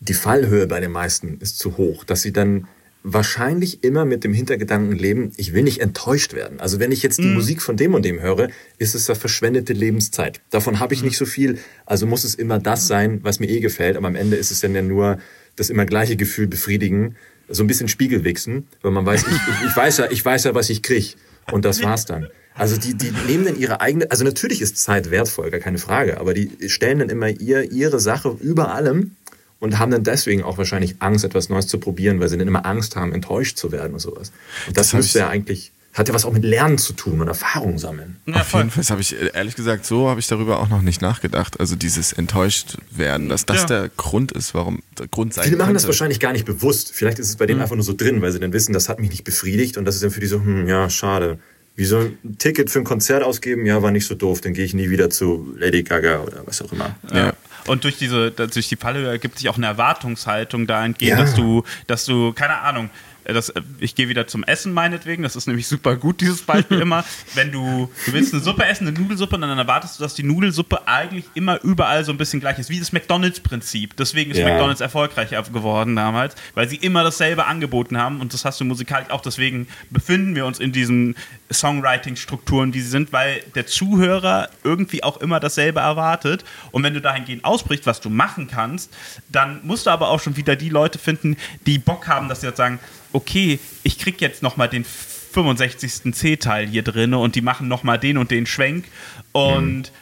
die 0.00 0.14
Fallhöhe 0.14 0.66
bei 0.66 0.80
den 0.80 0.90
meisten 0.92 1.38
ist 1.38 1.58
zu 1.58 1.76
hoch, 1.76 2.04
dass 2.04 2.22
sie 2.22 2.32
dann 2.32 2.66
wahrscheinlich 3.02 3.82
immer 3.82 4.04
mit 4.04 4.24
dem 4.24 4.34
Hintergedanken 4.34 4.96
leben, 4.96 5.32
ich 5.36 5.54
will 5.54 5.62
nicht 5.62 5.80
enttäuscht 5.80 6.34
werden. 6.34 6.60
Also 6.60 6.80
wenn 6.80 6.92
ich 6.92 7.02
jetzt 7.02 7.18
die 7.18 7.32
Musik 7.34 7.62
von 7.62 7.76
dem 7.76 7.94
und 7.94 8.04
dem 8.04 8.20
höre, 8.20 8.48
ist 8.78 8.94
es 8.94 9.06
ja 9.06 9.14
verschwendete 9.14 9.72
Lebenszeit. 9.72 10.40
Davon 10.50 10.80
habe 10.80 10.92
ich 10.92 11.02
nicht 11.02 11.16
so 11.16 11.24
viel, 11.24 11.58
also 11.86 12.06
muss 12.06 12.24
es 12.24 12.34
immer 12.34 12.58
das 12.58 12.86
sein, 12.86 13.20
was 13.22 13.40
mir 13.40 13.48
eh 13.48 13.60
gefällt, 13.60 13.96
aber 13.96 14.06
am 14.06 14.16
Ende 14.16 14.36
ist 14.36 14.50
es 14.50 14.60
dann 14.60 14.74
ja 14.74 14.82
nur 14.82 15.18
das 15.56 15.70
immer 15.70 15.86
gleiche 15.86 16.16
Gefühl 16.16 16.46
befriedigen, 16.46 17.16
so 17.48 17.64
ein 17.64 17.66
bisschen 17.66 17.88
Spiegelwichsen, 17.88 18.66
weil 18.82 18.92
man 18.92 19.06
weiß, 19.06 19.22
ich, 19.26 19.32
ich, 19.32 19.68
ich 19.68 19.76
weiß 19.76 19.98
ja, 19.98 20.10
ich 20.10 20.24
weiß 20.24 20.44
ja, 20.44 20.54
was 20.54 20.70
ich 20.70 20.82
krieg. 20.82 21.16
Und 21.50 21.64
das 21.64 21.82
war's 21.82 22.04
dann. 22.04 22.28
Also 22.54 22.76
die, 22.76 22.94
die 22.94 23.12
nehmen 23.26 23.44
dann 23.44 23.58
ihre 23.58 23.80
eigene, 23.80 24.10
also 24.10 24.24
natürlich 24.24 24.60
ist 24.60 24.76
Zeit 24.76 25.10
wertvoll, 25.10 25.50
gar 25.50 25.60
keine 25.60 25.78
Frage, 25.78 26.20
aber 26.20 26.34
die 26.34 26.50
stellen 26.68 26.98
dann 26.98 27.08
immer 27.08 27.28
ihr, 27.28 27.72
ihre 27.72 28.00
Sache 28.00 28.36
über 28.40 28.74
allem 28.74 29.12
und 29.60 29.78
haben 29.78 29.90
dann 29.92 30.02
deswegen 30.04 30.42
auch 30.42 30.58
wahrscheinlich 30.58 30.96
Angst, 31.00 31.24
etwas 31.24 31.48
Neues 31.48 31.66
zu 31.68 31.78
probieren, 31.78 32.18
weil 32.18 32.28
sie 32.28 32.36
dann 32.38 32.48
immer 32.48 32.66
Angst 32.66 32.96
haben, 32.96 33.12
enttäuscht 33.12 33.56
zu 33.58 33.70
werden 33.72 33.92
und 33.92 34.00
sowas. 34.00 34.32
Und 34.66 34.76
das, 34.76 34.88
Das 34.88 34.94
müsste 34.94 35.18
ja 35.20 35.28
eigentlich, 35.28 35.70
hat 35.92 36.06
ja 36.08 36.14
was 36.14 36.24
auch 36.24 36.32
mit 36.32 36.44
Lernen 36.44 36.78
zu 36.78 36.92
tun 36.92 37.20
und 37.20 37.28
Erfahrung 37.28 37.78
sammeln. 37.78 38.16
Ja, 38.26 38.36
Auf 38.42 38.52
jeden 38.54 38.70
Fall, 38.70 38.80
das 38.82 38.90
habe 38.90 39.00
ich 39.00 39.14
ehrlich 39.34 39.56
gesagt, 39.56 39.84
so 39.84 40.08
habe 40.08 40.20
ich 40.20 40.26
darüber 40.28 40.60
auch 40.60 40.68
noch 40.68 40.82
nicht 40.82 41.02
nachgedacht. 41.02 41.58
Also 41.60 41.74
dieses 41.76 42.12
enttäuscht 42.12 42.78
werden, 42.90 43.28
dass 43.28 43.44
das 43.44 43.62
Ja. 43.62 43.66
der 43.66 43.88
Grund 43.96 44.30
ist, 44.32 44.54
warum 44.54 44.82
der 44.98 45.08
Grund 45.08 45.34
sein 45.34 45.44
Viele 45.44 45.56
machen 45.56 45.74
das 45.74 45.82
könnte. 45.82 45.88
wahrscheinlich 45.94 46.20
gar 46.20 46.32
nicht 46.32 46.44
bewusst. 46.46 46.92
Vielleicht 46.94 47.18
ist 47.18 47.28
es 47.28 47.36
bei 47.36 47.46
denen 47.46 47.60
einfach 47.60 47.74
nur 47.76 47.84
so 47.84 47.92
drin, 47.92 48.22
weil 48.22 48.30
sie 48.32 48.38
dann 48.40 48.52
wissen, 48.52 48.72
das 48.72 48.88
hat 48.88 49.00
mich 49.00 49.10
nicht 49.10 49.24
befriedigt 49.24 49.76
und 49.76 49.84
das 49.84 49.96
ist 49.96 50.04
dann 50.04 50.10
für 50.12 50.20
die 50.20 50.26
so, 50.28 50.36
hm, 50.40 50.68
ja, 50.68 50.88
schade. 50.88 51.38
Wie 51.76 51.84
so 51.84 51.98
ein 51.98 52.36
Ticket 52.38 52.70
für 52.70 52.78
ein 52.78 52.84
Konzert 52.84 53.22
ausgeben, 53.22 53.64
ja, 53.66 53.82
war 53.82 53.90
nicht 53.90 54.06
so 54.06 54.14
doof, 54.14 54.40
dann 54.40 54.52
gehe 54.54 54.64
ich 54.64 54.74
nie 54.74 54.90
wieder 54.90 55.10
zu 55.10 55.54
Lady 55.56 55.82
Gaga 55.82 56.20
oder 56.20 56.42
was 56.46 56.62
auch 56.62 56.72
immer. 56.72 56.94
Ja. 57.12 57.32
Und 57.66 57.84
durch 57.84 57.98
diese, 57.98 58.30
durch 58.30 58.68
die 58.68 58.76
Falle 58.76 59.06
ergibt 59.08 59.38
sich 59.38 59.48
auch 59.48 59.56
eine 59.56 59.66
Erwartungshaltung 59.66 60.66
dahingehend, 60.66 61.18
Ja. 61.18 61.24
dass 61.24 61.34
du, 61.34 61.64
dass 61.86 62.04
du, 62.04 62.32
keine 62.32 62.58
Ahnung, 62.60 62.90
das, 63.24 63.50
äh, 63.50 63.62
ich 63.78 63.94
gehe 63.94 64.08
wieder 64.08 64.26
zum 64.26 64.44
Essen 64.44 64.72
meinetwegen, 64.72 65.22
das 65.22 65.36
ist 65.36 65.46
nämlich 65.46 65.66
super 65.68 65.96
gut, 65.96 66.20
dieses 66.20 66.42
Beispiel 66.42 66.80
immer. 66.82 67.04
Wenn 67.34 67.52
du, 67.52 67.90
du 68.06 68.12
willst 68.12 68.32
eine 68.32 68.42
Suppe 68.42 68.64
essen, 68.64 68.88
eine 68.88 68.98
Nudelsuppe, 68.98 69.36
und 69.36 69.42
dann 69.42 69.58
erwartest 69.58 69.98
du, 69.98 70.02
dass 70.02 70.14
die 70.14 70.22
Nudelsuppe 70.22 70.86
eigentlich 70.88 71.24
immer 71.34 71.62
überall 71.62 72.04
so 72.04 72.12
ein 72.12 72.18
bisschen 72.18 72.40
gleich 72.40 72.58
ist, 72.58 72.70
wie 72.70 72.78
das 72.78 72.92
McDonalds-Prinzip. 72.92 73.96
Deswegen 73.96 74.30
ist 74.30 74.38
Ja. 74.38 74.48
McDonalds 74.48 74.80
erfolgreich 74.80 75.30
geworden 75.52 75.96
damals, 75.96 76.34
weil 76.54 76.68
sie 76.68 76.76
immer 76.76 77.02
dasselbe 77.04 77.46
angeboten 77.46 77.98
haben 77.98 78.20
und 78.20 78.32
das 78.34 78.44
hast 78.44 78.60
du 78.60 78.64
musikalisch 78.64 79.10
auch. 79.10 79.20
Deswegen 79.20 79.68
befinden 79.90 80.34
wir 80.34 80.46
uns 80.46 80.58
in 80.58 80.72
diesen 80.72 81.14
Songwriting-Strukturen, 81.52 82.74
wie 82.74 82.80
sie 82.80 82.88
sind, 82.88 83.12
weil 83.12 83.42
der 83.54 83.66
Zuhörer 83.66 84.48
irgendwie 84.64 85.02
auch 85.02 85.18
immer 85.18 85.40
dasselbe 85.40 85.80
erwartet. 85.80 86.44
Und 86.70 86.82
wenn 86.82 86.94
du 86.94 87.00
dahingehend 87.00 87.44
ausbrichst, 87.44 87.86
was 87.86 88.00
du 88.00 88.10
machen 88.10 88.48
kannst, 88.48 88.92
dann 89.28 89.60
musst 89.64 89.86
du 89.86 89.90
aber 89.90 90.08
auch 90.08 90.20
schon 90.20 90.36
wieder 90.36 90.56
die 90.56 90.68
Leute 90.68 90.98
finden, 90.98 91.36
die 91.66 91.78
Bock 91.78 92.06
haben, 92.08 92.28
dass 92.28 92.40
sie 92.40 92.46
jetzt 92.48 92.56
sagen, 92.58 92.78
okay, 93.12 93.58
ich 93.82 93.98
krieg 93.98 94.20
jetzt 94.20 94.42
noch 94.42 94.56
mal 94.56 94.68
den 94.68 94.84
65. 94.84 96.14
C-Teil 96.14 96.66
hier 96.66 96.82
drin 96.82 97.14
und 97.14 97.34
die 97.34 97.42
machen 97.42 97.68
noch 97.68 97.82
mal 97.82 97.98
den 97.98 98.18
und 98.18 98.30
den 98.30 98.46
Schwenk. 98.46 98.86
Und, 99.32 99.92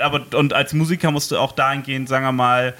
aber, 0.00 0.26
und 0.36 0.52
als 0.52 0.72
Musiker 0.72 1.10
musst 1.10 1.30
du 1.30 1.38
auch 1.38 1.52
dahingehend, 1.52 2.08
sagen 2.08 2.24
wir 2.24 2.32
mal, 2.32 2.74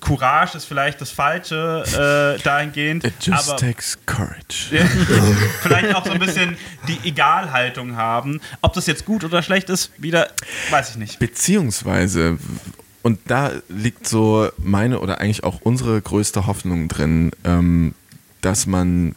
Courage 0.00 0.56
ist 0.56 0.64
vielleicht 0.64 1.00
das 1.00 1.10
Falsche 1.10 2.38
äh, 2.38 2.42
dahingehend. 2.42 3.04
It 3.04 3.14
just 3.20 3.48
aber 3.48 3.58
takes 3.58 3.98
courage. 4.06 4.70
vielleicht 5.60 5.94
auch 5.94 6.04
so 6.06 6.12
ein 6.12 6.18
bisschen 6.18 6.56
die 6.88 7.08
Egalhaltung 7.08 7.96
haben. 7.96 8.40
Ob 8.62 8.72
das 8.72 8.86
jetzt 8.86 9.04
gut 9.04 9.24
oder 9.24 9.42
schlecht 9.42 9.68
ist, 9.68 9.90
wieder, 9.98 10.30
weiß 10.70 10.90
ich 10.90 10.96
nicht. 10.96 11.18
Beziehungsweise, 11.18 12.38
und 13.02 13.20
da 13.26 13.52
liegt 13.68 14.08
so 14.08 14.48
meine 14.56 15.00
oder 15.00 15.20
eigentlich 15.20 15.44
auch 15.44 15.60
unsere 15.60 16.00
größte 16.00 16.46
Hoffnung 16.46 16.88
drin, 16.88 17.32
ähm, 17.44 17.94
dass 18.40 18.66
man 18.66 19.14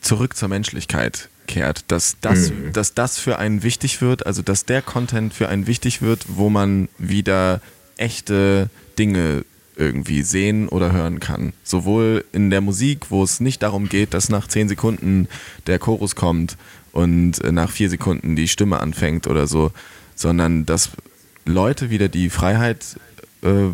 zurück 0.00 0.36
zur 0.36 0.48
Menschlichkeit 0.48 1.28
kehrt, 1.46 1.84
dass 1.88 2.16
das, 2.20 2.52
dass 2.72 2.94
das 2.94 3.18
für 3.18 3.38
einen 3.38 3.62
wichtig 3.62 4.00
wird, 4.00 4.26
also 4.26 4.42
dass 4.42 4.64
der 4.64 4.82
Content 4.82 5.34
für 5.34 5.48
einen 5.48 5.66
wichtig 5.66 6.02
wird, 6.02 6.24
wo 6.28 6.50
man 6.50 6.88
wieder 6.98 7.60
echte 7.96 8.70
Dinge 8.98 9.44
irgendwie 9.76 10.22
sehen 10.22 10.68
oder 10.68 10.92
hören 10.92 11.20
kann. 11.20 11.52
Sowohl 11.64 12.24
in 12.32 12.50
der 12.50 12.60
Musik, 12.60 13.10
wo 13.10 13.22
es 13.22 13.40
nicht 13.40 13.62
darum 13.62 13.88
geht, 13.88 14.14
dass 14.14 14.28
nach 14.28 14.48
zehn 14.48 14.68
Sekunden 14.68 15.28
der 15.66 15.78
Chorus 15.78 16.14
kommt 16.14 16.56
und 16.92 17.42
äh, 17.42 17.52
nach 17.52 17.70
vier 17.70 17.88
Sekunden 17.88 18.36
die 18.36 18.48
Stimme 18.48 18.80
anfängt 18.80 19.26
oder 19.26 19.46
so, 19.46 19.72
sondern 20.14 20.66
dass 20.66 20.90
Leute 21.44 21.90
wieder 21.90 22.08
die 22.08 22.30
Freiheit 22.30 22.84
äh, 23.42 23.68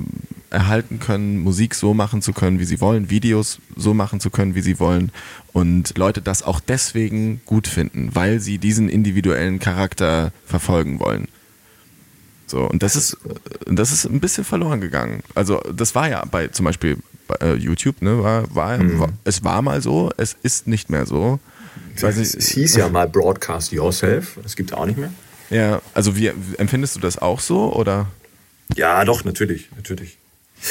erhalten 0.50 0.98
können, 0.98 1.38
Musik 1.38 1.74
so 1.74 1.94
machen 1.94 2.22
zu 2.22 2.32
können, 2.32 2.58
wie 2.58 2.64
sie 2.64 2.80
wollen, 2.80 3.10
Videos 3.10 3.58
so 3.76 3.92
machen 3.94 4.18
zu 4.20 4.30
können, 4.30 4.54
wie 4.54 4.62
sie 4.62 4.78
wollen 4.80 5.12
und 5.52 5.96
Leute 5.98 6.22
das 6.22 6.42
auch 6.42 6.60
deswegen 6.60 7.40
gut 7.44 7.66
finden, 7.66 8.14
weil 8.14 8.40
sie 8.40 8.58
diesen 8.58 8.88
individuellen 8.88 9.58
Charakter 9.58 10.32
verfolgen 10.46 11.00
wollen. 11.00 11.28
So, 12.46 12.62
und 12.62 12.82
das 12.82 12.96
ist, 12.96 13.18
das 13.66 13.92
ist 13.92 14.06
ein 14.06 14.20
bisschen 14.20 14.44
verloren 14.44 14.80
gegangen. 14.80 15.22
Also, 15.34 15.60
das 15.74 15.94
war 15.94 16.08
ja 16.08 16.24
bei 16.24 16.48
zum 16.48 16.64
Beispiel 16.64 16.96
bei 17.26 17.34
äh, 17.46 17.54
YouTube, 17.56 18.00
ne, 18.00 18.22
war, 18.22 18.54
war, 18.54 18.78
war, 18.98 19.08
es 19.24 19.44
war 19.44 19.60
mal 19.60 19.82
so, 19.82 20.10
es 20.16 20.34
ist 20.42 20.66
nicht 20.66 20.88
mehr 20.88 21.04
so. 21.04 21.40
Ich 21.94 22.02
weiß 22.02 22.16
Es, 22.16 22.34
nicht, 22.34 22.42
es 22.42 22.48
hieß 22.48 22.76
ja 22.76 22.88
mal 22.88 23.06
Broadcast 23.06 23.70
Yourself. 23.72 24.38
Das 24.42 24.56
gibt 24.56 24.70
es 24.70 24.76
auch 24.76 24.86
nicht 24.86 24.98
mehr. 24.98 25.12
ja, 25.50 25.82
also 25.92 26.16
wie 26.16 26.28
empfindest 26.56 26.96
du 26.96 27.00
das 27.00 27.18
auch 27.18 27.40
so 27.40 27.70
oder? 27.74 28.06
Ja, 28.76 29.04
doch, 29.04 29.24
natürlich, 29.24 29.68
natürlich. 29.76 30.16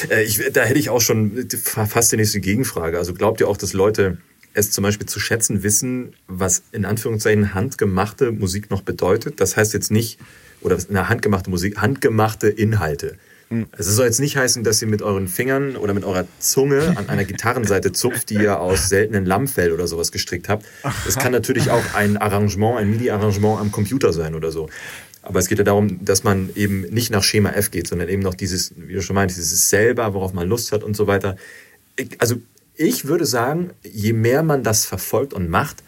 Äh, 0.09 0.23
ich, 0.23 0.41
da 0.53 0.63
hätte 0.63 0.79
ich 0.79 0.89
auch 0.89 1.01
schon 1.01 1.47
fast 1.61 2.11
die 2.11 2.17
nächste 2.17 2.39
Gegenfrage. 2.39 2.97
Also 2.97 3.13
glaubt 3.13 3.41
ihr 3.41 3.47
auch, 3.47 3.57
dass 3.57 3.73
Leute 3.73 4.17
es 4.53 4.71
zum 4.71 4.83
Beispiel 4.83 5.07
zu 5.07 5.19
schätzen 5.19 5.63
wissen, 5.63 6.13
was 6.27 6.63
in 6.71 6.85
Anführungszeichen 6.85 7.53
handgemachte 7.53 8.31
Musik 8.31 8.69
noch 8.69 8.81
bedeutet? 8.81 9.39
Das 9.39 9.55
heißt 9.55 9.73
jetzt 9.73 9.91
nicht, 9.91 10.19
oder 10.61 10.77
eine 10.89 11.09
handgemachte 11.09 11.49
Musik, 11.49 11.77
handgemachte 11.77 12.47
Inhalte. 12.47 13.17
Also 13.49 13.89
Es 13.91 13.95
soll 13.95 14.05
jetzt 14.07 14.19
nicht 14.19 14.35
heißen, 14.35 14.63
dass 14.65 14.81
ihr 14.81 14.89
mit 14.89 15.01
euren 15.01 15.29
Fingern 15.29 15.77
oder 15.77 15.93
mit 15.93 16.03
eurer 16.03 16.25
Zunge 16.39 16.97
an 16.97 17.07
einer 17.07 17.23
Gitarrenseite 17.23 17.93
zupft, 17.93 18.29
die 18.29 18.35
ihr 18.35 18.59
aus 18.59 18.89
seltenen 18.89 19.25
Lammfell 19.25 19.71
oder 19.71 19.87
sowas 19.87 20.11
gestrickt 20.11 20.49
habt. 20.49 20.65
Das 21.05 21.15
kann 21.15 21.31
natürlich 21.31 21.71
auch 21.71 21.93
ein 21.93 22.17
Arrangement, 22.17 22.77
ein 22.77 22.89
MIDI-Arrangement 22.89 23.61
am 23.61 23.71
Computer 23.71 24.11
sein 24.11 24.35
oder 24.35 24.51
so. 24.51 24.69
Aber 25.27 25.39
es 25.39 25.49
geht 25.49 25.57
ja 25.57 25.65
darum, 25.65 26.05
dass 26.05 26.23
man 26.23 26.51
eben 26.55 26.83
nicht 26.83 27.11
nach 27.11 27.21
Schema 27.21 27.49
F 27.49 27.69
geht, 27.69 27.85
sondern 27.85 28.07
eben 28.07 28.21
noch 28.21 28.33
dieses, 28.33 28.71
wie 28.77 28.93
du 28.93 29.01
schon 29.01 29.15
meinst, 29.15 29.35
dieses 29.35 29.69
selber, 29.69 30.13
worauf 30.13 30.31
man 30.31 30.47
Lust 30.47 30.71
hat 30.71 30.85
und 30.85 30.95
so 30.95 31.05
weiter. 31.05 31.35
Ich, 31.97 32.11
also 32.19 32.37
ich 32.75 33.07
würde 33.09 33.25
sagen, 33.25 33.71
je 33.83 34.13
mehr 34.13 34.41
man 34.41 34.63
das 34.63 34.85
verfolgt 34.85 35.33
und 35.33 35.49
macht, 35.49 35.83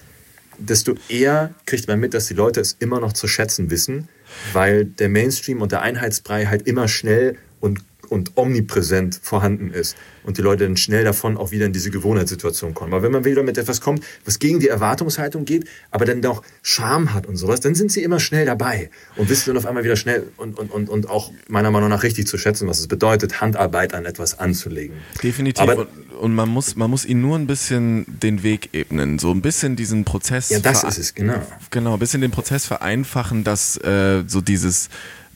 desto 0.57 0.95
eher 1.07 1.55
kriegt 1.65 1.87
man 1.87 2.01
mit, 2.01 2.13
dass 2.13 2.27
die 2.27 2.33
Leute 2.33 2.59
es 2.59 2.75
immer 2.79 2.99
noch 2.99 3.13
zu 3.13 3.29
schätzen 3.29 3.69
wissen, 3.69 4.09
weil 4.51 4.83
der 4.83 5.07
Mainstream 5.07 5.61
und 5.61 5.71
der 5.71 5.83
Einheitsbrei 5.83 6.47
halt 6.47 6.67
immer 6.67 6.89
schnell 6.89 7.37
und, 7.61 7.79
und 8.09 8.31
omnipräsent 8.35 9.19
vorhanden 9.21 9.71
ist 9.71 9.95
und 10.23 10.37
die 10.37 10.41
Leute 10.41 10.65
dann 10.65 10.77
schnell 10.77 11.03
davon 11.03 11.37
auch 11.37 11.51
wieder 11.51 11.65
in 11.65 11.73
diese 11.73 11.91
Gewohnheitssituation 11.91 12.73
kommen. 12.73 12.93
Aber 12.93 13.03
wenn 13.03 13.11
man 13.11 13.25
wieder 13.25 13.43
mit 13.43 13.57
etwas 13.57 13.81
kommt, 13.81 14.03
was 14.25 14.39
gegen 14.39 14.59
die 14.59 14.67
Erwartungshaltung 14.67 15.45
geht, 15.45 15.65
aber 15.91 16.05
dann 16.05 16.21
doch 16.21 16.43
Charme 16.61 17.13
hat 17.13 17.25
und 17.25 17.37
sowas, 17.37 17.59
dann 17.59 17.75
sind 17.75 17.91
sie 17.91 18.03
immer 18.03 18.19
schnell 18.19 18.45
dabei 18.45 18.89
und 19.15 19.29
wissen 19.29 19.49
dann 19.49 19.57
auf 19.57 19.65
einmal 19.65 19.83
wieder 19.83 19.95
schnell 19.95 20.27
und, 20.37 20.57
und, 20.59 20.71
und, 20.71 20.89
und 20.89 21.09
auch 21.09 21.31
meiner 21.47 21.71
Meinung 21.71 21.89
nach 21.89 22.03
richtig 22.03 22.27
zu 22.27 22.37
schätzen, 22.37 22.67
was 22.67 22.79
es 22.79 22.87
bedeutet, 22.87 23.41
Handarbeit 23.41 23.93
an 23.93 24.05
etwas 24.05 24.39
anzulegen. 24.39 24.97
Definitiv. 25.23 25.61
Aber- 25.61 25.87
und, 26.19 26.35
man 26.35 26.49
muss, 26.49 26.75
man 26.75 26.89
muss 26.89 27.05
ihnen 27.05 27.21
nur 27.21 27.37
ein 27.37 27.47
bisschen 27.47 28.05
den 28.07 28.43
Weg 28.43 28.69
ebnen, 28.73 29.19
so 29.19 29.31
ein 29.31 29.41
bisschen 29.41 29.77
diesen 29.77 30.03
Prozess. 30.03 30.49
Ja, 30.49 30.59
das 30.59 30.83
ist 30.83 30.97
es, 30.97 31.15
genau. 31.15 31.41
Genau, 31.69 31.93
ein 31.93 31.99
bisschen 31.99 32.19
den 32.19 32.31
Prozess 32.31 32.65
vereinfachen, 32.65 33.45
dass 33.45 33.77
äh, 33.77 34.23
so 34.27 34.41
dieses, 34.41 34.89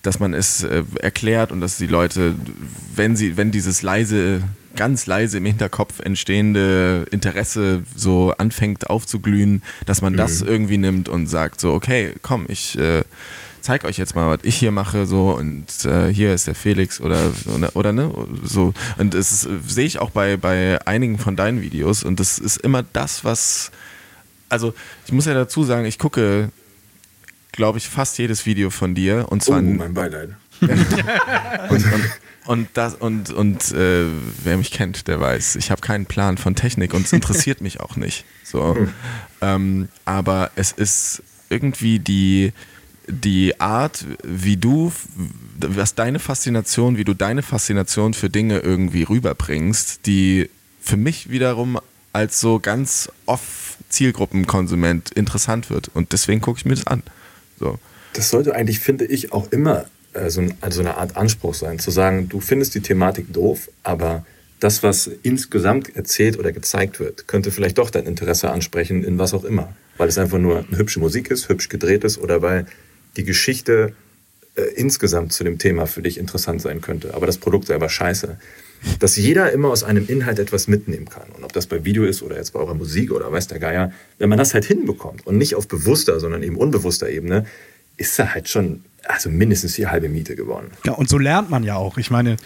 dass 0.03 0.19
man 0.19 0.33
es 0.33 0.63
äh, 0.63 0.83
erklärt 1.01 1.51
und 1.51 1.61
dass 1.61 1.77
die 1.77 1.87
Leute, 1.87 2.35
wenn 2.95 3.15
sie, 3.15 3.35
wenn 3.37 3.51
dieses 3.51 3.81
leise, 3.81 4.43
ganz 4.75 5.05
leise 5.07 5.37
im 5.37 5.45
Hinterkopf 5.45 5.99
entstehende 5.99 7.05
Interesse 7.11 7.83
so 7.95 8.33
anfängt 8.37 8.89
aufzuglühen, 8.89 9.63
dass 9.85 10.01
man 10.01 10.15
das 10.15 10.41
irgendwie 10.41 10.77
nimmt 10.77 11.09
und 11.09 11.27
sagt 11.27 11.59
so, 11.59 11.73
okay, 11.73 12.13
komm, 12.21 12.45
ich 12.49 12.77
äh, 12.77 13.03
zeig 13.61 13.85
euch 13.85 13.97
jetzt 13.97 14.15
mal, 14.15 14.29
was 14.29 14.39
ich 14.43 14.55
hier 14.55 14.71
mache, 14.71 15.05
so 15.05 15.31
und 15.31 15.85
äh, 15.85 16.13
hier 16.13 16.33
ist 16.33 16.47
der 16.47 16.55
Felix 16.55 16.99
oder 16.99 17.31
oder, 17.55 17.75
oder 17.75 17.93
ne 17.93 18.11
so. 18.43 18.73
Und 18.97 19.15
es 19.15 19.47
sehe 19.67 19.85
ich 19.85 19.99
auch 19.99 20.11
bei 20.11 20.37
bei 20.37 20.85
einigen 20.85 21.17
von 21.17 21.35
deinen 21.35 21.61
Videos 21.61 22.03
und 22.03 22.19
das 22.19 22.39
ist 22.39 22.57
immer 22.57 22.83
das, 22.83 23.23
was 23.23 23.71
also 24.49 24.73
ich 25.05 25.13
muss 25.13 25.25
ja 25.25 25.33
dazu 25.33 25.63
sagen, 25.63 25.85
ich 25.85 25.97
gucke, 25.97 26.49
glaube 27.53 27.77
ich, 27.77 27.87
fast 27.87 28.17
jedes 28.17 28.45
Video 28.45 28.69
von 28.69 28.93
dir 28.93 29.27
und 29.29 29.41
Oh, 29.43 29.45
zwar 29.45 29.61
mein 29.61 29.93
Beileid. 29.93 30.31
und, 30.61 30.71
und, 31.69 32.09
und 32.45 32.67
das 32.73 32.95
und 32.95 33.31
und 33.31 33.71
äh, 33.71 34.05
wer 34.43 34.57
mich 34.57 34.71
kennt, 34.71 35.07
der 35.07 35.19
weiß, 35.19 35.55
ich 35.55 35.71
habe 35.71 35.81
keinen 35.81 36.05
Plan 36.05 36.37
von 36.37 36.55
Technik 36.55 36.93
und 36.93 37.05
es 37.05 37.13
interessiert 37.13 37.61
mich 37.61 37.79
auch 37.79 37.95
nicht. 37.95 38.25
So, 38.43 38.77
ähm, 39.41 39.87
aber 40.05 40.51
es 40.55 40.71
ist 40.71 41.23
irgendwie 41.49 41.99
die 41.99 42.51
die 43.07 43.59
Art, 43.59 44.05
wie 44.23 44.55
du, 44.55 44.93
was 45.57 45.93
deine 45.95 46.19
Faszination, 46.19 46.97
wie 46.97 47.03
du 47.03 47.13
deine 47.13 47.41
Faszination 47.41 48.13
für 48.13 48.29
Dinge 48.29 48.59
irgendwie 48.59 49.03
rüberbringst, 49.03 50.05
die 50.05 50.49
für 50.79 50.95
mich 50.95 51.29
wiederum 51.29 51.79
als 52.13 52.39
so 52.39 52.59
ganz 52.59 53.09
off 53.25 53.77
Zielgruppenkonsument 53.89 55.11
interessant 55.11 55.69
wird 55.69 55.89
und 55.93 56.13
deswegen 56.13 56.41
gucke 56.41 56.59
ich 56.59 56.65
mir 56.65 56.75
das 56.75 56.87
an. 56.87 57.03
So. 57.63 57.79
Das 58.13 58.29
sollte 58.29 58.55
eigentlich, 58.55 58.79
finde 58.79 59.05
ich, 59.05 59.31
auch 59.31 59.51
immer 59.51 59.85
äh, 60.13 60.29
so 60.29 60.41
ein, 60.41 60.53
also 60.59 60.81
eine 60.81 60.97
Art 60.97 61.15
Anspruch 61.15 61.53
sein, 61.53 61.79
zu 61.79 61.91
sagen, 61.91 62.27
du 62.27 62.41
findest 62.41 62.75
die 62.75 62.81
Thematik 62.81 63.31
doof, 63.31 63.69
aber 63.83 64.25
das, 64.59 64.83
was 64.83 65.09
insgesamt 65.23 65.95
erzählt 65.95 66.37
oder 66.37 66.51
gezeigt 66.51 66.99
wird, 66.99 67.27
könnte 67.27 67.51
vielleicht 67.51 67.77
doch 67.77 67.89
dein 67.89 68.05
Interesse 68.05 68.49
ansprechen, 68.51 69.03
in 69.03 69.17
was 69.17 69.33
auch 69.33 69.43
immer. 69.43 69.73
Weil 69.97 70.09
es 70.09 70.17
einfach 70.17 70.39
nur 70.39 70.65
eine 70.67 70.77
hübsche 70.77 70.99
Musik 70.99 71.31
ist, 71.31 71.49
hübsch 71.49 71.69
gedreht 71.69 72.03
ist 72.03 72.17
oder 72.17 72.41
weil 72.41 72.65
die 73.15 73.23
Geschichte 73.23 73.93
äh, 74.55 74.61
insgesamt 74.75 75.33
zu 75.33 75.43
dem 75.43 75.57
Thema 75.57 75.85
für 75.85 76.01
dich 76.01 76.17
interessant 76.17 76.61
sein 76.61 76.81
könnte. 76.81 77.13
Aber 77.13 77.25
das 77.25 77.37
Produkt 77.37 77.67
selber 77.67 77.89
scheiße. 77.89 78.37
Dass 78.99 79.15
jeder 79.15 79.51
immer 79.51 79.69
aus 79.69 79.83
einem 79.83 80.07
Inhalt 80.07 80.39
etwas 80.39 80.67
mitnehmen 80.67 81.07
kann. 81.09 81.29
Und 81.35 81.43
ob 81.43 81.53
das 81.53 81.67
bei 81.67 81.85
Video 81.85 82.03
ist 82.03 82.21
oder 82.21 82.35
jetzt 82.37 82.51
bei 82.53 82.59
eurer 82.59 82.73
Musik 82.73 83.11
oder 83.11 83.31
weiß 83.31 83.47
der 83.47 83.59
Geier, 83.59 83.91
wenn 84.17 84.29
man 84.29 84.37
das 84.37 84.53
halt 84.53 84.65
hinbekommt 84.65 85.25
und 85.25 85.37
nicht 85.37 85.55
auf 85.55 85.67
bewusster, 85.67 86.19
sondern 86.19 86.43
eben 86.43 86.57
unbewusster 86.57 87.09
Ebene, 87.09 87.45
ist 87.97 88.17
da 88.19 88.33
halt 88.33 88.49
schon 88.49 88.83
also 89.05 89.29
mindestens 89.29 89.73
die 89.75 89.87
halbe 89.87 90.09
Miete 90.09 90.35
geworden. 90.35 90.67
Ja, 90.85 90.93
und 90.93 91.09
so 91.09 91.17
lernt 91.17 91.49
man 91.49 91.63
ja 91.63 91.75
auch. 91.75 91.97
Ich 91.97 92.09
meine, 92.11 92.37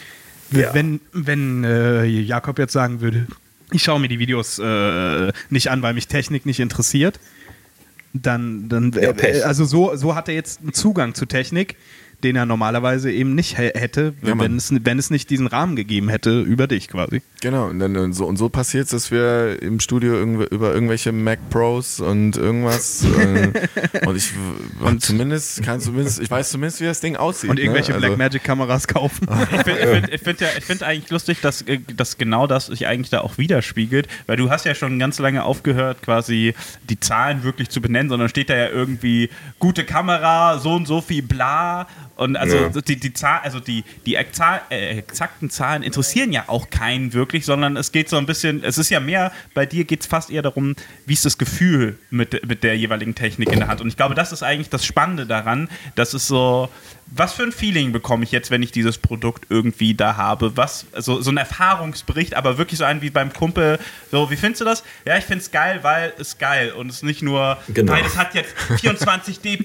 Ja. 0.51 0.73
wenn, 0.73 0.99
wenn 1.13 1.63
äh, 1.63 2.05
Jakob 2.05 2.57
jetzt 2.59 2.73
sagen 2.73 3.01
würde, 3.01 3.27
ich 3.71 3.83
schaue 3.83 3.99
mir 3.99 4.07
die 4.07 4.19
Videos 4.19 4.59
äh, 4.59 5.31
nicht 5.49 5.69
an, 5.69 5.81
weil 5.81 5.93
mich 5.93 6.07
Technik 6.07 6.45
nicht 6.45 6.59
interessiert, 6.59 7.19
dann, 8.13 8.69
dann 8.69 8.91
Ja, 8.93 9.11
äh, 9.11 9.41
also 9.41 9.65
so, 9.65 9.95
so 9.95 10.15
hat 10.15 10.29
er 10.29 10.35
jetzt 10.35 10.61
einen 10.61 10.73
Zugang 10.73 11.13
zu 11.13 11.25
Technik, 11.25 11.75
den 12.23 12.35
er 12.35 12.45
normalerweise 12.45 13.11
eben 13.11 13.35
nicht 13.35 13.57
hä- 13.57 13.71
hätte, 13.75 14.13
Ja, 14.23 14.37
wenn, 14.39 14.55
es, 14.57 14.73
wenn 14.83 14.97
es 14.97 15.09
nicht 15.11 15.29
diesen 15.29 15.45
Rahmen 15.47 15.75
gegeben 15.75 16.09
hätte 16.09 16.41
über 16.41 16.65
dich 16.67 16.87
quasi. 16.87 17.21
Genau, 17.41 17.67
und, 17.67 17.79
dann, 17.79 17.95
und 17.95 18.13
so, 18.13 18.25
und 18.25 18.37
so 18.37 18.49
passiert 18.49 18.85
es, 18.85 18.91
dass 18.91 19.11
wir 19.11 19.61
im 19.61 19.79
Studio 19.79 20.19
über 20.21 20.73
irgendwelche 20.73 21.11
Mac 21.11 21.37
Pros 21.51 21.99
und 21.99 22.35
irgendwas 22.37 23.03
äh, 23.05 23.51
und 24.07 24.15
ich 24.15 24.31
und 24.81 25.01
zumindest 25.03 25.61
kann 25.63 25.79
zumindest, 25.79 26.19
ich 26.19 26.31
weiß 26.31 26.49
zumindest, 26.49 26.81
wie 26.81 26.85
das 26.85 26.99
Ding 27.01 27.15
aussieht. 27.17 27.49
Und 27.51 27.59
irgendwelche 27.59 27.91
ne? 27.91 27.97
Also- 27.97 28.07
Blackmagic-Kameras 28.07 28.87
kaufen. 28.87 29.27
Ich 29.57 29.63
finde 29.63 29.87
find, 29.87 30.09
ich 30.13 30.21
find 30.21 30.41
ja, 30.41 30.47
ich 30.57 30.63
find 30.65 30.83
eigentlich 30.83 31.09
lustig, 31.11 31.39
dass, 31.41 31.61
äh, 31.63 31.79
dass 31.95 32.17
genau 32.17 32.47
das 32.47 32.67
sich 32.67 32.87
eigentlich 32.87 33.09
da 33.09 33.21
auch 33.21 33.37
widerspiegelt, 33.37 34.07
weil 34.25 34.37
du 34.37 34.49
hast 34.49 34.65
ja 34.65 34.73
schon 34.75 34.97
ganz 34.99 35.19
lange 35.19 35.43
aufgehört, 35.43 36.01
quasi 36.01 36.53
die 36.89 36.99
Zahlen 36.99 37.43
wirklich 37.43 37.69
zu 37.69 37.81
benennen, 37.81 38.09
sondern 38.09 38.29
steht 38.29 38.49
da 38.49 38.55
ja 38.55 38.69
irgendwie 38.69 39.29
gute 39.59 39.83
Kamera, 39.83 40.59
so 40.59 40.73
und 40.73 40.87
so 40.87 41.01
viel 41.01 41.21
bla. 41.21 41.87
Und 42.17 42.35
also 42.35 42.57
Ja. 42.57 42.69
die, 42.69 42.97
die 42.97 43.13
Zahl, 43.13 43.41
also 43.43 43.59
die, 43.59 43.83
die 44.05 44.15
äh, 44.15 44.97
exakten 44.97 45.49
Zahlen 45.49 45.83
interessieren 45.83 46.31
ja 46.31 46.45
auch 46.47 46.69
keinen 46.69 47.13
wirklich, 47.13 47.45
sondern 47.45 47.77
es 47.77 47.91
geht 47.91 48.09
so 48.09 48.17
ein 48.17 48.25
bisschen, 48.25 48.63
es 48.63 48.77
ist 48.77 48.89
ja 48.89 48.99
mehr, 48.99 49.31
bei 49.53 49.65
dir 49.65 49.85
geht 49.85 50.01
es 50.01 50.07
fast 50.07 50.29
eher 50.31 50.41
darum, 50.41 50.75
wie 51.05 51.13
ist 51.13 51.25
das 51.25 51.37
Gefühl 51.37 51.97
mit, 52.09 52.47
mit 52.47 52.63
der 52.63 52.75
jeweiligen 52.77 53.13
Technik 53.15 53.51
in 53.51 53.59
der 53.59 53.67
Hand. 53.67 53.81
Und 53.81 53.87
ich 53.87 53.97
glaube, 53.97 54.15
das 54.15 54.31
ist 54.31 54.43
eigentlich 54.43 54.69
das 54.69 54.85
Spannende 54.85 55.25
daran, 55.25 55.69
dass 55.95 56.13
es 56.13 56.27
so, 56.27 56.69
was 57.09 57.33
für 57.33 57.43
ein 57.43 57.51
Feeling 57.51 57.91
bekomme 57.91 58.23
ich 58.23 58.31
jetzt, 58.31 58.51
wenn 58.51 58.61
ich 58.61 58.71
dieses 58.71 58.97
Produkt 58.97 59.45
irgendwie 59.49 59.93
da 59.93 60.17
habe? 60.17 60.55
Was, 60.57 60.85
also 60.91 61.21
so 61.21 61.31
ein 61.31 61.37
Erfahrungsbericht, 61.37 62.33
aber 62.35 62.57
wirklich 62.57 62.77
so 62.79 62.83
ein 62.83 63.01
wie 63.01 63.09
beim 63.09 63.31
Kumpel. 63.33 63.79
So, 64.11 64.29
wie 64.29 64.35
findest 64.35 64.61
du 64.61 64.65
das? 64.65 64.83
Ja, 65.05 65.17
ich 65.17 65.23
finde 65.23 65.41
es 65.43 65.51
geil, 65.51 65.79
weil 65.83 66.13
es 66.19 66.37
geil 66.37 66.71
und 66.71 66.89
es 66.89 66.97
ist 66.97 67.03
nicht 67.03 67.21
nur, 67.21 67.57
Genau. 67.69 67.93
weil 67.93 68.05
es 68.05 68.17
hat 68.17 68.35
jetzt 68.35 68.53
24 68.79 69.39
D, 69.39 69.59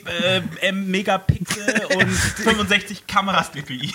äh, 0.61 0.73
Megapixel 0.73 1.83
und 1.97 2.09
65 2.11 3.07
Kameras 3.07 3.51
DPI. 3.53 3.93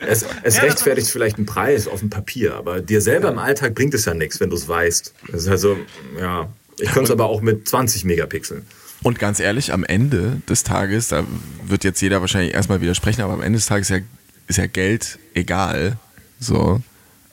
Es, 0.00 0.24
es 0.42 0.56
Ja, 0.56 0.62
rechtfertigt 0.62 1.08
vielleicht 1.08 1.36
einen 1.36 1.46
Preis 1.46 1.86
auf 1.88 2.00
dem 2.00 2.10
Papier, 2.10 2.54
aber 2.54 2.80
dir 2.80 3.00
selber 3.00 3.28
im 3.28 3.38
Alltag 3.38 3.74
bringt 3.74 3.94
es 3.94 4.04
ja 4.04 4.14
nichts, 4.14 4.40
wenn 4.40 4.50
du 4.50 4.56
es 4.56 4.68
weißt. 4.68 5.14
Also, 5.32 5.78
ja. 6.20 6.48
Ich 6.78 6.88
könnte 6.90 7.04
es 7.04 7.10
aber 7.10 7.26
auch 7.26 7.40
mit 7.40 7.66
20 7.68 8.04
Megapixeln. 8.04 8.66
Und 9.06 9.20
ganz 9.20 9.38
ehrlich, 9.38 9.72
am 9.72 9.84
Ende 9.84 10.42
des 10.48 10.64
Tages, 10.64 11.06
da 11.06 11.22
wird 11.64 11.84
jetzt 11.84 12.00
jeder 12.00 12.22
wahrscheinlich 12.22 12.54
erstmal 12.54 12.80
widersprechen, 12.80 13.22
aber 13.22 13.34
am 13.34 13.40
Ende 13.40 13.56
des 13.56 13.66
Tages 13.66 13.88
ist 13.88 13.96
ja, 13.96 14.02
ist 14.48 14.56
ja 14.56 14.66
Geld 14.66 15.20
egal. 15.32 15.96
So, 16.40 16.82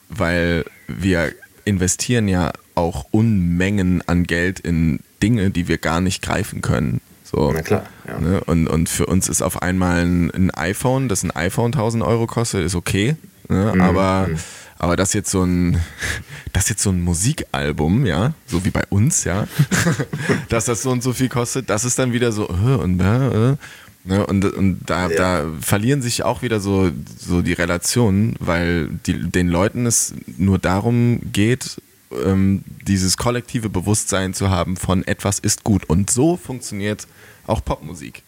weil 0.08 0.66
wir 0.88 1.32
investieren 1.66 2.28
ja 2.28 2.52
auch 2.76 3.08
Unmengen 3.10 4.04
an 4.06 4.26
Geld 4.26 4.60
in 4.60 5.00
Dinge, 5.24 5.50
die 5.50 5.68
wir 5.68 5.80
gar 5.80 6.00
nicht 6.00 6.22
greifen 6.22 6.62
können. 6.62 7.02
So. 7.24 7.52
Na 7.52 7.64
klar, 7.64 7.88
ja. 8.08 8.20
Ne? 8.20 8.44
Und, 8.44 8.68
und 8.68 8.88
für 8.88 9.08
uns 9.08 9.28
ist 9.28 9.42
auf 9.42 9.64
einmal 9.64 10.06
ein, 10.06 10.30
ein 10.30 10.52
iPhone, 10.52 11.10
das 11.10 11.24
ein 11.24 11.32
iPhone 11.32 11.74
1000 11.74 12.04
Euro 12.04 12.28
kostet, 12.28 12.64
ist 12.64 12.76
okay. 12.76 13.16
Ne? 13.50 13.74
Aber, 13.80 14.30
aber 14.84 14.98
das 14.98 15.14
jetzt 15.14 15.32
so 15.32 15.44
ein, 15.44 15.82
das 16.54 16.68
jetzt 16.68 16.84
so 16.84 16.90
ein 16.90 17.02
Musikalbum, 17.02 18.06
ja, 18.06 18.34
so 18.46 18.66
wie 18.66 18.70
bei 18.70 18.84
uns, 18.90 19.24
ja, 19.24 19.48
dass 20.50 20.66
das 20.66 20.82
so 20.82 20.92
und 20.92 21.02
so 21.02 21.14
viel 21.14 21.30
kostet, 21.30 21.70
das 21.70 21.86
ist 21.86 21.98
dann 21.98 22.12
wieder 22.12 22.32
so, 22.32 22.50
äh, 22.50 22.76
und, 22.76 23.00
äh, 23.00 23.52
äh. 23.52 23.56
Ne, 24.06 24.28
und, 24.28 24.44
und 24.44 24.82
da, 24.86 25.08
da 25.08 25.46
verlieren 25.62 26.02
sich 26.02 26.24
auch 26.24 26.42
wieder 26.42 26.60
so, 26.60 26.92
so 27.18 27.42
die 27.42 27.54
Relationen, 27.54 28.36
weil 28.40 28.90
die, 29.06 29.32
den 29.32 29.48
Leuten 29.48 29.86
es 29.86 30.14
nur 30.36 30.60
darum 30.60 31.22
geht, 31.32 31.82
ähm, 32.12 32.66
dieses 32.86 33.16
kollektive 33.16 33.70
Bewusstsein 33.70 34.34
zu 34.34 34.50
haben 34.50 34.76
von 34.76 35.08
etwas 35.08 35.40
ist 35.40 35.64
gut. 35.64 35.86
Und 35.86 36.12
so 36.12 36.36
funktioniert 36.36 37.08
auch 37.48 37.64
Popmusik. 37.64 38.24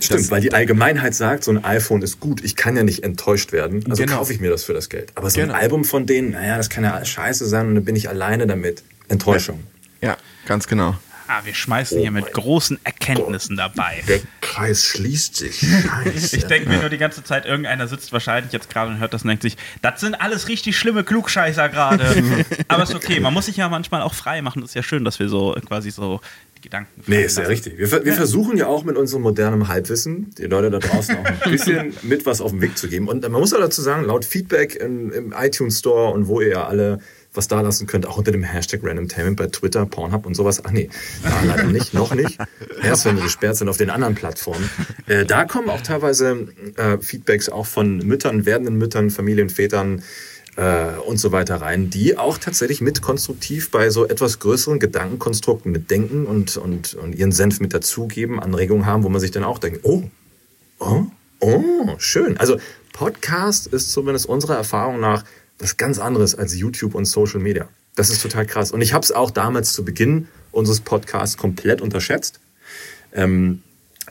Stimmt, 0.00 0.30
weil 0.30 0.40
die 0.40 0.52
Allgemeinheit 0.52 1.14
sagt, 1.14 1.44
so 1.44 1.52
ein 1.52 1.64
iPhone 1.64 2.02
ist 2.02 2.18
gut. 2.20 2.42
Ich 2.44 2.56
kann 2.56 2.76
ja 2.76 2.82
nicht 2.82 3.04
enttäuscht 3.04 3.52
werden. 3.52 3.84
Also 3.88 4.02
Genau. 4.02 4.18
kaufe 4.18 4.32
ich 4.32 4.40
mir 4.40 4.50
das 4.50 4.64
für 4.64 4.72
das 4.74 4.88
Geld. 4.88 5.12
Aber 5.14 5.30
so 5.30 5.40
Genau. 5.40 5.54
ein 5.54 5.60
Album 5.60 5.84
von 5.84 6.04
denen, 6.06 6.30
naja, 6.32 6.56
das 6.56 6.68
kann 6.68 6.82
ja 6.84 6.94
alles 6.94 7.08
scheiße 7.08 7.46
sein 7.46 7.68
und 7.68 7.74
dann 7.76 7.84
bin 7.84 7.94
ich 7.96 8.08
alleine 8.08 8.46
damit. 8.46 8.82
Enttäuschung. 9.08 9.62
Ja, 10.00 10.16
ganz 10.46 10.66
genau. 10.66 10.96
Ah, 11.26 11.40
wir 11.44 11.54
schmeißen 11.54 11.98
hier 11.98 12.10
mit 12.10 12.32
großen 12.32 12.78
Erkenntnissen 12.84 13.56
dabei. 13.56 14.02
Der 14.06 14.20
Kreis 14.42 14.84
schließt 14.84 15.36
sich. 15.36 15.58
Scheiße. 15.60 16.36
Ich 16.36 16.44
denke 16.44 16.68
mir 16.68 16.78
nur 16.78 16.90
die 16.90 16.98
ganze 16.98 17.24
Zeit, 17.24 17.46
irgendeiner 17.46 17.88
sitzt 17.88 18.12
wahrscheinlich 18.12 18.52
jetzt 18.52 18.68
gerade 18.68 18.90
und 18.90 18.98
hört 18.98 19.14
das 19.14 19.22
und 19.22 19.28
denkt 19.28 19.42
sich, 19.42 19.56
das 19.80 20.00
sind 20.00 20.14
alles 20.14 20.48
richtig 20.48 20.76
schlimme 20.76 21.02
Klugscheißer 21.02 21.70
gerade. 21.70 22.04
Aber 22.68 22.82
ist 22.82 22.94
okay, 22.94 23.20
man 23.20 23.32
muss 23.32 23.46
sich 23.46 23.56
ja 23.56 23.68
manchmal 23.68 24.02
auch 24.02 24.14
frei 24.14 24.42
machen. 24.42 24.60
Das 24.60 24.70
ist 24.70 24.74
ja 24.74 24.82
schön, 24.82 25.04
dass 25.04 25.18
wir 25.18 25.28
so 25.28 25.56
quasi 25.66 25.90
so 25.90 26.20
die 26.58 26.60
Gedanken 26.62 27.02
Nee, 27.06 27.24
ist 27.24 27.38
ja 27.38 27.44
richtig. 27.44 27.78
Wir, 27.78 28.04
wir 28.04 28.12
versuchen 28.12 28.58
ja 28.58 28.66
auch 28.66 28.84
mit 28.84 28.96
unserem 28.96 29.22
modernen 29.22 29.68
Halbwissen, 29.68 30.34
die 30.36 30.44
Leute 30.44 30.70
da 30.70 30.78
draußen 30.78 31.16
auch 31.16 31.24
ein 31.24 31.38
bisschen 31.50 31.94
mit 32.02 32.26
was 32.26 32.42
auf 32.42 32.50
den 32.50 32.60
Weg 32.60 32.76
zu 32.76 32.88
geben. 32.88 33.08
Und 33.08 33.22
man 33.22 33.40
muss 33.40 33.54
auch 33.54 33.60
dazu 33.60 33.80
sagen, 33.80 34.04
laut 34.04 34.26
Feedback 34.26 34.76
im, 34.76 35.10
im 35.10 35.32
iTunes 35.32 35.78
Store 35.78 36.12
und 36.12 36.28
wo 36.28 36.42
ihr 36.42 36.48
ja 36.50 36.66
alle 36.66 37.00
was 37.34 37.48
da 37.48 37.60
lassen 37.60 37.86
könnt, 37.86 38.06
auch 38.06 38.16
unter 38.16 38.32
dem 38.32 38.42
Hashtag 38.42 38.80
Randomtainment 38.82 39.36
bei 39.36 39.46
Twitter, 39.48 39.84
Pornhub 39.86 40.24
und 40.26 40.34
sowas. 40.34 40.64
Ach 40.64 40.70
nee, 40.70 40.88
da 41.22 41.30
leider 41.44 41.64
nicht, 41.64 41.92
noch 41.94 42.14
nicht. 42.14 42.38
Erst 42.82 43.04
wenn 43.04 43.16
wir 43.16 43.24
gesperrt 43.24 43.56
sind 43.56 43.68
auf 43.68 43.76
den 43.76 43.90
anderen 43.90 44.14
Plattformen. 44.14 44.68
Äh, 45.06 45.26
da 45.26 45.44
kommen 45.44 45.68
auch 45.68 45.82
teilweise 45.82 46.48
äh, 46.76 46.98
Feedbacks 46.98 47.48
auch 47.48 47.66
von 47.66 47.98
Müttern, 47.98 48.46
werdenden 48.46 48.76
Müttern, 48.76 49.10
Familienvätern, 49.10 50.02
äh, 50.56 50.96
und 51.06 51.18
so 51.18 51.32
weiter 51.32 51.56
rein, 51.56 51.90
die 51.90 52.16
auch 52.16 52.38
tatsächlich 52.38 52.80
mit 52.80 53.02
konstruktiv 53.02 53.70
bei 53.70 53.90
so 53.90 54.06
etwas 54.06 54.38
größeren 54.38 54.78
Gedankenkonstrukten 54.78 55.72
mitdenken 55.72 56.26
und, 56.26 56.56
und, 56.56 56.94
und 56.94 57.14
ihren 57.14 57.32
Senf 57.32 57.60
mit 57.60 57.74
dazugeben, 57.74 58.40
Anregungen 58.40 58.86
haben, 58.86 59.02
wo 59.02 59.08
man 59.08 59.20
sich 59.20 59.30
dann 59.30 59.44
auch 59.44 59.58
denkt, 59.58 59.80
oh, 59.82 60.04
oh, 60.78 61.06
oh, 61.40 61.94
schön. 61.98 62.38
Also 62.38 62.58
Podcast 62.92 63.66
ist 63.66 63.90
zumindest 63.90 64.26
unserer 64.26 64.56
Erfahrung 64.56 65.00
nach 65.00 65.24
was 65.64 65.78
ganz 65.78 65.98
anderes 65.98 66.34
als 66.34 66.54
YouTube 66.54 66.94
und 66.94 67.06
Social 67.06 67.40
Media. 67.40 67.68
Das 67.96 68.10
ist 68.10 68.20
total 68.20 68.44
krass. 68.44 68.70
Und 68.70 68.82
ich 68.82 68.92
habe 68.92 69.02
es 69.02 69.12
auch 69.12 69.30
damals 69.30 69.72
zu 69.72 69.82
Beginn 69.82 70.28
unseres 70.52 70.80
Podcasts 70.80 71.38
komplett 71.38 71.80
unterschätzt. 71.80 72.38
Ähm, 73.14 73.62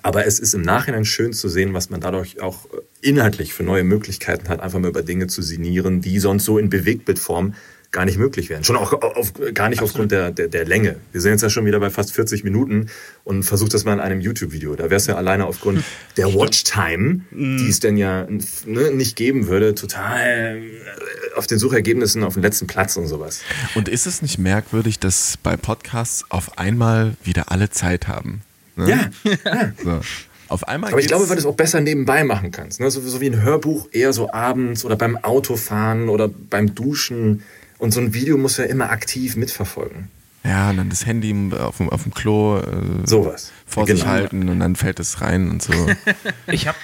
aber 0.01 0.25
es 0.25 0.39
ist 0.39 0.55
im 0.55 0.63
Nachhinein 0.63 1.05
schön 1.05 1.31
zu 1.31 1.47
sehen, 1.49 1.75
was 1.75 1.91
man 1.91 2.01
dadurch 2.01 2.41
auch 2.41 2.65
äh, 2.65 2.79
inhaltlich 3.01 3.53
für 3.53 3.61
neue 3.61 3.83
Möglichkeiten 3.83 4.49
hat, 4.49 4.61
einfach 4.61 4.79
mal 4.79 4.87
über 4.87 5.03
Dinge 5.03 5.27
zu 5.27 5.43
sinnieren, 5.43 6.01
die 6.01 6.19
sonst 6.19 6.45
so 6.45 6.57
in 6.57 6.71
Bewegtbildform 6.71 7.53
gar 7.93 8.05
nicht 8.05 8.17
möglich 8.17 8.49
wären. 8.49 8.63
Schon 8.63 8.75
auch 8.75 8.91
auf, 8.91 9.33
gar 9.53 9.69
nicht 9.69 9.81
aufgrund 9.81 10.11
der, 10.11 10.31
der, 10.31 10.47
der 10.47 10.65
Länge. 10.65 10.97
Wir 11.11 11.21
sind 11.21 11.31
jetzt 11.31 11.43
ja 11.43 11.49
schon 11.49 11.65
wieder 11.65 11.79
bei 11.79 11.91
fast 11.91 12.11
40 12.11 12.43
Minuten 12.43 12.89
und 13.23 13.43
versucht 13.43 13.73
das 13.73 13.85
mal 13.85 13.93
in 13.93 13.99
einem 13.99 14.19
YouTube-Video. 14.19 14.75
Da 14.75 14.85
wäre 14.85 14.95
es 14.95 15.05
ja 15.05 15.15
alleine 15.15 15.45
aufgrund 15.45 15.83
der 16.17 16.33
Watchtime, 16.33 17.21
die 17.31 17.69
es 17.69 17.79
denn 17.79 17.95
ja 17.95 18.27
ne, 18.65 18.91
nicht 18.91 19.15
geben 19.15 19.47
würde, 19.47 19.75
total 19.75 20.57
äh, 20.57 21.37
auf 21.37 21.45
den 21.45 21.59
Suchergebnissen 21.59 22.23
auf 22.23 22.33
den 22.33 22.41
letzten 22.41 22.65
Platz 22.65 22.97
und 22.97 23.07
sowas. 23.07 23.41
Und 23.75 23.87
ist 23.87 24.07
es 24.07 24.23
nicht 24.23 24.39
merkwürdig, 24.39 24.97
dass 24.97 25.37
bei 25.37 25.55
Podcasts 25.55 26.25
auf 26.29 26.57
einmal 26.57 27.13
wieder 27.23 27.51
alle 27.51 27.69
Zeit 27.69 28.07
haben? 28.07 28.41
Ne? 28.75 28.89
Ja, 29.23 29.71
So. 29.83 30.01
Auf 30.49 30.67
einmal 30.67 30.91
Aber 30.91 30.99
ich 30.99 31.07
glaube, 31.07 31.27
weil 31.29 31.35
du 31.35 31.41
es 31.41 31.45
auch 31.45 31.55
besser 31.55 31.79
nebenbei 31.79 32.23
machen 32.23 32.51
kannst. 32.51 32.79
Ne? 32.79 32.91
So, 32.91 33.01
so 33.01 33.21
wie 33.21 33.27
ein 33.27 33.41
Hörbuch 33.41 33.87
eher 33.91 34.13
so 34.13 34.31
abends 34.31 34.83
oder 34.83 34.95
beim 34.95 35.17
Autofahren 35.17 36.09
oder 36.09 36.27
beim 36.27 36.75
Duschen. 36.75 37.43
Und 37.83 37.91
so 37.91 37.99
ein 37.99 38.13
Video 38.13 38.37
muss 38.37 38.55
ja 38.55 38.63
immer 38.63 38.91
aktiv 38.91 39.35
mitverfolgen. 39.35 40.07
Ja, 40.45 40.69
und 40.69 40.77
dann 40.77 40.89
das 40.89 41.05
Handy 41.05 41.35
auf 41.53 41.75
dem, 41.77 41.89
auf 41.89 42.03
dem 42.03 42.13
Klo 42.13 42.57
äh, 42.59 42.63
Sowas. 43.05 43.51
vor 43.65 43.83
Genau. 43.85 43.97
sich 43.99 44.07
halten 44.07 44.47
und 44.47 44.61
dann 44.61 44.77
fällt 44.77 45.01
es 45.01 45.19
rein 45.19 45.49
und 45.49 45.61
so. 45.61 45.73
Ich 46.47 46.65
habe 46.69 46.77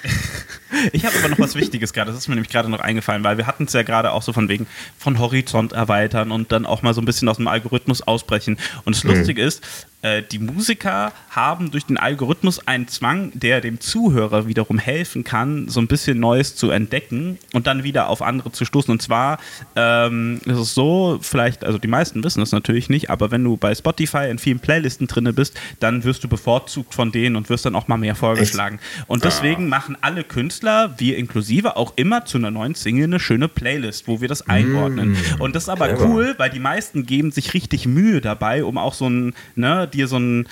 ich 0.92 1.04
hab 1.04 1.14
aber 1.16 1.28
noch 1.28 1.38
was 1.38 1.54
Wichtiges 1.54 1.92
gerade. 1.92 2.10
Das 2.10 2.18
ist 2.18 2.28
mir 2.28 2.34
nämlich 2.34 2.52
gerade 2.52 2.68
noch 2.68 2.80
eingefallen, 2.80 3.24
weil 3.24 3.36
wir 3.38 3.46
hatten 3.46 3.64
es 3.64 3.72
ja 3.72 3.82
gerade 3.82 4.12
auch 4.12 4.22
so 4.22 4.32
von 4.32 4.48
wegen 4.48 4.66
von 4.98 5.18
Horizont 5.18 5.72
erweitern 5.72 6.30
und 6.30 6.52
dann 6.52 6.66
auch 6.66 6.82
mal 6.82 6.94
so 6.94 7.00
ein 7.00 7.04
bisschen 7.04 7.28
aus 7.28 7.36
dem 7.36 7.48
Algorithmus 7.48 8.02
ausbrechen. 8.02 8.58
Und 8.84 8.96
das 8.96 9.04
Lustige 9.04 9.42
ist, 9.42 9.62
äh, 10.02 10.22
die 10.22 10.38
Musiker 10.38 11.12
haben 11.28 11.70
durch 11.70 11.84
den 11.84 11.98
Algorithmus 11.98 12.66
einen 12.66 12.88
Zwang, 12.88 13.32
der 13.34 13.60
dem 13.60 13.80
Zuhörer 13.80 14.46
wiederum 14.46 14.78
helfen 14.78 15.24
kann, 15.24 15.68
so 15.68 15.80
ein 15.80 15.88
bisschen 15.88 16.18
Neues 16.18 16.56
zu 16.56 16.70
entdecken 16.70 17.38
und 17.52 17.66
dann 17.66 17.84
wieder 17.84 18.08
auf 18.08 18.22
andere 18.22 18.50
zu 18.50 18.64
stoßen. 18.64 18.90
Und 18.90 19.02
zwar 19.02 19.38
ähm, 19.76 20.40
ist 20.46 20.58
es 20.58 20.74
so, 20.74 21.18
vielleicht, 21.20 21.64
also 21.64 21.78
die 21.78 21.88
meisten 21.88 22.24
wissen 22.24 22.40
es 22.40 22.52
natürlich 22.52 22.88
nicht, 22.88 23.10
aber 23.10 23.30
wenn 23.30 23.44
du 23.44 23.58
bei 23.58 23.74
Spotify 23.74 24.28
in 24.30 24.38
vielen 24.38 24.60
Playlisten 24.60 25.06
drinne 25.06 25.34
bist, 25.34 25.58
dann 25.80 26.02
wirst 26.04 26.24
du 26.24 26.28
bevorzugt 26.28 26.94
von 26.94 27.12
denen 27.12 27.36
und 27.36 27.50
wirst 27.50 27.66
dann 27.66 27.74
auch 27.74 27.88
mal 27.88 27.98
mehr 27.98 28.14
vorgeschlagen. 28.14 28.80
Und 29.06 29.24
deswegen 29.24 29.68
machen 29.68 29.98
alle 30.00 30.24
Künstler, 30.24 30.59
wir 30.62 31.16
inklusive, 31.16 31.76
auch 31.76 31.92
immer 31.96 32.24
zu 32.24 32.38
einer 32.38 32.50
neuen 32.50 32.74
Single 32.74 33.04
eine 33.04 33.20
schöne 33.20 33.48
Playlist, 33.48 34.08
wo 34.08 34.20
wir 34.20 34.28
das 34.28 34.48
einordnen. 34.48 35.16
Und 35.38 35.54
das 35.54 35.64
ist 35.64 35.68
aber 35.68 35.98
cool, 36.00 36.34
weil 36.38 36.50
die 36.50 36.58
meisten 36.58 37.06
geben 37.06 37.30
sich 37.30 37.54
richtig 37.54 37.86
Mühe 37.86 38.20
dabei, 38.20 38.64
um 38.64 38.78
auch 38.78 38.94
so 38.94 39.08
ein, 39.08 39.34
ne, 39.54 39.88
dir 39.92 40.08
so 40.08 40.18
ein 40.18 40.46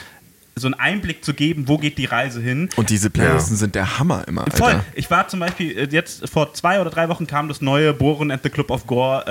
so 0.58 0.66
einen 0.66 0.74
Einblick 0.74 1.24
zu 1.24 1.34
geben, 1.34 1.68
wo 1.68 1.78
geht 1.78 1.98
die 1.98 2.04
Reise 2.04 2.40
hin. 2.40 2.68
Und 2.76 2.90
diese 2.90 3.10
Playlisten 3.10 3.56
sind 3.56 3.74
der 3.74 3.98
Hammer 3.98 4.26
immer, 4.26 4.44
Alter. 4.44 4.56
Voll. 4.56 4.80
Ich 4.94 5.10
war 5.10 5.28
zum 5.28 5.40
Beispiel 5.40 5.76
äh, 5.78 5.88
jetzt 5.90 6.28
vor 6.28 6.52
zwei 6.54 6.80
oder 6.80 6.90
drei 6.90 7.08
Wochen 7.08 7.26
kam 7.26 7.48
das 7.48 7.60
neue 7.60 7.92
Boren 7.92 8.30
and 8.30 8.42
the 8.42 8.50
Club 8.50 8.70
of 8.70 8.86
Gore 8.86 9.24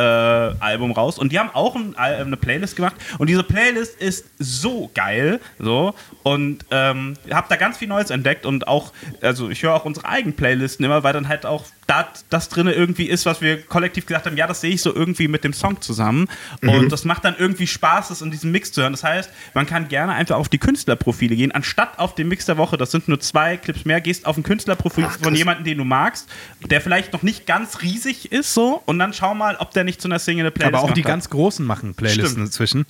äh, 0.59 0.63
Album 0.63 0.91
raus 0.91 1.17
und 1.17 1.31
die 1.31 1.39
haben 1.39 1.49
auch 1.53 1.75
ein, 1.75 1.95
Al- 1.97 2.21
eine 2.21 2.37
Playlist 2.37 2.75
gemacht 2.75 2.95
und 3.17 3.27
diese 3.27 3.43
Playlist 3.43 3.99
ist 4.01 4.25
so 4.39 4.89
geil, 4.93 5.39
so 5.59 5.93
und 6.23 6.65
ähm, 6.71 7.13
habe 7.31 7.47
da 7.49 7.55
ganz 7.55 7.77
viel 7.77 7.87
Neues 7.87 8.09
entdeckt 8.09 8.45
und 8.45 8.67
auch, 8.67 8.93
also 9.21 9.49
ich 9.49 9.63
höre 9.63 9.73
auch 9.73 9.85
unsere 9.85 10.07
eigenen 10.07 10.35
Playlisten 10.35 10.85
immer, 10.85 11.03
weil 11.03 11.13
dann 11.13 11.27
halt 11.27 11.45
auch 11.45 11.65
da 11.87 12.07
das 12.29 12.49
drin 12.49 12.67
irgendwie 12.67 13.05
ist, 13.05 13.25
was 13.25 13.39
wir 13.41 13.61
kollektiv 13.61 14.05
gesagt 14.05 14.25
haben, 14.25 14.35
ja, 14.35 14.45
das 14.45 14.59
sehe 14.61 14.71
ich 14.71 14.81
so 14.81 14.93
irgendwie 14.93 15.27
mit 15.27 15.43
dem 15.43 15.53
Song 15.53 15.79
zusammen 15.81 16.27
und 16.61 16.91
das 16.91 17.05
macht 17.05 17.23
dann 17.23 17.35
irgendwie 17.37 17.65
Spaß, 17.65 18.09
das 18.09 18.21
in 18.21 18.29
diesem 18.29 18.51
Mix 18.51 18.73
zu 18.73 18.81
hören. 18.81 18.91
Das 18.93 19.03
heißt, 19.03 19.29
man 19.53 19.65
kann 19.65 19.87
gerne 19.87 20.13
einfach 20.13 20.35
auf 20.35 20.49
die 20.49 20.57
Künstlerprofile 20.57 21.16
gehen, 21.19 21.51
anstatt 21.51 21.99
auf 21.99 22.15
den 22.15 22.27
Mix 22.27 22.45
der 22.45 22.57
Woche, 22.57 22.77
das 22.77 22.91
sind 22.91 23.07
nur 23.07 23.19
zwei 23.19 23.57
Clips 23.57 23.85
mehr, 23.85 23.99
gehst 24.01 24.25
auf 24.25 24.37
ein 24.37 24.43
Künstlerprofil 24.43 25.07
von 25.21 25.35
jemandem, 25.35 25.65
den 25.65 25.79
du 25.79 25.83
magst, 25.83 26.29
der 26.69 26.81
vielleicht 26.81 27.13
noch 27.13 27.23
nicht 27.23 27.45
ganz 27.45 27.81
riesig 27.81 28.31
ist 28.31 28.53
so 28.53 28.81
und 28.85 28.99
dann 28.99 29.13
schau 29.13 29.33
mal, 29.33 29.55
ob 29.57 29.71
der 29.71 29.83
nicht 29.83 30.01
zu 30.01 30.07
einer 30.07 30.19
Single 30.19 30.45
eine 30.45 30.51
Playlist 30.51 30.75
Aber 30.75 30.83
auch 30.83 30.93
die 30.93 31.01
hat. 31.01 31.07
ganz 31.07 31.29
Großen 31.29 31.65
machen 31.65 31.95
Playlisten 31.95 32.27
Stimmt. 32.27 32.45
inzwischen. 32.45 32.85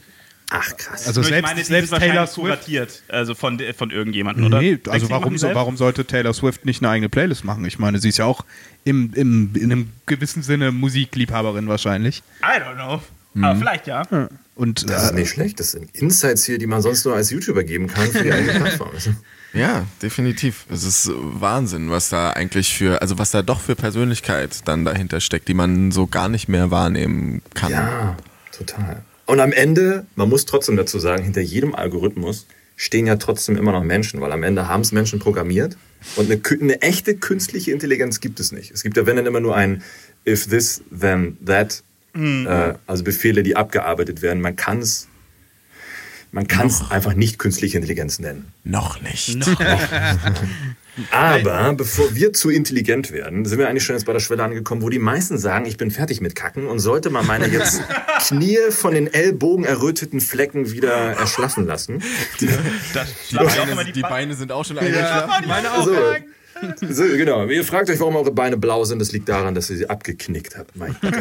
Ach, 0.49 0.77
krass. 0.77 1.07
Also 1.07 1.19
Nur 1.19 1.29
ich 1.29 1.33
selbst, 1.33 1.49
meine, 1.49 1.59
die 1.59 1.65
selbst 1.65 1.93
Taylor 1.93 2.25
Swift. 2.25 2.45
kuratiert, 2.45 3.03
also 3.09 3.35
von, 3.35 3.59
von 3.77 3.91
irgendjemandem, 3.91 4.45
oder? 4.45 4.61
Nee, 4.61 4.79
also 4.87 5.09
warum, 5.09 5.37
so, 5.37 5.53
warum 5.53 5.75
sollte 5.75 6.05
Taylor 6.05 6.33
Swift 6.33 6.65
nicht 6.65 6.81
eine 6.81 6.89
eigene 6.89 7.09
Playlist 7.09 7.43
machen? 7.43 7.65
Ich 7.65 7.79
meine, 7.79 7.99
sie 7.99 8.09
ist 8.09 8.17
ja 8.17 8.25
auch 8.25 8.45
im, 8.85 9.13
im, 9.13 9.51
in 9.55 9.71
einem 9.71 9.89
gewissen 10.05 10.43
Sinne 10.43 10.71
Musikliebhaberin 10.71 11.67
wahrscheinlich. 11.67 12.23
I 12.41 12.61
don't 12.61 12.75
know. 12.75 13.01
Aber 13.41 13.55
vielleicht 13.57 13.87
ja. 13.87 14.03
Und 14.57 14.89
Das 14.89 15.05
ist 15.05 15.11
äh, 15.11 15.15
nicht 15.15 15.29
schlecht. 15.29 15.59
Das 15.59 15.71
sind 15.71 15.95
Insights 15.95 16.43
hier, 16.43 16.57
die 16.57 16.65
man 16.65 16.81
sonst 16.81 17.05
nur 17.05 17.15
als 17.15 17.29
YouTuber 17.29 17.63
geben 17.63 17.87
kann 17.87 18.09
für 18.09 18.23
die 18.23 18.31
eigene 18.31 18.53
Plattform. 18.59 18.89
Ja, 19.53 19.85
definitiv. 20.01 20.65
Es 20.69 20.83
ist 20.83 21.11
Wahnsinn, 21.13 21.91
was 21.91 22.09
da 22.09 22.31
eigentlich 22.31 22.75
für, 22.75 23.01
also 23.01 23.19
was 23.19 23.31
da 23.31 23.43
doch 23.43 23.61
für 23.61 23.75
Persönlichkeit 23.75 24.61
dann 24.65 24.83
dahinter 24.83 25.19
steckt, 25.19 25.47
die 25.47 25.53
man 25.53 25.91
so 25.91 26.07
gar 26.07 26.27
nicht 26.27 26.49
mehr 26.49 26.71
wahrnehmen 26.71 27.43
kann. 27.53 27.71
Ja, 27.71 28.17
total. 28.51 29.03
Und 29.27 29.39
am 29.39 29.51
Ende, 29.51 30.05
man 30.15 30.27
muss 30.27 30.45
trotzdem 30.45 30.75
dazu 30.75 30.97
sagen, 30.97 31.23
hinter 31.23 31.41
jedem 31.41 31.75
Algorithmus 31.75 32.47
stehen 32.75 33.05
ja 33.07 33.17
trotzdem 33.17 33.57
immer 33.57 33.73
noch 33.73 33.83
Menschen, 33.83 34.21
weil 34.21 34.31
am 34.31 34.43
Ende 34.43 34.67
haben 34.67 34.81
es 34.81 34.91
Menschen 34.91 35.19
programmiert 35.19 35.77
und 36.15 36.31
eine, 36.31 36.41
eine 36.61 36.81
echte 36.81 37.15
künstliche 37.15 37.71
Intelligenz 37.71 38.21
gibt 38.21 38.39
es 38.39 38.51
nicht. 38.51 38.71
Es 38.71 38.83
gibt 38.83 38.97
ja, 38.97 39.05
wenn 39.05 39.17
dann 39.17 39.25
immer 39.25 39.39
nur 39.39 39.55
ein 39.55 39.83
if 40.25 40.47
this, 40.47 40.81
then 40.97 41.37
that, 41.45 41.83
äh, 42.15 42.73
also 42.87 43.03
Befehle, 43.03 43.43
die 43.43 43.55
abgearbeitet 43.55 44.21
werden. 44.21 44.41
Man 44.41 44.55
kann 44.55 44.79
es 44.79 45.07
man 46.31 46.47
kann 46.47 46.67
es 46.67 46.83
einfach 46.91 47.13
nicht 47.13 47.39
künstliche 47.39 47.77
Intelligenz 47.77 48.19
nennen. 48.19 48.51
Noch 48.63 49.01
nicht. 49.01 49.37
Aber 51.11 51.73
bevor 51.73 52.15
wir 52.15 52.33
zu 52.33 52.49
intelligent 52.49 53.11
werden, 53.11 53.45
sind 53.45 53.59
wir 53.59 53.69
eigentlich 53.69 53.83
schon 53.83 53.95
jetzt 53.95 54.05
bei 54.05 54.13
der 54.13 54.19
Schwelle 54.19 54.43
angekommen, 54.43 54.81
wo 54.81 54.89
die 54.89 54.99
meisten 54.99 55.37
sagen, 55.37 55.65
ich 55.65 55.77
bin 55.77 55.91
fertig 55.91 56.21
mit 56.21 56.35
Kacken 56.35 56.67
und 56.67 56.79
sollte 56.79 57.09
man 57.09 57.25
meine 57.25 57.47
jetzt 57.47 57.81
Knie 58.27 58.57
von 58.71 58.93
den 58.93 59.13
Ellbogen 59.13 59.63
erröteten 59.63 60.21
Flecken 60.21 60.71
wieder 60.71 60.91
erschlaffen 60.91 61.65
lassen. 61.65 62.01
Das 62.93 63.07
Die 63.29 63.35
immer 63.35 63.45
Beine, 63.45 63.85
die, 63.85 63.91
die 63.93 64.01
Beine 64.01 64.33
sind 64.33 64.51
auch 64.51 64.65
schon 64.65 64.79
eingeschlafen. 64.79 65.47
Meine 65.47 65.71
auch. 65.71 65.85
So. 65.85 65.95
So, 66.89 67.03
genau. 67.03 67.45
Ihr 67.47 67.63
fragt 67.63 67.89
euch, 67.89 67.99
warum 67.99 68.15
eure 68.15 68.31
Beine 68.31 68.57
blau 68.57 68.83
sind. 68.83 68.99
Das 68.99 69.11
liegt 69.11 69.29
daran, 69.29 69.55
dass 69.55 69.69
ihr 69.69 69.77
sie 69.77 69.89
abgeknickt 69.89 70.57
habt. 70.57 70.75
Mein 70.75 70.95
Gott. 71.01 71.13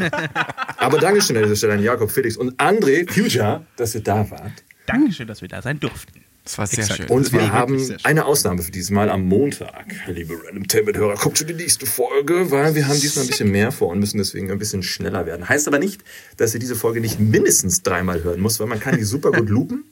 Aber 0.77 0.99
Dankeschön 0.99 1.37
an 1.37 1.43
dieser 1.45 1.57
Stelle 1.57 1.75
an 1.75 1.83
Jakob, 1.83 2.11
Felix 2.11 2.37
und 2.37 2.59
André, 2.61 3.11
Future, 3.11 3.67
dass 3.77 3.95
ihr 3.95 4.03
da 4.03 4.31
wart. 4.31 4.65
Dankeschön, 4.87 5.27
dass 5.27 5.43
wir 5.43 5.49
da 5.49 5.63
sein 5.63 5.81
durften. 5.81 6.23
Das 6.45 6.59
war 6.59 6.67
sehr 6.69 6.85
Exakt. 6.85 7.01
schön. 7.01 7.09
Und 7.09 7.33
wir 7.33 7.53
haben 7.53 7.97
eine 8.05 8.25
Ausnahme 8.25 8.63
für 8.63 8.71
dieses 8.71 8.91
Mal 8.91 9.11
am 9.11 9.25
Montag. 9.25 9.87
Liebe 10.07 10.35
Random 10.45 10.69
Tainment-Hörer, 10.69 11.17
kommt 11.17 11.39
schon 11.39 11.49
die 11.49 11.55
nächste 11.55 11.87
Folge, 11.87 12.53
weil 12.53 12.77
wir 12.77 12.87
haben 12.87 13.01
diesmal 13.01 13.25
ein 13.25 13.29
bisschen 13.29 13.51
mehr 13.51 13.73
vor 13.73 13.89
und 13.89 13.99
müssen 13.99 14.19
deswegen 14.19 14.53
ein 14.53 14.59
bisschen 14.59 14.85
schneller 14.85 15.27
werden. 15.27 15.49
Heißt 15.49 15.67
aber 15.67 15.81
nicht, 15.81 16.03
dass 16.37 16.55
ihr 16.55 16.61
diese 16.61 16.77
Folge 16.77 17.01
nicht 17.01 17.19
mindestens 17.19 17.83
dreimal 17.83 18.23
hören 18.23 18.41
muss, 18.41 18.61
weil 18.61 18.69
man 18.69 18.79
kann 18.79 18.97
die 18.97 19.03
super 19.03 19.33
gut 19.33 19.49
loopen. 19.49 19.87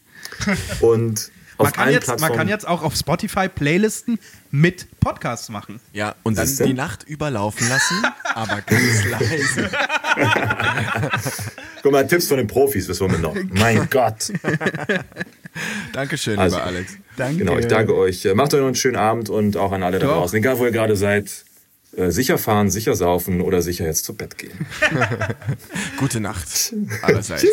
Und 0.81 1.33
man, 1.59 1.73
kann 1.73 1.91
jetzt, 1.91 2.21
man 2.21 2.33
kann 2.33 2.49
jetzt 2.49 2.67
auch 2.67 2.83
auf 2.83 2.95
Spotify 2.95 3.49
Playlisten 3.49 4.19
mit 4.51 4.87
Podcasts 5.01 5.49
machen. 5.49 5.81
Ja, 5.93 6.15
und 6.23 6.37
dann 6.39 6.49
die 6.65 6.75
Nacht 6.75 7.05
überlaufen 7.05 7.69
lassen, 7.69 8.03
aber 8.35 8.61
ganz 8.63 9.05
leise. 9.07 9.71
Guck 11.83 11.93
mal, 11.93 12.07
Tipps 12.07 12.29
von 12.29 12.39
den 12.39 12.47
Profis, 12.47 12.89
was 12.89 13.01
wollen 13.01 13.13
wir 13.13 13.19
noch? 13.19 13.35
Mein 13.53 13.89
Gott. 13.91 14.33
Dankeschön, 15.93 16.39
Also, 16.39 16.57
lieber 16.57 16.67
Alex. 16.67 16.93
Danke. 17.17 17.39
Genau, 17.39 17.59
ich 17.59 17.67
danke 17.67 17.95
euch. 17.97 18.27
Macht 18.35 18.55
euch 18.55 18.61
noch 18.61 18.67
einen 18.67 18.75
schönen 18.75 18.97
Abend 18.97 19.29
und 19.31 19.57
auch 19.57 19.73
an 19.73 19.83
alle 19.83 19.99
da 19.99 20.07
draußen. 20.07 20.37
Egal, 20.39 20.59
wo 20.59 20.65
ihr 20.65 20.73
gerade 20.73 20.97
seid. 20.97 21.31
äh, 21.97 22.11
Sicher 22.11 22.39
fahren, 22.39 22.71
sicher 22.71 22.95
saufen 22.97 23.41
oder 23.41 23.63
sicher 23.63 23.85
jetzt 23.85 24.05
zu 24.05 24.15
Bett 24.15 24.39
gehen. 24.39 24.67
Gute 25.99 26.21
Nacht 26.21 26.75
allerseits. 27.03 27.45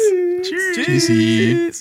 Tschüssi. 0.73 1.71